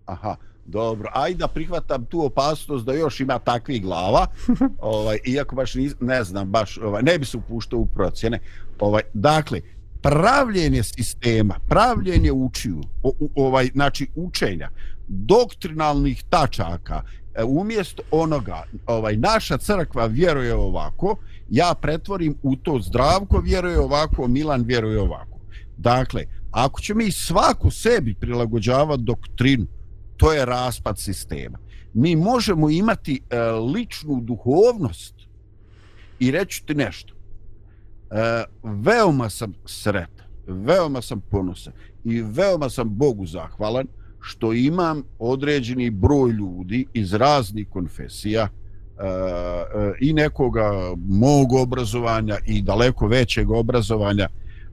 Aha, 0.05 0.35
dobro. 0.65 1.09
Ajde 1.13 1.37
da 1.37 1.47
prihvatam 1.47 2.05
tu 2.05 2.25
opasnost 2.25 2.85
da 2.85 2.93
još 2.93 3.19
ima 3.19 3.39
takvih 3.39 3.81
glava. 3.81 4.27
ovaj, 4.79 5.17
iako 5.25 5.55
baš 5.55 5.75
nis, 5.75 5.95
ne 5.99 6.23
znam, 6.23 6.51
baš 6.51 6.77
ovaj, 6.77 7.03
ne 7.03 7.19
bi 7.19 7.25
se 7.25 7.37
upuštao 7.37 7.79
u 7.79 7.85
procjene. 7.85 8.39
Ovaj, 8.79 9.01
dakle, 9.13 9.61
pravljenje 10.09 10.83
sistema, 10.83 11.55
pravljenje 11.67 12.31
učiju, 12.31 12.81
o, 13.03 13.11
ovaj, 13.35 13.69
znači 13.73 14.07
učenja, 14.15 14.69
doktrinalnih 15.07 16.23
tačaka, 16.29 17.01
e, 17.35 17.43
umjesto 17.43 18.03
onoga, 18.11 18.63
ovaj, 18.85 19.17
naša 19.17 19.57
crkva 19.57 20.05
vjeruje 20.05 20.55
ovako, 20.55 21.17
ja 21.49 21.73
pretvorim 21.81 22.35
u 22.43 22.55
to 22.55 22.79
zdravko 22.79 23.39
vjeruje 23.39 23.79
ovako, 23.79 24.27
Milan 24.27 24.63
vjeruje 24.63 25.01
ovako. 25.01 25.39
Dakle, 25.77 26.25
ako 26.51 26.81
će 26.81 26.93
mi 26.93 27.11
svako 27.11 27.71
sebi 27.71 28.15
prilagođavati 28.19 29.03
doktrinu, 29.03 29.65
to 30.17 30.33
je 30.33 30.45
raspad 30.45 30.99
sistema. 30.99 31.57
Mi 31.93 32.15
možemo 32.15 32.69
imati 32.69 33.21
e, 33.29 33.39
ličnu 33.51 34.21
duhovnost 34.21 35.15
i 36.19 36.31
reći 36.31 36.65
ti 36.65 36.75
nešto. 36.75 37.14
E, 38.15 38.43
veoma 38.63 39.29
sam 39.29 39.53
sretan, 39.65 40.27
veoma 40.47 41.01
sam 41.01 41.21
ponosan 41.31 41.73
i 42.03 42.21
veoma 42.21 42.69
sam 42.69 42.89
Bogu 42.89 43.25
zahvalan 43.25 43.87
što 44.19 44.53
imam 44.53 45.03
određeni 45.19 45.89
broj 45.89 46.31
ljudi 46.31 46.85
iz 46.93 47.13
raznih 47.13 47.67
konfesija 47.69 48.41
e, 48.43 49.05
e, 49.05 49.93
i 50.01 50.13
nekoga 50.13 50.71
mog 51.07 51.53
obrazovanja 51.53 52.37
i 52.45 52.61
daleko 52.61 53.07
većeg 53.07 53.51
obrazovanja 53.51 54.27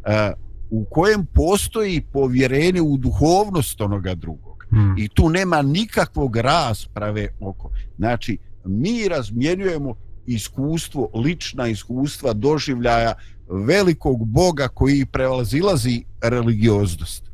e, 0.05 0.33
u 0.71 0.85
kojem 0.91 1.27
postoji 1.27 2.01
povjerenje 2.13 2.81
u 2.81 2.97
duhovnost 2.97 3.81
onoga 3.81 4.15
drugog 4.15 4.53
Hmm. 4.73 4.95
i 4.99 5.09
tu 5.09 5.29
nema 5.29 5.63
nikakvog 5.63 6.37
rasprave 6.37 7.29
oko. 7.41 7.71
Znači, 7.99 8.39
mi 8.65 9.09
razmjenjujemo 9.09 9.95
iskustvo, 10.27 11.11
lična 11.15 11.69
iskustva 11.69 12.33
doživljaja 12.33 13.15
velikog 13.49 14.27
Boga 14.27 14.69
koji 14.69 15.07
prevalazilazi 15.07 16.05
religioznost. 16.23 17.25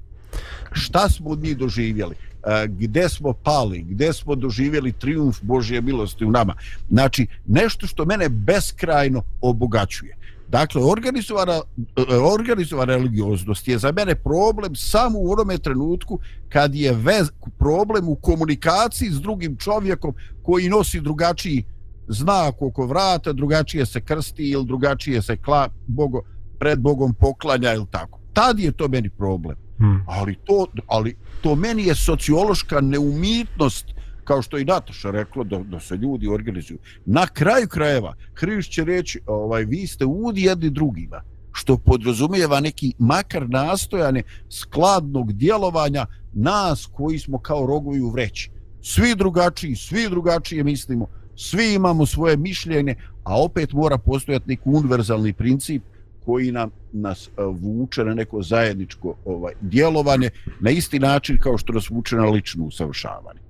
Šta 0.72 1.08
smo 1.08 1.30
od 1.30 1.42
njih 1.42 1.56
doživjeli? 1.56 2.14
E, 2.14 2.66
gde 2.68 3.08
smo 3.08 3.32
pali? 3.32 3.82
Gde 3.82 4.12
smo 4.12 4.34
doživjeli 4.34 4.92
triumf 4.92 5.38
Božje 5.42 5.80
milosti 5.80 6.24
u 6.24 6.30
nama? 6.30 6.54
Znači, 6.90 7.26
nešto 7.46 7.86
što 7.86 8.04
mene 8.04 8.28
beskrajno 8.28 9.22
obogaćuje. 9.40 10.18
Dakle, 10.48 10.82
organizovana, 10.84 11.60
e, 11.96 12.14
organizovana 12.14 12.96
religioznost 12.96 13.68
je 13.68 13.78
za 13.78 13.92
mene 13.92 14.14
problem 14.14 14.76
samo 14.76 15.18
u 15.18 15.32
onome 15.32 15.58
trenutku 15.58 16.18
kad 16.48 16.74
je 16.74 16.92
vez, 16.92 17.30
problem 17.58 18.08
u 18.08 18.14
komunikaciji 18.14 19.10
s 19.10 19.20
drugim 19.20 19.56
čovjekom 19.56 20.14
koji 20.42 20.68
nosi 20.68 21.00
drugačiji 21.00 21.64
znak 22.08 22.62
oko 22.62 22.86
vrata, 22.86 23.32
drugačije 23.32 23.86
se 23.86 24.00
krsti 24.00 24.50
ili 24.50 24.66
drugačije 24.66 25.22
se 25.22 25.36
kla, 25.36 25.68
bogo, 25.86 26.22
pred 26.58 26.80
Bogom 26.80 27.14
poklanja 27.14 27.72
ili 27.72 27.86
tako. 27.90 28.18
Tad 28.32 28.58
je 28.58 28.72
to 28.72 28.88
meni 28.88 29.10
problem. 29.10 29.56
Hmm. 29.78 30.04
Ali 30.06 30.36
to, 30.44 30.66
ali 30.86 31.16
to 31.40 31.54
meni 31.54 31.84
je 31.84 31.94
sociološka 31.94 32.80
neumitnost 32.80 33.86
kao 34.24 34.42
što 34.42 34.58
i 34.58 34.64
Nataša 34.64 35.10
rekla 35.10 35.44
da, 35.44 35.58
da 35.58 35.80
se 35.80 35.96
ljudi 35.96 36.28
organizuju. 36.28 36.78
Na 37.06 37.26
kraju 37.26 37.68
krajeva 37.68 38.14
Hriš 38.34 38.70
će 38.70 38.84
reći 38.84 39.20
ovaj, 39.26 39.64
vi 39.64 39.86
ste 39.86 40.04
udi 40.04 40.42
jedni 40.42 40.70
drugima 40.70 41.22
što 41.52 41.78
podrazumijeva 41.78 42.60
neki 42.60 42.92
makar 42.98 43.48
nastojane 43.48 44.22
skladnog 44.50 45.32
djelovanja 45.32 46.06
nas 46.32 46.88
koji 46.92 47.18
smo 47.18 47.38
kao 47.38 47.66
rogovi 47.66 48.00
u 48.00 48.10
vreći. 48.10 48.50
Svi 48.82 49.14
drugačiji, 49.14 49.76
svi 49.76 50.08
drugačije 50.08 50.64
mislimo, 50.64 51.06
svi 51.38 51.74
imamo 51.74 52.06
svoje 52.06 52.36
mišljenje, 52.36 52.94
a 53.24 53.42
opet 53.42 53.72
mora 53.72 53.98
postojati 53.98 54.48
neki 54.48 54.62
univerzalni 54.64 55.32
princip 55.32 55.82
koji 56.24 56.52
nam 56.52 56.70
nas 56.92 57.28
e, 57.28 57.30
vuče 57.42 58.04
na 58.04 58.14
neko 58.14 58.42
zajedničko 58.42 59.14
ovaj 59.24 59.54
djelovanje 59.60 60.30
na 60.60 60.70
isti 60.70 60.98
način 60.98 61.38
kao 61.38 61.58
što 61.58 61.72
nas 61.72 61.90
vuče 61.90 62.16
na 62.16 62.24
lično 62.24 62.64
usavršavanje. 62.64 63.40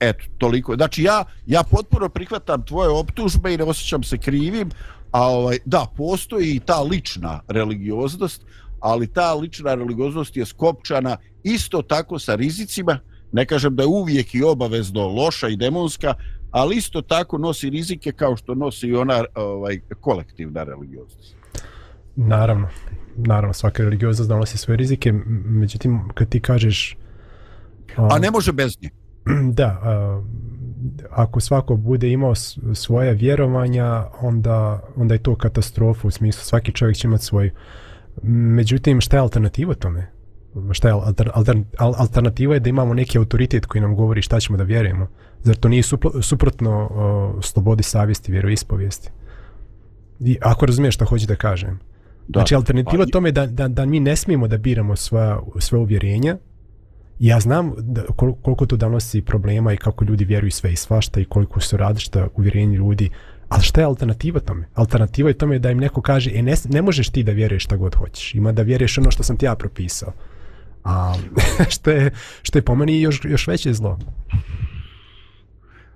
Eto, 0.00 0.24
toliko. 0.38 0.74
Znači 0.74 1.02
ja 1.02 1.24
ja 1.46 1.62
potpuno 1.62 2.08
prihvatam 2.08 2.64
tvoje 2.66 2.88
optužbe 2.88 3.54
i 3.54 3.56
ne 3.56 3.64
osjećam 3.64 4.02
se 4.02 4.18
krivim, 4.18 4.70
a 5.10 5.22
ovaj 5.22 5.58
da 5.64 5.86
postoji 5.96 6.54
i 6.54 6.60
ta 6.60 6.80
lična 6.80 7.40
religioznost, 7.48 8.42
ali 8.80 9.06
ta 9.06 9.34
lična 9.34 9.74
religioznost 9.74 10.36
je 10.36 10.46
skopčana 10.46 11.16
isto 11.42 11.82
tako 11.82 12.18
sa 12.18 12.34
rizicima. 12.34 12.98
Ne 13.32 13.46
kažem 13.46 13.76
da 13.76 13.82
je 13.82 13.86
uvijek 13.86 14.34
i 14.34 14.42
obavezno 14.42 15.08
loša 15.08 15.48
i 15.48 15.56
demonska, 15.56 16.14
ali 16.54 16.76
isto 16.76 17.02
tako 17.02 17.38
nosi 17.38 17.70
rizike 17.70 18.12
kao 18.12 18.36
što 18.36 18.54
nosi 18.54 18.86
i 18.86 18.94
ona 18.94 19.24
ovaj 19.34 19.80
kolektivna 20.00 20.62
religioznost. 20.62 21.36
Naravno, 22.16 22.68
naravno, 23.16 23.52
svaka 23.52 23.82
religioznost 23.82 24.28
donosi 24.28 24.58
svoje 24.58 24.76
rizike, 24.76 25.12
međutim, 25.44 26.08
kad 26.14 26.28
ti 26.28 26.40
kažeš... 26.40 26.96
A 27.96 28.18
ne 28.18 28.30
može 28.30 28.52
bez 28.52 28.76
nje. 28.82 28.90
Da, 29.52 29.66
a, 29.66 30.22
ako 31.10 31.40
svako 31.40 31.76
bude 31.76 32.10
imao 32.10 32.34
svoje 32.74 33.14
vjerovanja, 33.14 34.04
onda, 34.20 34.80
onda 34.96 35.14
je 35.14 35.22
to 35.22 35.36
katastrofa, 35.36 36.08
u 36.08 36.10
smislu 36.10 36.42
svaki 36.42 36.72
čovjek 36.72 36.96
će 36.96 37.08
imati 37.08 37.24
svoj. 37.24 37.50
Međutim, 38.22 39.00
šta 39.00 39.16
je 39.16 39.20
alternativa 39.20 39.74
tome? 39.74 40.10
Šta 40.72 40.88
je 40.88 40.92
alter, 40.92 41.30
alter, 41.34 41.56
al- 41.56 41.94
alternativa 41.98 42.54
je 42.54 42.60
da 42.60 42.68
imamo 42.68 42.94
neki 42.94 43.18
autoritet 43.18 43.66
koji 43.66 43.82
nam 43.82 43.96
govori 43.96 44.22
šta 44.22 44.40
ćemo 44.40 44.58
da 44.58 44.64
vjerujemo. 44.64 45.08
Zar 45.44 45.56
to 45.56 45.68
nije 45.68 45.82
suplo, 45.82 46.22
suprotno 46.22 46.88
o, 46.92 47.42
slobodi 47.42 47.82
savjesti, 47.82 48.32
vjeroispovijesti? 48.32 49.10
I 50.20 50.38
ako 50.40 50.66
razumiješ 50.66 50.94
šta 50.94 51.04
hoću 51.04 51.26
da 51.26 51.36
kažem. 51.36 51.78
Da. 52.28 52.40
Znači, 52.40 52.54
alternativa 52.54 53.04
Pa, 53.04 53.10
tome 53.10 53.28
je 53.28 53.32
da, 53.32 53.46
da, 53.46 53.68
da 53.68 53.86
mi 53.86 54.00
ne 54.00 54.16
smijemo 54.16 54.48
da 54.48 54.58
biramo 54.58 54.96
svoja, 54.96 55.40
sve 55.58 55.78
uvjerenja. 55.78 56.36
Ja 57.18 57.40
znam 57.40 57.72
da, 57.78 58.02
kol- 58.02 58.34
koliko 58.42 58.66
to 58.66 58.76
donosi 58.76 59.22
problema 59.22 59.72
i 59.72 59.76
kako 59.76 60.04
ljudi 60.04 60.24
vjeruju 60.24 60.50
sve 60.50 60.72
i 60.72 60.76
svašta 60.76 61.20
i 61.20 61.24
koliko 61.24 61.60
su 61.60 61.76
različita 61.76 62.28
uvjerenja 62.36 62.76
ljudi. 62.76 63.10
Ali 63.48 63.62
šta 63.62 63.80
je 63.80 63.84
alternativa 63.84 64.40
tome? 64.40 64.68
Alternativa 64.74 65.28
je 65.28 65.38
tome 65.38 65.58
da 65.58 65.70
im 65.70 65.78
neko 65.78 66.02
kaže, 66.02 66.30
e, 66.34 66.42
ne, 66.42 66.54
ne 66.68 66.82
možeš 66.82 67.08
ti 67.08 67.22
da 67.22 67.32
vjeruješ 67.32 67.64
šta 67.64 67.76
god 67.76 67.94
hoćeš. 67.94 68.34
Ima 68.34 68.52
da 68.52 68.62
vjeruješ 68.62 68.98
ono 68.98 69.10
što 69.10 69.22
sam 69.22 69.36
ti 69.36 69.46
ja 69.46 69.54
propisao. 69.54 70.12
A, 70.84 71.14
što, 71.74 71.90
je, 71.90 72.10
što 72.42 72.58
je 72.58 72.62
po 72.62 72.74
meni 72.74 73.00
još, 73.00 73.20
još 73.24 73.46
veće 73.46 73.72
zlo. 73.72 73.98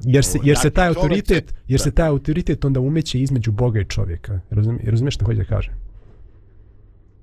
Jer 0.05 0.25
se, 0.25 0.39
jer 0.45 0.59
se 0.59 0.71
taj 0.71 0.89
autoritet, 0.89 1.55
jer 1.69 1.81
se 1.81 1.91
da. 1.91 1.95
taj 1.95 2.09
autoritet 2.09 2.65
onda 2.65 2.81
umeće 2.81 3.21
između 3.21 3.53
Boga 3.53 3.81
i 3.81 3.85
čovjeka. 3.85 4.41
Razumiješ, 4.51 4.85
razumiješ 4.87 5.15
što 5.15 5.25
hoću 5.25 5.39
da 5.39 5.45
kažem? 5.45 5.75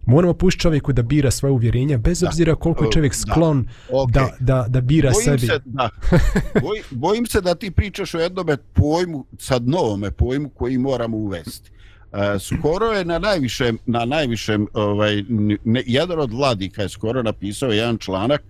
Moramo 0.08 0.34
pustiti 0.34 0.62
čovjeku 0.62 0.94
da 0.94 1.02
bira 1.02 1.32
svoje 1.32 1.52
uvjerenja, 1.52 1.98
bez 1.98 2.20
Da. 2.20 2.28
obzira 2.28 2.56
koliko 2.56 2.84
je 2.84 2.88
Da. 2.88 2.92
čovjek 2.92 3.16
sklon 3.16 3.68
Ok. 3.92 4.12
da, 4.12 4.30
da, 4.40 4.66
da 4.70 4.82
bira 4.82 5.12
bojim 5.12 5.26
sebi. 5.40 5.40
Se, 5.54 5.60
da, 5.66 5.90
boj, 6.62 6.82
bojim 6.92 7.26
se 7.26 7.42
da 7.42 7.56
ti 7.56 7.72
pričaš 7.72 8.16
o 8.16 8.20
jednome 8.20 8.58
pojmu, 8.58 9.26
sad 9.38 9.68
novome 9.68 10.12
pojmu 10.12 10.50
koji 10.50 10.78
moramo 10.78 11.18
uvesti. 11.18 11.72
E, 12.14 12.40
skoro 12.40 12.86
je 12.86 13.06
na 13.06 13.20
najvišem, 13.20 13.78
na 13.86 14.06
najvišem 14.06 14.68
ovaj, 14.74 15.24
ne, 15.64 15.84
jedan 15.86 16.20
od 16.20 16.34
vladika 16.34 16.82
je 16.82 16.90
skoro 16.90 17.24
napisao 17.24 17.72
jedan 17.72 17.98
članak 17.98 18.44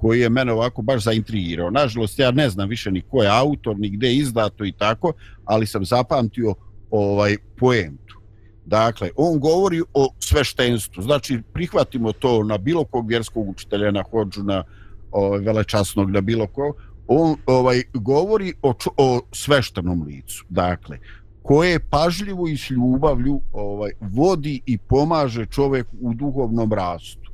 koji 0.00 0.20
je 0.20 0.30
mene 0.30 0.52
ovako 0.52 0.82
baš 0.82 1.02
zaintrigirao. 1.04 1.70
Nažalost, 1.70 2.18
ja 2.18 2.30
ne 2.30 2.50
znam 2.50 2.68
više 2.68 2.90
ni 2.90 3.02
ko 3.02 3.22
je 3.22 3.28
autor, 3.28 3.78
ni 3.78 3.90
gde 3.90 4.06
je 4.06 4.16
izdato 4.16 4.64
i 4.64 4.72
tako, 4.72 5.12
ali 5.44 5.66
sam 5.66 5.84
zapamtio 5.84 6.54
ovaj 6.90 7.36
poentu. 7.56 8.20
Dakle, 8.66 9.10
on 9.16 9.38
govori 9.38 9.82
o 9.94 10.08
sveštenstvu. 10.18 11.02
Znači, 11.02 11.42
prihvatimo 11.52 12.12
to 12.12 12.42
na 12.42 12.58
bilo 12.58 12.84
kog 12.84 13.08
vjerskog 13.08 13.48
učitelja, 13.48 13.90
na 13.90 14.02
hođu, 14.10 14.42
na 14.42 14.64
ovaj, 15.10 15.40
velečasnog, 15.40 16.10
na 16.10 16.20
bilo 16.20 16.46
ko. 16.46 16.74
On 17.06 17.36
ovaj 17.46 17.82
govori 17.94 18.52
o, 18.62 18.74
o 18.96 19.20
sveštenom 19.32 20.02
licu. 20.02 20.44
Dakle, 20.48 20.98
koje 21.42 21.80
pažljivo 21.90 22.48
i 22.48 22.56
s 22.56 22.70
ljubavlju 22.70 23.40
ovaj, 23.52 23.90
vodi 24.00 24.60
i 24.66 24.78
pomaže 24.78 25.46
čovjeku 25.46 25.96
u 26.00 26.14
duhovnom 26.14 26.72
rastu 26.72 27.29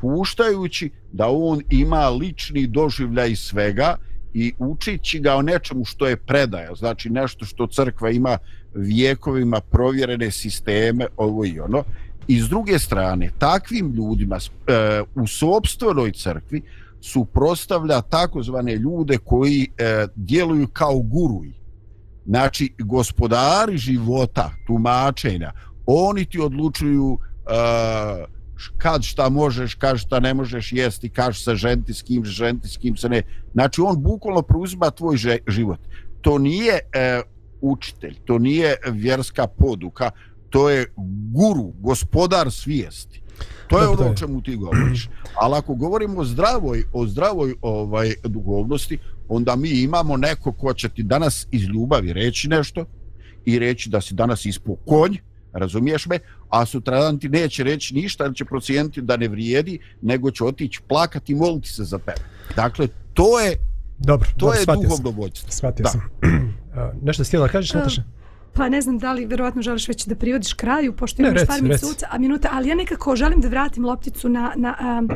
puštajući 0.00 0.90
da 1.12 1.28
on 1.28 1.60
ima 1.70 2.08
lični 2.08 2.66
doživljaj 2.66 3.36
svega 3.36 3.96
i 4.34 4.52
učići 4.58 5.18
ga 5.20 5.34
o 5.34 5.42
nečemu 5.42 5.84
što 5.84 6.06
je 6.06 6.16
predaja, 6.16 6.74
znači 6.74 7.10
nešto 7.10 7.44
što 7.44 7.66
crkva 7.66 8.10
ima 8.10 8.38
vijekovima 8.74 9.60
provjerene 9.60 10.30
sisteme, 10.30 11.06
ovo 11.16 11.44
i 11.44 11.60
ono. 11.60 11.84
I 12.28 12.40
s 12.40 12.48
druge 12.48 12.78
strane, 12.78 13.30
takvim 13.38 13.92
ljudima 13.92 14.36
e, 14.36 15.02
u 15.14 15.26
sobstvenoj 15.26 16.12
crkvi 16.12 16.62
suprostavlja 17.00 18.00
takozvane 18.00 18.76
ljude 18.76 19.18
koji 19.24 19.68
e, 19.78 20.06
djeluju 20.14 20.68
kao 20.68 20.98
guruji. 20.98 21.52
Znači, 22.26 22.72
gospodari 22.78 23.78
života, 23.78 24.50
tumačenja, 24.66 25.52
oni 25.86 26.24
ti 26.24 26.40
odlučuju 26.40 27.18
e, 27.18 28.39
kad 28.78 29.02
šta 29.02 29.28
možeš, 29.28 29.74
kad 29.74 29.98
šta 29.98 30.20
ne 30.20 30.34
možeš 30.34 30.72
jesti, 30.72 31.08
kad 31.08 31.36
se 31.36 31.54
ženiti, 31.54 31.94
s 31.94 32.02
kim 32.02 32.24
ženiti, 32.24 32.68
s 32.68 32.76
kim 32.76 32.96
se 32.96 33.08
ne. 33.08 33.22
Znači, 33.52 33.80
on 33.80 34.02
bukvalno 34.02 34.42
preuzima 34.42 34.90
tvoj 34.90 35.16
že, 35.16 35.38
život. 35.48 35.78
To 36.20 36.38
nije 36.38 36.78
e, 36.92 37.22
učitelj, 37.60 38.16
to 38.24 38.38
nije 38.38 38.76
vjerska 38.90 39.46
poduka, 39.46 40.10
to 40.50 40.70
je 40.70 40.92
guru, 41.32 41.72
gospodar 41.80 42.50
svijesti. 42.50 43.22
To 43.68 43.78
je 43.78 43.88
ono 43.88 44.10
o 44.10 44.14
čemu 44.14 44.42
ti 44.42 44.56
govoriš. 44.56 45.08
Ali 45.34 45.54
ako 45.56 45.74
govorimo 45.74 46.20
o 46.20 46.24
zdravoj, 46.24 46.84
o 46.92 47.06
zdravoj 47.06 47.54
ovaj 47.62 48.14
duhovnosti, 48.24 48.98
onda 49.28 49.56
mi 49.56 49.68
imamo 49.68 50.16
neko 50.16 50.52
ko 50.52 50.74
će 50.74 50.88
ti 50.88 51.02
danas 51.02 51.46
iz 51.50 51.62
ljubavi 51.62 52.12
reći 52.12 52.48
nešto 52.48 52.84
i 53.44 53.58
reći 53.58 53.90
da 53.90 54.00
si 54.00 54.14
danas 54.14 54.44
ispo 54.44 54.76
konj, 54.86 55.16
razumiješ 55.52 56.06
me, 56.06 56.18
a 56.48 56.66
sutradan 56.66 57.18
ti 57.18 57.28
neće 57.28 57.64
reći 57.64 57.94
ništa, 57.94 58.24
ali 58.24 58.34
će 58.34 58.44
procijeniti 58.44 59.02
da 59.02 59.16
ne 59.16 59.28
vrijedi, 59.28 59.78
nego 60.02 60.30
će 60.30 60.44
otići 60.44 60.80
plakati 60.88 61.32
i 61.32 61.36
moliti 61.36 61.68
se 61.68 61.84
za 61.84 61.98
tebe. 61.98 62.20
Dakle, 62.56 62.88
to 63.14 63.40
je, 63.40 63.56
Dobro, 63.98 64.28
to 64.28 64.34
dobro, 64.38 64.54
je 64.54 64.62
shvatio 64.62 64.88
sam. 64.88 65.02
duhovno 65.02 65.22
vođstvo. 65.22 65.50
Shvatio 65.50 65.82
Da. 65.82 65.88
sam. 65.88 66.00
A, 66.74 66.92
nešto 67.06 67.24
si 67.24 67.28
htjela 67.28 67.46
da 67.46 67.52
kažeš, 67.52 67.74
A, 67.74 67.78
Nataša? 67.78 68.02
Pa 68.52 68.68
ne 68.68 68.80
znam 68.80 68.98
da 68.98 69.12
li 69.12 69.26
verovatno 69.26 69.62
želiš 69.62 69.88
već 69.88 70.06
da 70.06 70.14
privodiš 70.14 70.52
kraju, 70.52 70.96
pošto 70.96 71.22
reci, 71.22 71.46
par 71.46 71.62
minuta, 71.62 72.06
a 72.10 72.18
minuta, 72.18 72.48
ali 72.52 72.68
ja 72.68 72.74
nekako 72.74 73.16
želim 73.16 73.40
da 73.40 73.48
vratim 73.48 73.84
lopticu 73.84 74.28
na, 74.28 74.52
na, 74.56 74.98
um, 75.00 75.08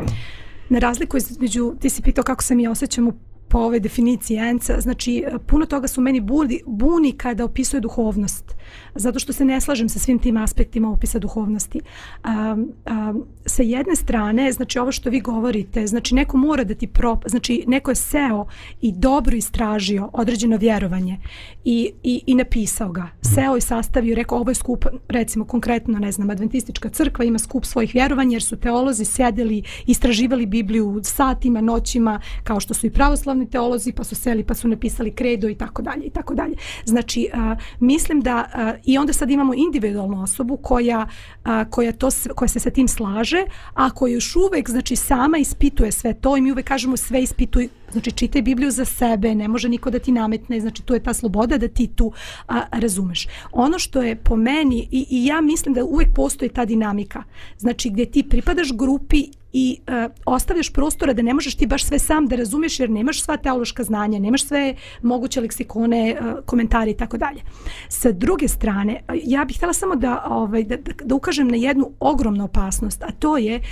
na 0.68 0.78
razliku 0.78 1.16
između, 1.16 1.74
ti 1.80 1.90
si 1.90 2.02
pitao 2.02 2.24
kako 2.24 2.42
se 2.42 2.54
mi 2.54 2.68
osjećamo 2.68 3.12
po 3.54 3.60
ovoj 3.60 3.80
definiciji 3.80 4.36
ENCA, 4.36 4.80
znači 4.80 5.24
puno 5.46 5.66
toga 5.66 5.88
su 5.88 6.00
meni 6.00 6.20
buni, 6.20 6.60
buni 6.66 7.12
kada 7.12 7.44
opisuje 7.44 7.80
duhovnost, 7.80 8.54
zato 8.94 9.18
što 9.18 9.32
se 9.32 9.44
ne 9.44 9.60
slažem 9.60 9.88
sa 9.88 9.98
svim 9.98 10.18
tim 10.18 10.36
aspektima 10.36 10.90
opisa 10.90 11.18
duhovnosti. 11.18 11.80
Um, 12.24 12.72
um, 12.90 13.26
sa 13.46 13.62
jedne 13.62 13.96
strane, 13.96 14.52
znači 14.52 14.78
ovo 14.78 14.92
što 14.92 15.10
vi 15.10 15.20
govorite, 15.20 15.86
znači 15.86 16.14
neko 16.14 16.36
mora 16.36 16.64
da 16.64 16.74
ti 16.74 16.86
prop... 16.86 17.24
znači 17.26 17.64
neko 17.66 17.90
je 17.90 17.94
seo 17.94 18.46
i 18.80 18.92
dobro 18.92 19.36
istražio 19.36 20.10
određeno 20.12 20.56
vjerovanje 20.56 21.18
i, 21.64 21.92
i, 22.02 22.22
i 22.26 22.34
napisao 22.34 22.92
ga. 22.92 23.08
Seo 23.34 23.56
i 23.56 23.60
sastavio 23.60 24.12
i 24.12 24.14
rekao 24.14 24.38
ovo 24.38 24.50
je 24.50 24.54
skup, 24.54 24.84
recimo 25.08 25.44
konkretno, 25.44 25.98
ne 25.98 26.12
znam, 26.12 26.30
adventistička 26.30 26.88
crkva 26.88 27.24
ima 27.24 27.38
skup 27.38 27.64
svojih 27.64 27.94
vjerovanja 27.94 28.32
jer 28.34 28.42
su 28.42 28.56
teolozi 28.56 29.04
sedeli, 29.04 29.62
istraživali 29.86 30.46
Bibliju 30.46 31.00
satima, 31.04 31.60
noćima, 31.60 32.20
kao 32.44 32.60
što 32.60 32.74
su 32.74 32.86
i 32.86 32.90
pravoslavni 32.90 33.50
teolozi, 33.50 33.92
pa 33.92 34.04
su 34.04 34.14
seli, 34.14 34.44
pa 34.44 34.54
su 34.54 34.68
napisali 34.68 35.10
kredo 35.10 35.48
i 35.48 35.54
tako 35.54 35.82
dalje 35.82 36.04
i 36.04 36.10
tako 36.10 36.34
dalje. 36.34 36.54
Znači, 36.84 37.28
a, 37.32 37.56
mislim 37.80 38.20
da 38.20 38.36
a, 38.52 38.74
i 38.84 38.98
onda 38.98 39.12
sad 39.12 39.30
imamo 39.30 39.54
individualnu 39.54 40.22
osobu 40.22 40.56
koja, 40.56 41.08
a, 41.44 41.64
koja, 41.70 41.92
to, 41.92 42.10
sve- 42.10 42.34
koja 42.34 42.48
se 42.48 42.60
sa 42.60 42.70
tim 42.70 42.88
slaže, 42.88 43.44
a 43.74 43.90
koja 43.90 44.14
još 44.14 44.36
uvek, 44.36 44.70
znači, 44.70 44.96
sama 44.96 45.38
ispituje 45.38 45.92
sve 45.92 46.14
to 46.14 46.36
i 46.36 46.40
mi 46.40 46.52
uvek 46.52 46.66
kažemo 46.66 46.96
sve 46.96 47.22
ispituj, 47.22 47.68
Znači 47.94 48.12
čitaj 48.12 48.42
Bibliju 48.42 48.70
za 48.70 48.84
sebe, 48.84 49.34
ne 49.34 49.48
može 49.48 49.68
niko 49.68 49.90
da 49.90 49.98
ti 49.98 50.12
nametne, 50.12 50.60
znači 50.60 50.82
tu 50.82 50.94
je 50.94 51.02
ta 51.02 51.14
sloboda 51.14 51.58
da 51.58 51.68
ti 51.68 51.86
tu 51.86 52.12
a, 52.48 52.62
razumeš. 52.72 53.26
Ono 53.52 53.78
što 53.78 54.02
je 54.02 54.16
po 54.16 54.36
meni 54.36 54.88
i, 54.90 55.06
i 55.10 55.26
ja 55.26 55.40
mislim 55.40 55.74
da 55.74 55.84
uvek 55.84 56.14
postoji 56.14 56.48
ta 56.48 56.64
dinamika, 56.64 57.22
znači 57.58 57.90
gdje 57.90 58.10
ti 58.10 58.22
pripadaš 58.22 58.72
grupi 58.72 59.28
i 59.56 59.80
e, 59.86 60.08
ostavljaš 60.26 60.72
prostora 60.72 61.12
da 61.12 61.22
ne 61.22 61.34
možeš 61.34 61.54
ti 61.54 61.66
baš 61.66 61.84
sve 61.84 61.98
sam 61.98 62.26
da 62.26 62.36
razumeš 62.36 62.80
jer 62.80 62.90
nemaš 62.90 63.22
sva 63.22 63.36
teološka 63.36 63.84
znanja, 63.84 64.18
nemaš 64.18 64.44
sve 64.44 64.74
moguće 65.02 65.40
leksikone, 65.40 66.10
e, 66.10 66.16
komentare 66.46 66.90
i 66.90 66.96
tako 66.96 67.16
dalje. 67.16 67.40
Sa 67.88 68.12
druge 68.12 68.48
strane, 68.48 68.92
e, 68.92 69.20
ja 69.24 69.44
bih 69.44 69.56
htjela 69.56 69.72
samo 69.72 69.96
da, 69.96 70.24
ovaj, 70.28 70.64
da, 70.64 70.76
da, 71.04 71.14
ukažem 71.14 71.48
na 71.48 71.56
jednu 71.56 71.90
ogromnu 72.00 72.44
opasnost, 72.44 73.02
a 73.02 73.10
to 73.18 73.36
je 73.36 73.54
e, 73.54 73.62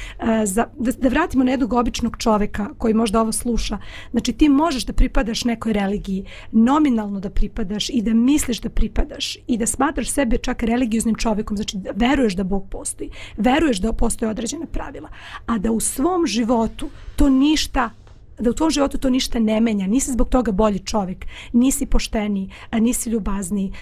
za, 0.46 0.66
da, 0.78 0.92
da 0.92 1.08
vratimo 1.08 1.44
na 1.44 1.50
jednog 1.50 1.72
običnog 1.72 2.16
čoveka 2.18 2.68
koji 2.78 2.94
možda 2.94 3.20
ovo 3.20 3.32
sluša. 3.32 3.78
Znači 4.10 4.32
ti 4.32 4.48
možeš 4.48 4.84
da 4.84 4.92
pripadaš 4.92 5.44
nekoj 5.44 5.72
religiji, 5.72 6.26
nominalno 6.52 7.20
da 7.20 7.30
pripadaš 7.30 7.90
i 7.90 8.02
da 8.02 8.14
misliš 8.14 8.60
da 8.60 8.68
pripadaš 8.68 9.36
i 9.46 9.56
da 9.56 9.66
smatraš 9.66 10.10
sebe 10.10 10.38
čak 10.38 10.62
religioznim 10.62 11.14
čovekom, 11.14 11.56
znači 11.56 11.76
da 11.76 11.90
veruješ 11.94 12.34
da 12.34 12.44
Bog 12.44 12.68
postoji, 12.70 13.10
veruješ 13.36 13.78
da 13.80 13.92
postoje 13.92 14.30
određena 14.30 14.66
pravila, 14.66 15.08
a 15.46 15.58
da 15.58 15.71
u 15.72 15.80
svom 15.80 16.26
životu 16.26 16.90
to 17.16 17.28
ništa 17.28 17.90
da 18.38 18.50
u 18.50 18.54
tvom 18.54 18.70
životu 18.70 18.98
to 18.98 19.10
ništa 19.10 19.38
ne 19.38 19.60
menja, 19.60 19.86
nisi 19.86 20.12
zbog 20.12 20.28
toga 20.28 20.52
bolji 20.52 20.78
čovjek, 20.78 21.26
nisi 21.52 21.86
pošteni, 21.86 22.50
nisi 22.72 23.10
ljubazni, 23.10 23.72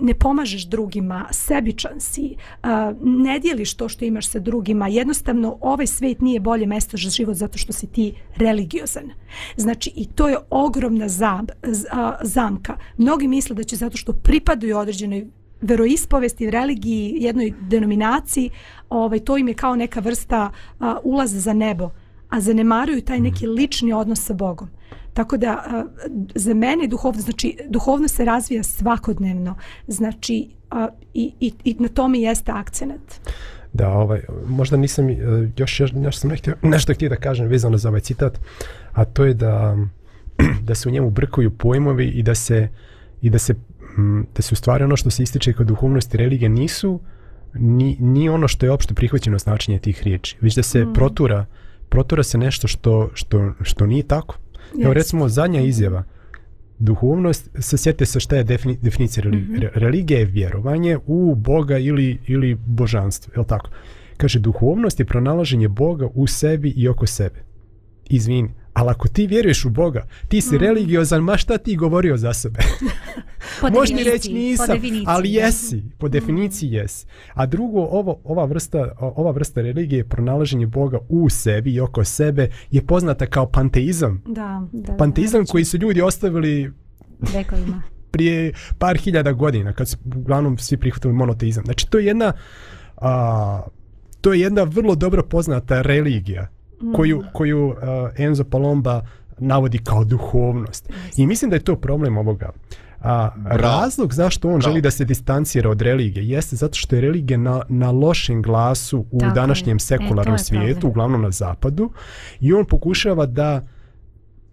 ne 0.00 0.14
pomažeš 0.14 0.66
drugima, 0.66 1.28
sebičan 1.30 2.00
si, 2.00 2.36
ne 3.02 3.38
dijeliš 3.38 3.74
to 3.74 3.88
što 3.88 4.04
imaš 4.04 4.30
sa 4.30 4.38
drugima, 4.38 4.88
jednostavno 4.88 5.58
ovaj 5.60 5.86
svet 5.86 6.20
nije 6.20 6.40
bolje 6.40 6.66
mesto 6.66 6.96
za 6.96 7.10
život 7.10 7.36
zato 7.36 7.58
što 7.58 7.72
si 7.72 7.86
ti 7.86 8.14
religiozan. 8.36 9.10
Znači 9.56 9.92
i 9.96 10.06
to 10.06 10.28
je 10.28 10.36
ogromna 10.50 11.06
zamka. 12.22 12.76
Mnogi 12.96 13.28
misle 13.28 13.56
da 13.56 13.64
će 13.64 13.76
zato 13.76 13.96
što 13.96 14.12
pripadaju 14.12 14.78
određenoj 14.78 15.26
veroispovesti, 15.60 16.50
religiji, 16.50 17.16
jednoj 17.20 17.54
denominaciji, 17.60 18.50
ovaj, 18.88 19.20
to 19.20 19.36
im 19.38 19.48
je 19.48 19.54
kao 19.54 19.76
neka 19.76 20.00
vrsta 20.00 20.50
a, 20.80 20.98
ulaza 21.02 21.40
za 21.40 21.52
nebo, 21.52 21.90
a 22.28 22.40
zanemaruju 22.40 23.00
taj 23.00 23.20
neki 23.20 23.46
mhm. 23.46 23.54
lični 23.54 23.92
odnos 23.92 24.24
sa 24.24 24.34
Bogom. 24.34 24.68
Tako 25.14 25.36
da 25.36 25.50
a, 25.50 25.84
za 26.34 26.54
mene 26.54 26.86
duhovno, 26.86 27.22
znači 27.22 27.58
duhovno 27.68 28.08
se 28.08 28.24
razvija 28.24 28.62
svakodnevno, 28.62 29.54
znači 29.86 30.48
a, 30.70 30.88
i, 31.14 31.32
i, 31.40 31.52
i 31.64 31.76
na 31.78 31.88
tome 31.88 32.20
jeste 32.20 32.52
akcenat. 32.52 33.20
Da, 33.72 33.88
ovaj, 33.88 34.22
možda 34.46 34.76
nisam, 34.76 35.08
e, 35.10 35.16
još, 35.56 35.80
još, 35.80 35.92
još 36.04 36.16
sam 36.18 36.30
nehtio, 36.30 36.54
nešto 36.62 36.94
htio 36.94 37.08
da 37.08 37.16
kažem 37.16 37.46
vezano 37.46 37.78
za 37.78 37.88
ovaj 37.88 38.00
citat, 38.00 38.40
a 38.92 39.04
to 39.04 39.24
je 39.24 39.34
da, 39.34 39.76
da 40.68 40.74
se 40.74 40.88
u 40.88 40.92
njemu 40.92 41.10
brkuju 41.10 41.50
pojmovi 41.50 42.06
i 42.06 42.22
da 42.22 42.34
se, 42.34 42.68
i 43.22 43.30
da 43.30 43.38
se 43.38 43.54
da 44.36 44.42
se 44.42 44.52
u 44.52 44.56
stvari 44.56 44.84
ono 44.84 44.96
što 44.96 45.10
se 45.10 45.22
ističe 45.22 45.52
kod 45.52 45.66
duhovnosti 45.66 46.16
religije 46.16 46.48
nisu 46.48 47.00
ni, 47.54 47.96
ni 48.00 48.28
ono 48.28 48.48
što 48.48 48.66
je 48.66 48.72
opšte 48.72 48.94
prihvaćeno 48.94 49.38
značenje 49.38 49.78
tih 49.78 50.02
riječi, 50.02 50.36
već 50.40 50.54
da 50.54 50.62
se 50.62 50.84
mm. 50.84 50.92
protura, 50.92 51.46
protura 51.88 52.22
se 52.22 52.38
nešto 52.38 52.68
što, 52.68 53.10
što, 53.14 53.52
što 53.62 53.86
nije 53.86 54.02
tako. 54.02 54.38
Yes. 54.74 54.84
Evo 54.84 54.94
recimo 54.94 55.28
zadnja 55.28 55.60
izjava, 55.60 56.04
duhovnost, 56.78 57.50
se 57.58 57.78
sjete 57.78 58.06
se 58.06 58.20
šta 58.20 58.36
je 58.36 58.44
defini, 58.44 58.78
definicija 58.82 59.24
religije. 59.24 59.58
Mm 59.58 59.62
-hmm. 59.62 59.70
Religija 59.74 60.18
je 60.18 60.24
vjerovanje 60.24 60.98
u 61.06 61.34
Boga 61.34 61.78
ili, 61.78 62.18
ili 62.26 62.54
božanstvo, 62.54 63.32
je 63.34 63.40
li 63.40 63.46
tako? 63.46 63.70
Kaže, 64.16 64.38
duhovnost 64.38 65.00
je 65.00 65.06
pronalaženje 65.06 65.68
Boga 65.68 66.08
u 66.14 66.26
sebi 66.26 66.72
i 66.76 66.88
oko 66.88 67.06
sebe. 67.06 67.44
Izvini, 68.10 68.50
Ali 68.72 68.90
ako 68.90 69.08
ti 69.08 69.26
vjeruješ 69.26 69.64
u 69.64 69.70
Boga, 69.70 70.06
ti 70.28 70.40
si 70.40 70.54
mm. 70.54 70.58
religiozan, 70.58 71.22
ma 71.22 71.36
šta 71.36 71.58
ti 71.58 71.76
govorio 71.76 72.16
za 72.16 72.32
sebe? 72.32 72.60
Možeš 73.74 73.94
mi 73.94 74.04
reći 74.04 74.32
nisam, 74.32 74.78
ali 75.06 75.32
jesi, 75.32 75.82
po 75.98 76.06
mm. 76.06 76.10
definiciji 76.10 76.70
jesi. 76.70 77.06
A 77.34 77.46
drugo, 77.46 77.80
ovo, 77.80 78.20
ova, 78.24 78.44
vrsta, 78.44 78.92
ova 78.98 79.30
vrsta 79.30 79.60
religije, 79.60 80.04
pronalaženje 80.04 80.66
Boga 80.66 80.98
u 81.08 81.28
sebi 81.28 81.74
i 81.74 81.80
oko 81.80 82.04
sebe, 82.04 82.48
je 82.70 82.86
poznata 82.86 83.26
kao 83.26 83.46
panteizam. 83.46 84.22
Da, 84.26 84.62
da, 84.72 84.96
panteizam 84.96 85.44
da, 85.44 85.50
koji 85.50 85.64
su 85.64 85.78
ljudi 85.78 86.02
ostavili 86.02 86.72
vekovima. 87.34 87.82
prije 88.10 88.52
par 88.78 88.96
hiljada 88.96 89.32
godina, 89.32 89.72
kad 89.72 89.88
su 89.88 89.96
uglavnom 90.16 90.58
svi 90.58 90.76
prihvatili 90.76 91.14
monoteizam. 91.14 91.64
Znači, 91.64 91.90
to 91.90 91.98
je 91.98 92.06
jedna... 92.06 92.32
A, 92.96 93.62
to 94.20 94.32
je 94.32 94.40
jedna 94.40 94.62
vrlo 94.62 94.94
dobro 94.94 95.22
poznata 95.22 95.82
religija 95.82 96.48
koju, 96.96 97.22
koju 97.32 97.68
uh, 97.68 97.76
Enzo 98.16 98.44
Palomba 98.44 99.02
navodi 99.38 99.78
kao 99.78 100.04
duhovnost. 100.04 100.90
I 101.16 101.26
mislim 101.26 101.50
da 101.50 101.56
je 101.56 101.64
to 101.64 101.76
problem 101.76 102.18
ovoga. 102.18 102.50
A 103.00 103.30
razlog 103.44 104.12
zašto 104.14 104.48
on 104.48 104.58
Bravo. 104.58 104.70
želi 104.70 104.80
da 104.80 104.90
se 104.90 105.04
distancira 105.04 105.70
od 105.70 105.82
religije 105.82 106.28
jeste 106.28 106.56
zato 106.56 106.74
što 106.74 106.96
je 106.96 107.00
religija 107.00 107.38
na, 107.38 107.62
na 107.68 107.90
lošem 107.90 108.42
glasu 108.42 109.04
u 109.10 109.18
Tako 109.20 109.34
današnjem 109.34 109.76
je. 109.76 109.80
sekularnom 109.80 110.34
e, 110.34 110.38
svijetu, 110.38 110.80
problem. 110.80 110.90
uglavnom 110.90 111.22
na 111.22 111.30
zapadu, 111.30 111.90
i 112.40 112.52
on 112.52 112.64
pokušava 112.64 113.26
da 113.26 113.66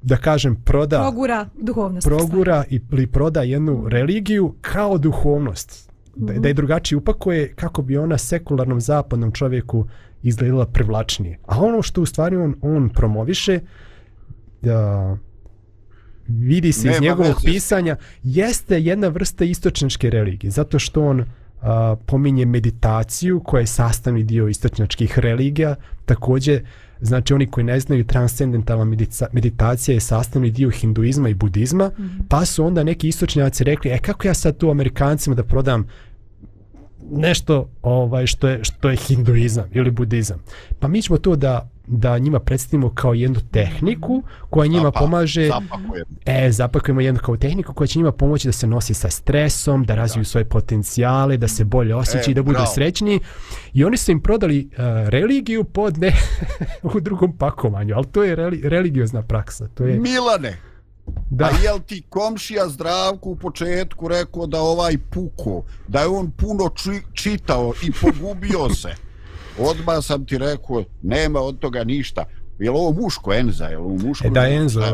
da 0.02 0.18
kažem 0.18 0.56
proda 0.56 1.02
progura 1.02 1.50
duhovnost 1.62 2.08
progura 2.08 2.64
i, 2.70 2.82
ili 2.92 3.08
proda 3.08 3.42
jednu 3.42 3.88
religiju 3.88 4.56
kao 4.62 4.98
duhovnost 4.98 5.92
da, 6.16 6.34
da 6.34 6.48
je 6.48 6.54
drugačije 6.54 6.98
upakuje 6.98 7.54
kako 7.56 7.82
bi 7.82 7.98
ona 7.98 8.18
sekularnom 8.18 8.82
zapadnom 8.82 9.32
čovjeku 9.32 9.88
izgledala 10.24 10.66
privlačnije. 10.66 11.40
A 11.46 11.60
ono 11.60 11.82
što 11.82 12.02
u 12.02 12.06
stvari 12.06 12.36
on, 12.36 12.56
on 12.62 12.90
promoviše, 12.90 13.60
da 14.62 15.18
vidi 16.28 16.72
se 16.72 16.88
Nema 16.88 16.96
iz 16.96 17.02
njegovog 17.02 17.36
veze. 17.36 17.46
pisanja, 17.46 17.96
jeste 18.24 18.82
jedna 18.82 19.08
vrsta 19.08 19.46
istočničke 19.46 20.10
religije, 20.10 20.52
zato 20.52 20.80
što 20.80 21.06
on 21.06 21.26
a, 21.62 21.96
pominje 22.06 22.46
meditaciju 22.46 23.42
koja 23.44 23.62
je 23.62 23.68
sastavni 23.68 24.24
dio 24.24 24.48
istočnjačkih 24.48 25.20
religija, 25.20 25.76
također 26.06 26.66
Znači 27.02 27.34
oni 27.34 27.48
koji 27.48 27.64
ne 27.64 27.80
znaju 27.80 28.06
transcendentalna 28.06 28.96
meditacija 29.32 29.96
je 29.96 30.00
sastavni 30.00 30.52
dio 30.52 30.70
hinduizma 30.70 31.30
i 31.30 31.34
budizma, 31.34 31.88
mm 31.88 32.02
-hmm. 32.02 32.22
pa 32.30 32.46
su 32.46 32.66
onda 32.66 32.84
neki 32.84 33.08
istočnjaci 33.08 33.64
rekli, 33.64 33.92
e 33.92 33.98
kako 33.98 34.28
ja 34.28 34.34
sad 34.34 34.58
tu 34.58 34.70
Amerikancima 34.70 35.36
da 35.36 35.44
prodam 35.44 35.88
nešto 37.12 37.70
ovaj 37.82 38.28
što 38.28 38.48
je 38.48 38.64
što 38.64 38.90
je 38.90 38.98
hinduizam 38.98 39.66
ili 39.74 39.92
budizam. 39.92 40.40
Pa 40.80 40.88
mi 40.88 41.02
ćemo 41.02 41.18
to 41.18 41.36
da 41.36 41.70
da 41.88 42.18
njima 42.18 42.40
predstavimo 42.40 42.90
kao 42.90 43.14
jednu 43.14 43.40
tehniku 43.52 44.24
koja 44.50 44.68
njima 44.68 44.84
Zapa, 44.84 45.00
pomaže 45.00 45.48
zapakujemo. 45.48 46.06
e 46.26 46.52
zapakujemo 46.52 47.02
jednu 47.02 47.20
kao 47.24 47.38
tehniku 47.38 47.74
koja 47.74 47.88
će 47.88 48.00
njima 48.00 48.12
pomoći 48.12 48.48
da 48.48 48.52
se 48.52 48.68
nosi 48.68 48.94
sa 48.94 49.10
stresom, 49.10 49.84
da 49.86 49.96
razviju 49.96 50.24
da. 50.24 50.30
svoje 50.30 50.46
potencijale, 50.46 51.38
da 51.38 51.48
se 51.48 51.64
bolje 51.64 51.96
osjećaju, 51.96 52.32
e, 52.32 52.36
da 52.36 52.42
budu 52.42 52.54
bravo. 52.54 52.74
srećni. 52.74 53.20
I 53.74 53.84
oni 53.84 53.98
su 53.98 54.12
im 54.12 54.22
prodali 54.22 54.70
uh, 54.72 55.10
religiju 55.10 55.64
pod 55.64 55.98
ne 55.98 56.14
u 56.96 57.00
drugom 57.00 57.38
pakovanju, 57.38 57.96
al 57.96 58.06
to 58.06 58.24
je 58.24 58.36
reli, 58.36 58.62
religiozna 58.64 59.22
praksa. 59.22 59.68
To 59.68 59.86
je 59.86 60.00
Milane. 60.00 60.58
Da. 61.30 61.46
A 61.46 61.50
jel 61.64 61.80
ti 61.80 62.04
komšija 62.10 62.70
zdravku 62.70 63.32
u 63.32 63.36
početku 63.36 64.08
rekao 64.08 64.48
da 64.48 64.60
ovaj 64.60 64.98
puko, 64.98 65.64
da 65.88 66.00
je 66.00 66.08
on 66.08 66.32
puno 66.32 66.70
či, 66.76 67.02
čitao 67.14 67.74
i 67.84 67.92
pogubio 67.92 68.70
se? 68.70 68.96
Odmah 69.60 70.04
sam 70.04 70.26
ti 70.26 70.38
rekao, 70.38 70.84
nema 71.02 71.40
od 71.40 71.60
toga 71.60 71.84
ništa. 71.84 72.26
Je 72.60 72.72
li 72.72 72.78
ovo 72.78 73.02
muško 73.02 73.34
Enza? 73.34 73.66
Je 73.66 73.78
li 73.78 73.84
ovo 73.84 73.98
muško? 74.08 74.28
E 74.28 74.30
da, 74.30 74.48
Enzo, 74.48 74.80
da. 74.80 74.94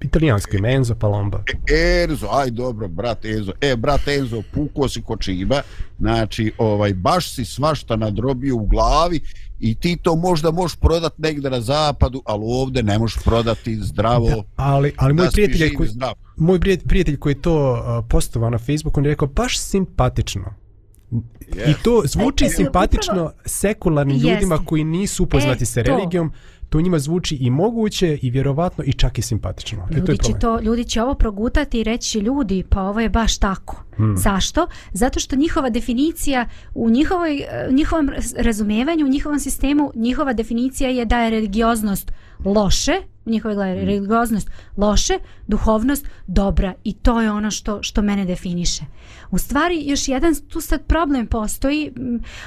italijanski 0.00 0.56
ime, 0.56 0.74
Enzo 0.74 0.94
Palomba. 0.94 1.42
E, 1.70 2.04
Enzo, 2.04 2.28
aj 2.32 2.50
dobro, 2.50 2.88
brat 2.88 3.24
Enzo. 3.24 3.52
E, 3.60 3.76
brat 3.76 4.08
Enzo, 4.08 4.42
puko 4.54 4.88
si 4.88 5.02
ko 5.02 5.16
čiba. 5.16 5.62
Znači, 5.98 6.52
ovaj, 6.58 6.94
baš 6.94 7.34
si 7.34 7.44
svašta 7.44 7.96
nadrobio 7.96 8.56
u 8.56 8.66
glavi 8.66 9.20
i 9.60 9.74
ti 9.74 9.98
to 10.02 10.16
možda 10.16 10.50
možeš 10.50 10.76
prodati 10.76 11.22
negde 11.22 11.50
na 11.50 11.60
zapadu, 11.60 12.22
ali 12.24 12.42
ovde 12.44 12.82
ne 12.82 12.98
možeš 12.98 13.22
prodati 13.24 13.76
zdravo. 13.76 14.28
Da, 14.28 14.42
ali, 14.56 14.92
ali 14.96 15.14
moj, 15.14 15.28
prijatelj 15.32 15.74
koji, 15.74 15.90
moj 16.36 16.60
prijatelj 16.60 17.16
koji 17.16 17.34
to 17.34 18.04
postovao 18.08 18.50
na 18.50 18.58
Facebooku, 18.58 19.00
on 19.00 19.04
je 19.04 19.10
rekao, 19.10 19.28
baš 19.28 19.58
simpatično. 19.58 20.65
Yes. 21.10 21.70
I 21.70 21.74
to 21.82 22.02
zvuči 22.04 22.44
e, 22.44 22.46
e, 22.46 22.50
simpatično 22.50 23.12
upravo, 23.12 23.32
sekularnim 23.44 24.16
ljudima 24.16 24.58
koji 24.64 24.84
nisu 24.84 25.24
upoznati 25.24 25.62
e, 25.62 25.66
sa 25.66 25.82
religijom. 25.82 26.30
To 26.30 26.36
to 26.68 26.80
njima 26.80 26.98
zvuči 26.98 27.36
i 27.36 27.50
moguće 27.50 28.18
i 28.22 28.30
vjerovatno 28.30 28.84
i 28.86 28.92
čak 28.92 29.18
i 29.18 29.22
simpatično. 29.22 29.88
Ljudi, 29.90 30.06
to 30.06 30.16
će, 30.16 30.38
to, 30.38 30.60
ljudi 30.60 30.84
će 30.84 31.02
ovo 31.02 31.14
progutati 31.14 31.80
i 31.80 31.84
reći 31.84 32.18
ljudi, 32.18 32.64
pa 32.68 32.82
ovo 32.82 33.00
je 33.00 33.08
baš 33.08 33.38
tako. 33.38 33.84
Hmm. 33.96 34.16
Zašto? 34.16 34.66
Zato 34.92 35.20
što 35.20 35.36
njihova 35.36 35.70
definicija 35.70 36.48
u 36.74 36.90
njihovoj, 36.90 37.44
njihovom 37.70 38.10
razumijevanju, 38.36 39.06
u 39.06 39.08
njihovom 39.08 39.40
sistemu, 39.40 39.92
njihova 39.94 40.32
definicija 40.32 40.90
je 40.90 41.04
da 41.04 41.22
je 41.22 41.30
religioznost 41.30 42.12
loše, 42.44 42.92
u 43.26 43.30
njihove 43.30 43.54
glave 43.54 43.74
religioznost 43.74 44.50
loše, 44.76 45.18
duhovnost 45.46 46.06
dobra 46.26 46.74
i 46.84 46.92
to 46.92 47.20
je 47.20 47.30
ono 47.30 47.50
što 47.50 47.82
što 47.82 48.02
mene 48.02 48.24
definiše. 48.24 48.84
U 49.30 49.38
stvari 49.38 49.82
još 49.86 50.08
jedan 50.08 50.34
tu 50.48 50.60
sad 50.60 50.86
problem 50.86 51.26
postoji, 51.26 51.92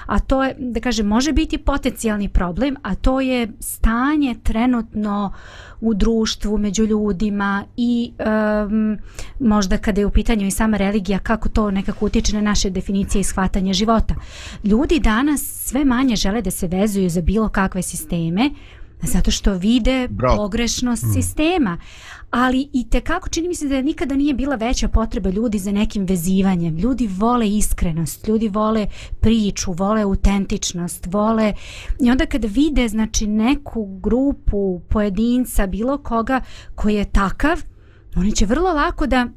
a 0.06 0.20
to 0.20 0.44
je 0.44 0.56
da 0.60 0.80
kažem 0.80 1.08
može 1.08 1.34
biti 1.34 1.58
potencijalni 1.58 2.30
problem, 2.30 2.76
a 2.82 2.96
to 2.96 3.22
je 3.22 3.52
stanje 3.60 4.36
trenutno 4.44 5.34
u 5.82 5.94
društvu 5.94 6.58
među 6.58 6.86
ljudima 6.86 7.66
i 7.78 8.12
um, 8.68 8.98
možda 9.40 9.78
kada 9.78 10.02
je 10.02 10.06
u 10.06 10.12
pitanju 10.12 10.48
i 10.48 10.52
sama 10.52 10.78
religija 10.78 11.20
kako 11.20 11.50
to 11.50 11.72
nekako 11.72 12.06
utiče 12.06 12.36
na 12.36 12.42
naše 12.42 12.70
definicije 12.70 13.20
i 13.20 13.24
shvatanje 13.24 13.74
života. 13.74 14.16
Ljudi 14.64 15.00
danas 15.00 15.42
sve 15.42 15.86
manje 15.86 16.16
žele 16.16 16.42
da 16.42 16.52
se 16.52 16.68
vezuju 16.68 17.10
za 17.10 17.22
bilo 17.22 17.50
kakve 17.50 17.82
sisteme 17.82 18.50
zato 19.02 19.32
što 19.32 19.54
vide 19.54 20.08
Bravo. 20.08 20.38
pogrešnost 20.38 21.04
sistema. 21.14 21.78
Ali 22.32 22.70
i 22.74 22.90
te 22.90 23.02
kako 23.02 23.30
čini 23.30 23.48
mi 23.48 23.56
se 23.56 23.68
da 23.68 23.82
nikada 23.82 24.16
nije 24.16 24.34
bila 24.34 24.56
veća 24.56 24.88
potreba 24.88 25.30
ljudi 25.30 25.60
za 25.60 25.72
nekim 25.72 26.06
vezivanjem. 26.06 26.78
Ljudi 26.78 27.10
vole 27.18 27.50
iskrenost 27.50 28.28
ljudi 28.28 28.48
vole 28.48 28.88
priču 29.20 29.72
vole 29.72 30.02
autentičnost 30.02 31.08
vole 31.12 31.54
i 32.02 32.12
onda 32.12 32.26
kada 32.26 32.48
vide 32.48 32.88
znači 32.88 33.28
neku 33.28 34.00
grupu 34.04 34.82
pojedinca 34.90 35.68
bilo 35.68 35.98
koga 35.98 36.42
koji 36.76 36.96
je 36.96 37.06
takav 37.06 37.62
oni 38.16 38.32
će 38.32 38.46
vrlo 38.46 38.74
lako 38.74 39.08
da 39.08 39.28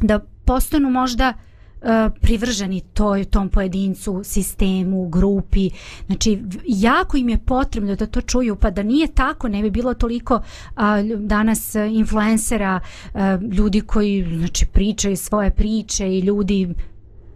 da 0.00 0.18
postanu 0.44 0.90
možda 0.90 1.28
uh, 1.36 1.47
E, 1.82 2.10
privrženi 2.20 2.80
toj, 2.80 3.24
tom 3.24 3.48
pojedincu, 3.48 4.20
sistemu, 4.24 5.08
grupi. 5.08 5.70
Znači, 6.06 6.42
jako 6.66 7.16
im 7.16 7.28
je 7.28 7.38
potrebno 7.38 7.96
da 7.96 8.06
to 8.06 8.20
čuju, 8.20 8.56
pa 8.56 8.70
da 8.70 8.82
nije 8.82 9.06
tako, 9.06 9.48
ne 9.48 9.62
bi 9.62 9.70
bilo 9.70 9.94
toliko 9.94 10.40
a, 10.74 11.02
danas 11.16 11.74
e, 11.74 11.88
influencera, 11.88 12.80
a, 13.14 13.38
ljudi 13.52 13.80
koji 13.80 14.38
znači, 14.38 14.66
pričaju 14.66 15.16
svoje 15.16 15.50
priče 15.50 16.08
i 16.08 16.20
ljudi 16.20 16.74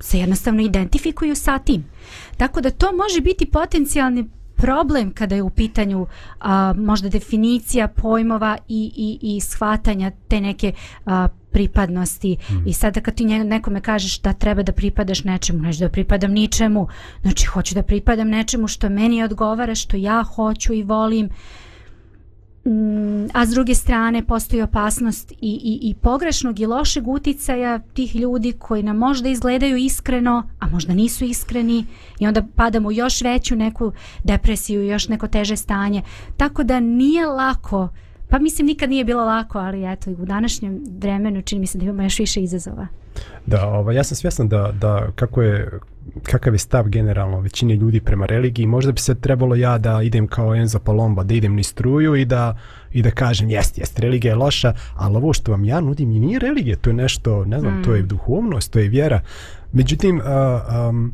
se 0.00 0.18
jednostavno 0.18 0.62
identifikuju 0.62 1.34
sa 1.34 1.58
tim. 1.58 1.84
Tako 2.36 2.60
da 2.60 2.70
to 2.70 2.86
može 2.92 3.20
biti 3.20 3.46
potencijalni 3.46 4.28
problem 4.56 5.12
kada 5.12 5.34
je 5.34 5.42
u 5.42 5.50
pitanju 5.50 6.06
a, 6.40 6.74
možda 6.76 7.08
definicija 7.08 7.88
pojmova 7.88 8.58
i, 8.68 8.92
i, 8.96 9.36
i 9.36 9.40
shvatanja 9.40 10.12
te 10.28 10.40
neke 10.40 10.72
a, 11.06 11.28
pripadnosti 11.52 12.36
mm. 12.50 12.68
i 12.68 12.72
sada 12.72 13.00
kad 13.00 13.14
ti 13.14 13.24
nekome 13.24 13.80
kažeš 13.80 14.20
da 14.20 14.32
treba 14.32 14.62
da 14.62 14.72
pripadaš 14.72 15.24
nečemu, 15.24 15.58
neću 15.58 15.80
da 15.80 15.88
pripadam 15.88 16.32
ničemu, 16.32 16.88
znači 17.22 17.46
hoću 17.46 17.74
da 17.74 17.82
pripadam 17.82 18.28
nečemu 18.28 18.68
što 18.68 18.88
meni 18.88 19.22
odgovara, 19.22 19.74
što 19.74 19.96
ja 19.96 20.22
hoću 20.22 20.74
i 20.74 20.82
volim, 20.82 21.28
Mm, 22.64 23.26
a 23.32 23.46
s 23.46 23.50
druge 23.50 23.74
strane 23.74 24.26
postoji 24.26 24.62
opasnost 24.62 25.32
i, 25.32 25.36
i, 25.40 25.78
i 25.82 25.94
pogrešnog 25.94 26.60
i 26.60 26.66
lošeg 26.66 27.08
uticaja 27.08 27.78
tih 27.78 28.16
ljudi 28.16 28.52
koji 28.52 28.82
nam 28.82 28.96
možda 28.96 29.28
izgledaju 29.28 29.76
iskreno, 29.76 30.48
a 30.58 30.66
možda 30.66 30.94
nisu 30.94 31.24
iskreni 31.24 31.84
i 32.18 32.26
onda 32.26 32.42
padamo 32.56 32.90
još 32.90 33.22
veću 33.22 33.56
neku 33.56 33.92
depresiju 34.24 34.86
još 34.86 35.08
neko 35.08 35.28
teže 35.28 35.56
stanje. 35.56 36.02
Tako 36.36 36.64
da 36.64 36.80
nije 36.80 37.26
lako, 37.26 37.88
pa 38.32 38.38
mislim 38.38 38.66
nikad 38.66 38.90
nije 38.90 39.04
bilo 39.04 39.24
lako, 39.24 39.58
ali 39.58 39.92
eto 39.92 40.10
u 40.10 40.24
današnjem 40.24 40.84
vremenu 40.98 41.42
čini 41.42 41.60
mi 41.60 41.66
se 41.66 41.78
da 41.78 41.84
imamo 41.84 42.02
još 42.02 42.18
više 42.18 42.42
izazova. 42.42 42.86
Da, 43.46 43.68
ovaj, 43.68 43.96
ja 43.96 44.04
sam 44.04 44.16
svjestan 44.16 44.48
da, 44.48 44.72
da 44.80 45.08
kako 45.14 45.42
je, 45.42 45.70
kakav 46.22 46.54
je 46.54 46.58
stav 46.58 46.88
generalno 46.88 47.40
većine 47.40 47.76
ljudi 47.76 48.00
prema 48.00 48.26
religiji, 48.26 48.66
možda 48.66 48.92
bi 48.92 49.00
se 49.00 49.14
trebalo 49.14 49.54
ja 49.54 49.78
da 49.78 50.02
idem 50.02 50.26
kao 50.26 50.54
Enzo 50.54 50.78
Palomba, 50.78 51.24
da 51.24 51.34
idem 51.34 51.54
ni 51.54 51.62
struju 51.62 52.16
i 52.16 52.24
da, 52.24 52.58
i 52.92 53.02
da 53.02 53.10
kažem 53.10 53.50
jest, 53.50 53.78
jest, 53.78 53.98
religija 53.98 54.32
je 54.32 54.36
loša, 54.36 54.74
ali 54.94 55.16
ovo 55.16 55.32
što 55.32 55.52
vam 55.52 55.64
ja 55.64 55.80
nudim 55.80 56.12
i 56.12 56.20
nije 56.20 56.38
religija, 56.38 56.76
to 56.76 56.90
je 56.90 56.94
nešto, 56.94 57.44
ne 57.44 57.60
znam, 57.60 57.80
mm. 57.80 57.84
to 57.84 57.94
je 57.94 58.02
duhovnost, 58.02 58.72
to 58.72 58.78
je 58.78 58.88
vjera. 58.88 59.20
Međutim, 59.72 60.20
a, 60.24 60.88
um, 60.88 61.12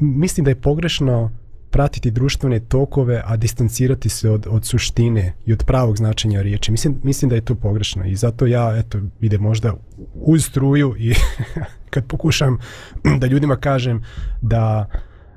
mislim 0.00 0.44
da 0.44 0.50
je 0.50 0.60
pogrešno 0.60 1.30
pratiti 1.72 2.10
društvene 2.10 2.60
tokove, 2.60 3.22
a 3.24 3.36
distancirati 3.36 4.08
se 4.08 4.30
od, 4.30 4.46
od 4.50 4.64
suštine 4.64 5.32
i 5.46 5.52
od 5.52 5.64
pravog 5.64 5.96
značenja 5.96 6.42
riječi. 6.42 6.72
Mislim, 6.72 7.00
mislim 7.02 7.28
da 7.28 7.34
je 7.34 7.44
to 7.44 7.54
pogrešno 7.54 8.04
i 8.04 8.16
zato 8.16 8.46
ja 8.46 8.76
eto, 8.78 8.98
ide 9.20 9.38
možda 9.38 9.74
uz 10.14 10.44
struju 10.44 10.94
i 10.98 11.14
kad 11.92 12.06
pokušam 12.06 12.58
da 13.20 13.26
ljudima 13.26 13.56
kažem 13.56 14.02
da, 14.42 14.86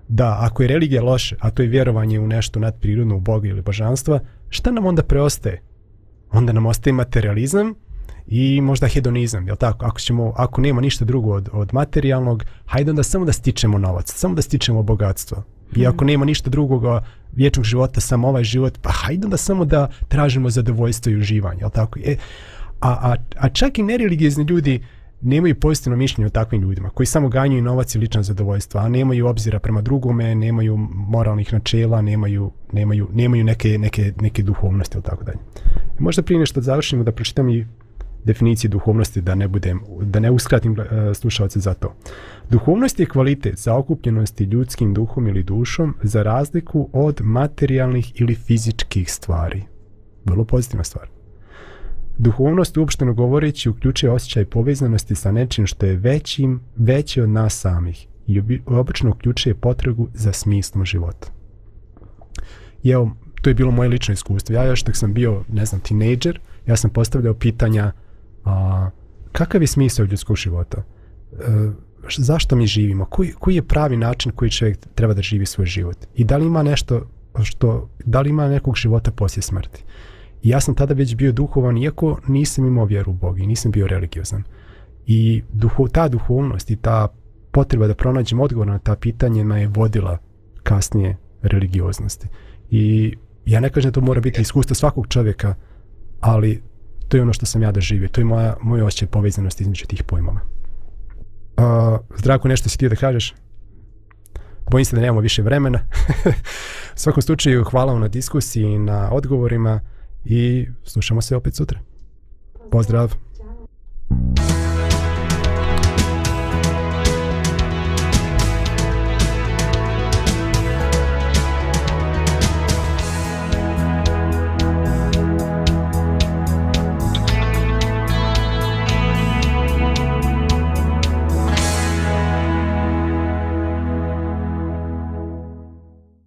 da 0.07 0.37
ako 0.41 0.63
je 0.63 0.67
religija 0.67 1.03
loše, 1.03 1.35
a 1.39 1.49
to 1.49 1.63
je 1.63 1.69
vjerovanje 1.69 2.19
u 2.19 2.27
nešto 2.27 2.59
nadprirodno, 2.59 3.15
u 3.15 3.19
Boga 3.19 3.47
ili 3.47 3.61
božanstva, 3.61 4.19
šta 4.49 4.71
nam 4.71 4.85
onda 4.85 5.03
preostaje? 5.03 5.61
Onda 6.31 6.53
nam 6.53 6.65
ostaje 6.65 6.93
materializam 6.93 7.73
i 8.27 8.61
možda 8.61 8.87
hedonizam, 8.87 9.47
jel 9.47 9.55
tako? 9.55 9.85
Ako, 9.85 9.99
ćemo, 9.99 10.33
ako 10.35 10.61
nema 10.61 10.81
ništa 10.81 11.05
drugo 11.05 11.31
od, 11.31 11.49
od 11.53 11.73
materijalnog, 11.73 12.43
hajde 12.65 12.91
onda 12.91 13.03
samo 13.03 13.25
da 13.25 13.33
stičemo 13.33 13.77
novac, 13.77 14.13
samo 14.13 14.35
da 14.35 14.41
stičemo 14.41 14.83
bogatstvo. 14.83 15.43
I 15.75 15.87
ako 15.87 16.05
nema 16.05 16.25
ništa 16.25 16.49
drugoga 16.49 17.03
vječnog 17.35 17.65
života, 17.65 18.01
samo 18.01 18.27
ovaj 18.27 18.43
život, 18.43 18.79
pa 18.81 18.89
hajde 18.91 19.27
da 19.27 19.37
samo 19.37 19.65
da 19.65 19.89
tražimo 20.07 20.49
zadovoljstvo 20.49 21.11
i 21.11 21.15
uživanje, 21.15 21.59
jel 21.59 21.69
tako? 21.69 21.99
E, 21.99 22.15
a, 22.81 22.89
a, 22.89 23.15
a 23.37 23.49
čak 23.49 23.79
i 23.79 23.83
nereligijezni 23.83 24.43
ljudi 24.43 24.81
nemaju 25.21 25.55
pozitivno 25.55 25.97
mišljenje 25.97 26.25
o 26.27 26.29
takvim 26.29 26.61
ljudima, 26.61 26.89
koji 26.89 27.07
samo 27.07 27.29
ganjaju 27.29 27.63
novac 27.63 27.95
i 27.95 27.99
lična 27.99 28.23
zadovoljstva, 28.23 28.81
a 28.81 28.89
nemaju 28.89 29.27
obzira 29.27 29.59
prema 29.59 29.81
drugome, 29.81 30.35
nemaju 30.35 30.77
moralnih 30.93 31.53
načela, 31.53 32.01
nemaju, 32.01 32.51
nemaju, 32.71 33.09
nemaju 33.13 33.43
neke, 33.43 33.77
neke, 33.77 34.13
neke 34.21 34.43
duhovnosti, 34.43 34.97
ili 34.97 35.03
tako 35.03 35.23
dalje. 35.23 35.37
Možda 35.99 36.21
prije 36.21 36.39
nešto 36.39 36.61
završimo 36.61 37.03
da 37.03 37.11
pročitam 37.11 37.49
i 37.49 37.67
definiciji 38.25 38.69
duhovnosti 38.69 39.21
da 39.21 39.35
ne 39.35 39.47
budem 39.47 39.81
da 40.01 40.19
ne 40.19 40.31
uskratim 40.31 40.71
uh, 40.71 40.77
slušalce 41.13 41.59
za 41.59 41.73
to. 41.73 41.95
Duhovnost 42.49 42.99
je 42.99 43.05
kvalitet 43.05 43.57
zaokupljenosti 43.59 44.43
ljudskim 44.43 44.93
duhom 44.93 45.27
ili 45.27 45.43
dušom 45.43 45.95
za 46.03 46.23
razliku 46.23 46.89
od 46.93 47.21
materijalnih 47.21 48.21
ili 48.21 48.35
fizičkih 48.35 49.11
stvari. 49.11 49.63
Vrlo 50.25 50.45
pozitivna 50.45 50.83
stvar. 50.83 51.07
Duhovnost 52.17 52.77
uopšteno 52.77 53.13
govoreći 53.13 53.69
uključuje 53.69 54.11
osjećaj 54.11 54.45
povezanosti 54.45 55.15
sa 55.15 55.31
nečim 55.31 55.67
što 55.67 55.85
je 55.85 55.95
većim, 55.95 56.59
veće 56.75 57.23
od 57.23 57.29
nas 57.29 57.59
samih 57.59 58.07
i 58.27 58.41
obično 58.65 59.09
uključuje 59.09 59.55
potrebu 59.55 60.07
za 60.13 60.33
smislom 60.33 60.85
života. 60.85 61.27
I 62.83 62.89
evo, 62.89 63.11
to 63.41 63.49
je 63.49 63.53
bilo 63.53 63.71
moje 63.71 63.89
lično 63.89 64.13
iskustvo. 64.13 64.55
Ja 64.55 64.63
još 64.63 64.83
dok 64.83 64.95
sam 64.95 65.13
bio, 65.13 65.43
ne 65.49 65.65
znam, 65.65 65.81
tinejdžer, 65.81 66.39
ja 66.67 66.75
sam 66.75 66.89
postavljao 66.89 67.33
pitanja 67.33 67.91
a, 68.45 68.89
kakav 69.31 69.61
je 69.61 69.67
smisao 69.67 70.05
ljudskog 70.05 70.35
života? 70.35 70.83
E, 71.31 71.71
zašto 72.17 72.55
mi 72.55 72.67
živimo? 72.67 73.05
Koji, 73.05 73.31
koji 73.31 73.55
je 73.55 73.67
pravi 73.67 73.97
način 73.97 74.31
koji 74.31 74.51
čovjek 74.51 74.77
treba 74.95 75.13
da 75.13 75.21
živi 75.21 75.45
svoj 75.45 75.65
život? 75.65 75.97
I 76.15 76.23
da 76.23 76.37
li 76.37 76.45
ima 76.45 76.63
nešto 76.63 77.07
što, 77.43 77.89
da 78.05 78.21
li 78.21 78.29
ima 78.29 78.47
nekog 78.47 78.75
života 78.75 79.11
poslije 79.11 79.41
smrti? 79.41 79.83
I 80.43 80.49
ja 80.49 80.59
sam 80.59 80.75
tada 80.75 80.93
već 80.93 81.15
bio 81.15 81.31
duhovan, 81.31 81.77
iako 81.77 82.19
nisam 82.27 82.65
imao 82.65 82.85
vjeru 82.85 83.11
u 83.11 83.15
Boga 83.15 83.41
i 83.41 83.47
nisam 83.47 83.71
bio 83.71 83.87
religiozan. 83.87 84.43
I 85.07 85.43
duho, 85.53 85.87
ta 85.87 86.07
duhovnost 86.07 86.71
i 86.71 86.75
ta 86.75 87.07
potreba 87.51 87.87
da 87.87 87.95
pronađem 87.95 88.39
odgovor 88.39 88.67
na 88.67 88.79
ta 88.79 88.95
pitanja 88.95 89.43
me 89.43 89.61
je 89.61 89.67
vodila 89.67 90.17
kasnije 90.63 91.17
religioznosti. 91.41 92.27
I 92.69 93.15
ja 93.45 93.59
ne 93.59 93.69
kažem 93.69 93.91
da 93.91 93.93
to 93.93 94.01
mora 94.01 94.21
biti 94.21 94.41
iskustvo 94.41 94.75
svakog 94.75 95.07
čovjeka, 95.07 95.55
ali 96.19 96.61
to 97.07 97.17
je 97.17 97.23
ono 97.23 97.33
što 97.33 97.45
sam 97.45 97.63
ja 97.63 97.71
doživio. 97.71 98.07
To 98.07 98.21
je 98.21 98.25
moja, 98.25 98.57
moj 98.61 98.81
osjećaj 98.81 99.07
povezanosti 99.07 99.63
između 99.63 99.85
tih 99.85 100.03
pojmova. 100.03 100.39
Uh, 101.57 101.99
Zdravko, 102.17 102.47
nešto 102.47 102.69
si 102.69 102.77
ti 102.77 102.89
da 102.89 102.95
kažeš? 102.95 103.33
Bojim 104.71 104.85
se 104.85 104.95
da 104.95 105.01
nemamo 105.01 105.19
više 105.19 105.41
vremena. 105.41 105.79
U 106.95 106.99
svakom 106.99 107.21
slučaju, 107.21 107.63
hvala 107.63 107.93
vam 107.93 108.01
na 108.01 108.07
diskusiji 108.07 108.63
i 108.63 108.79
na 108.79 109.11
odgovorima 109.11 109.79
i 110.25 110.67
slušamo 110.83 111.21
se 111.21 111.35
opet 111.35 111.55
sutra. 111.55 111.79
Pozdrav! 112.71 113.24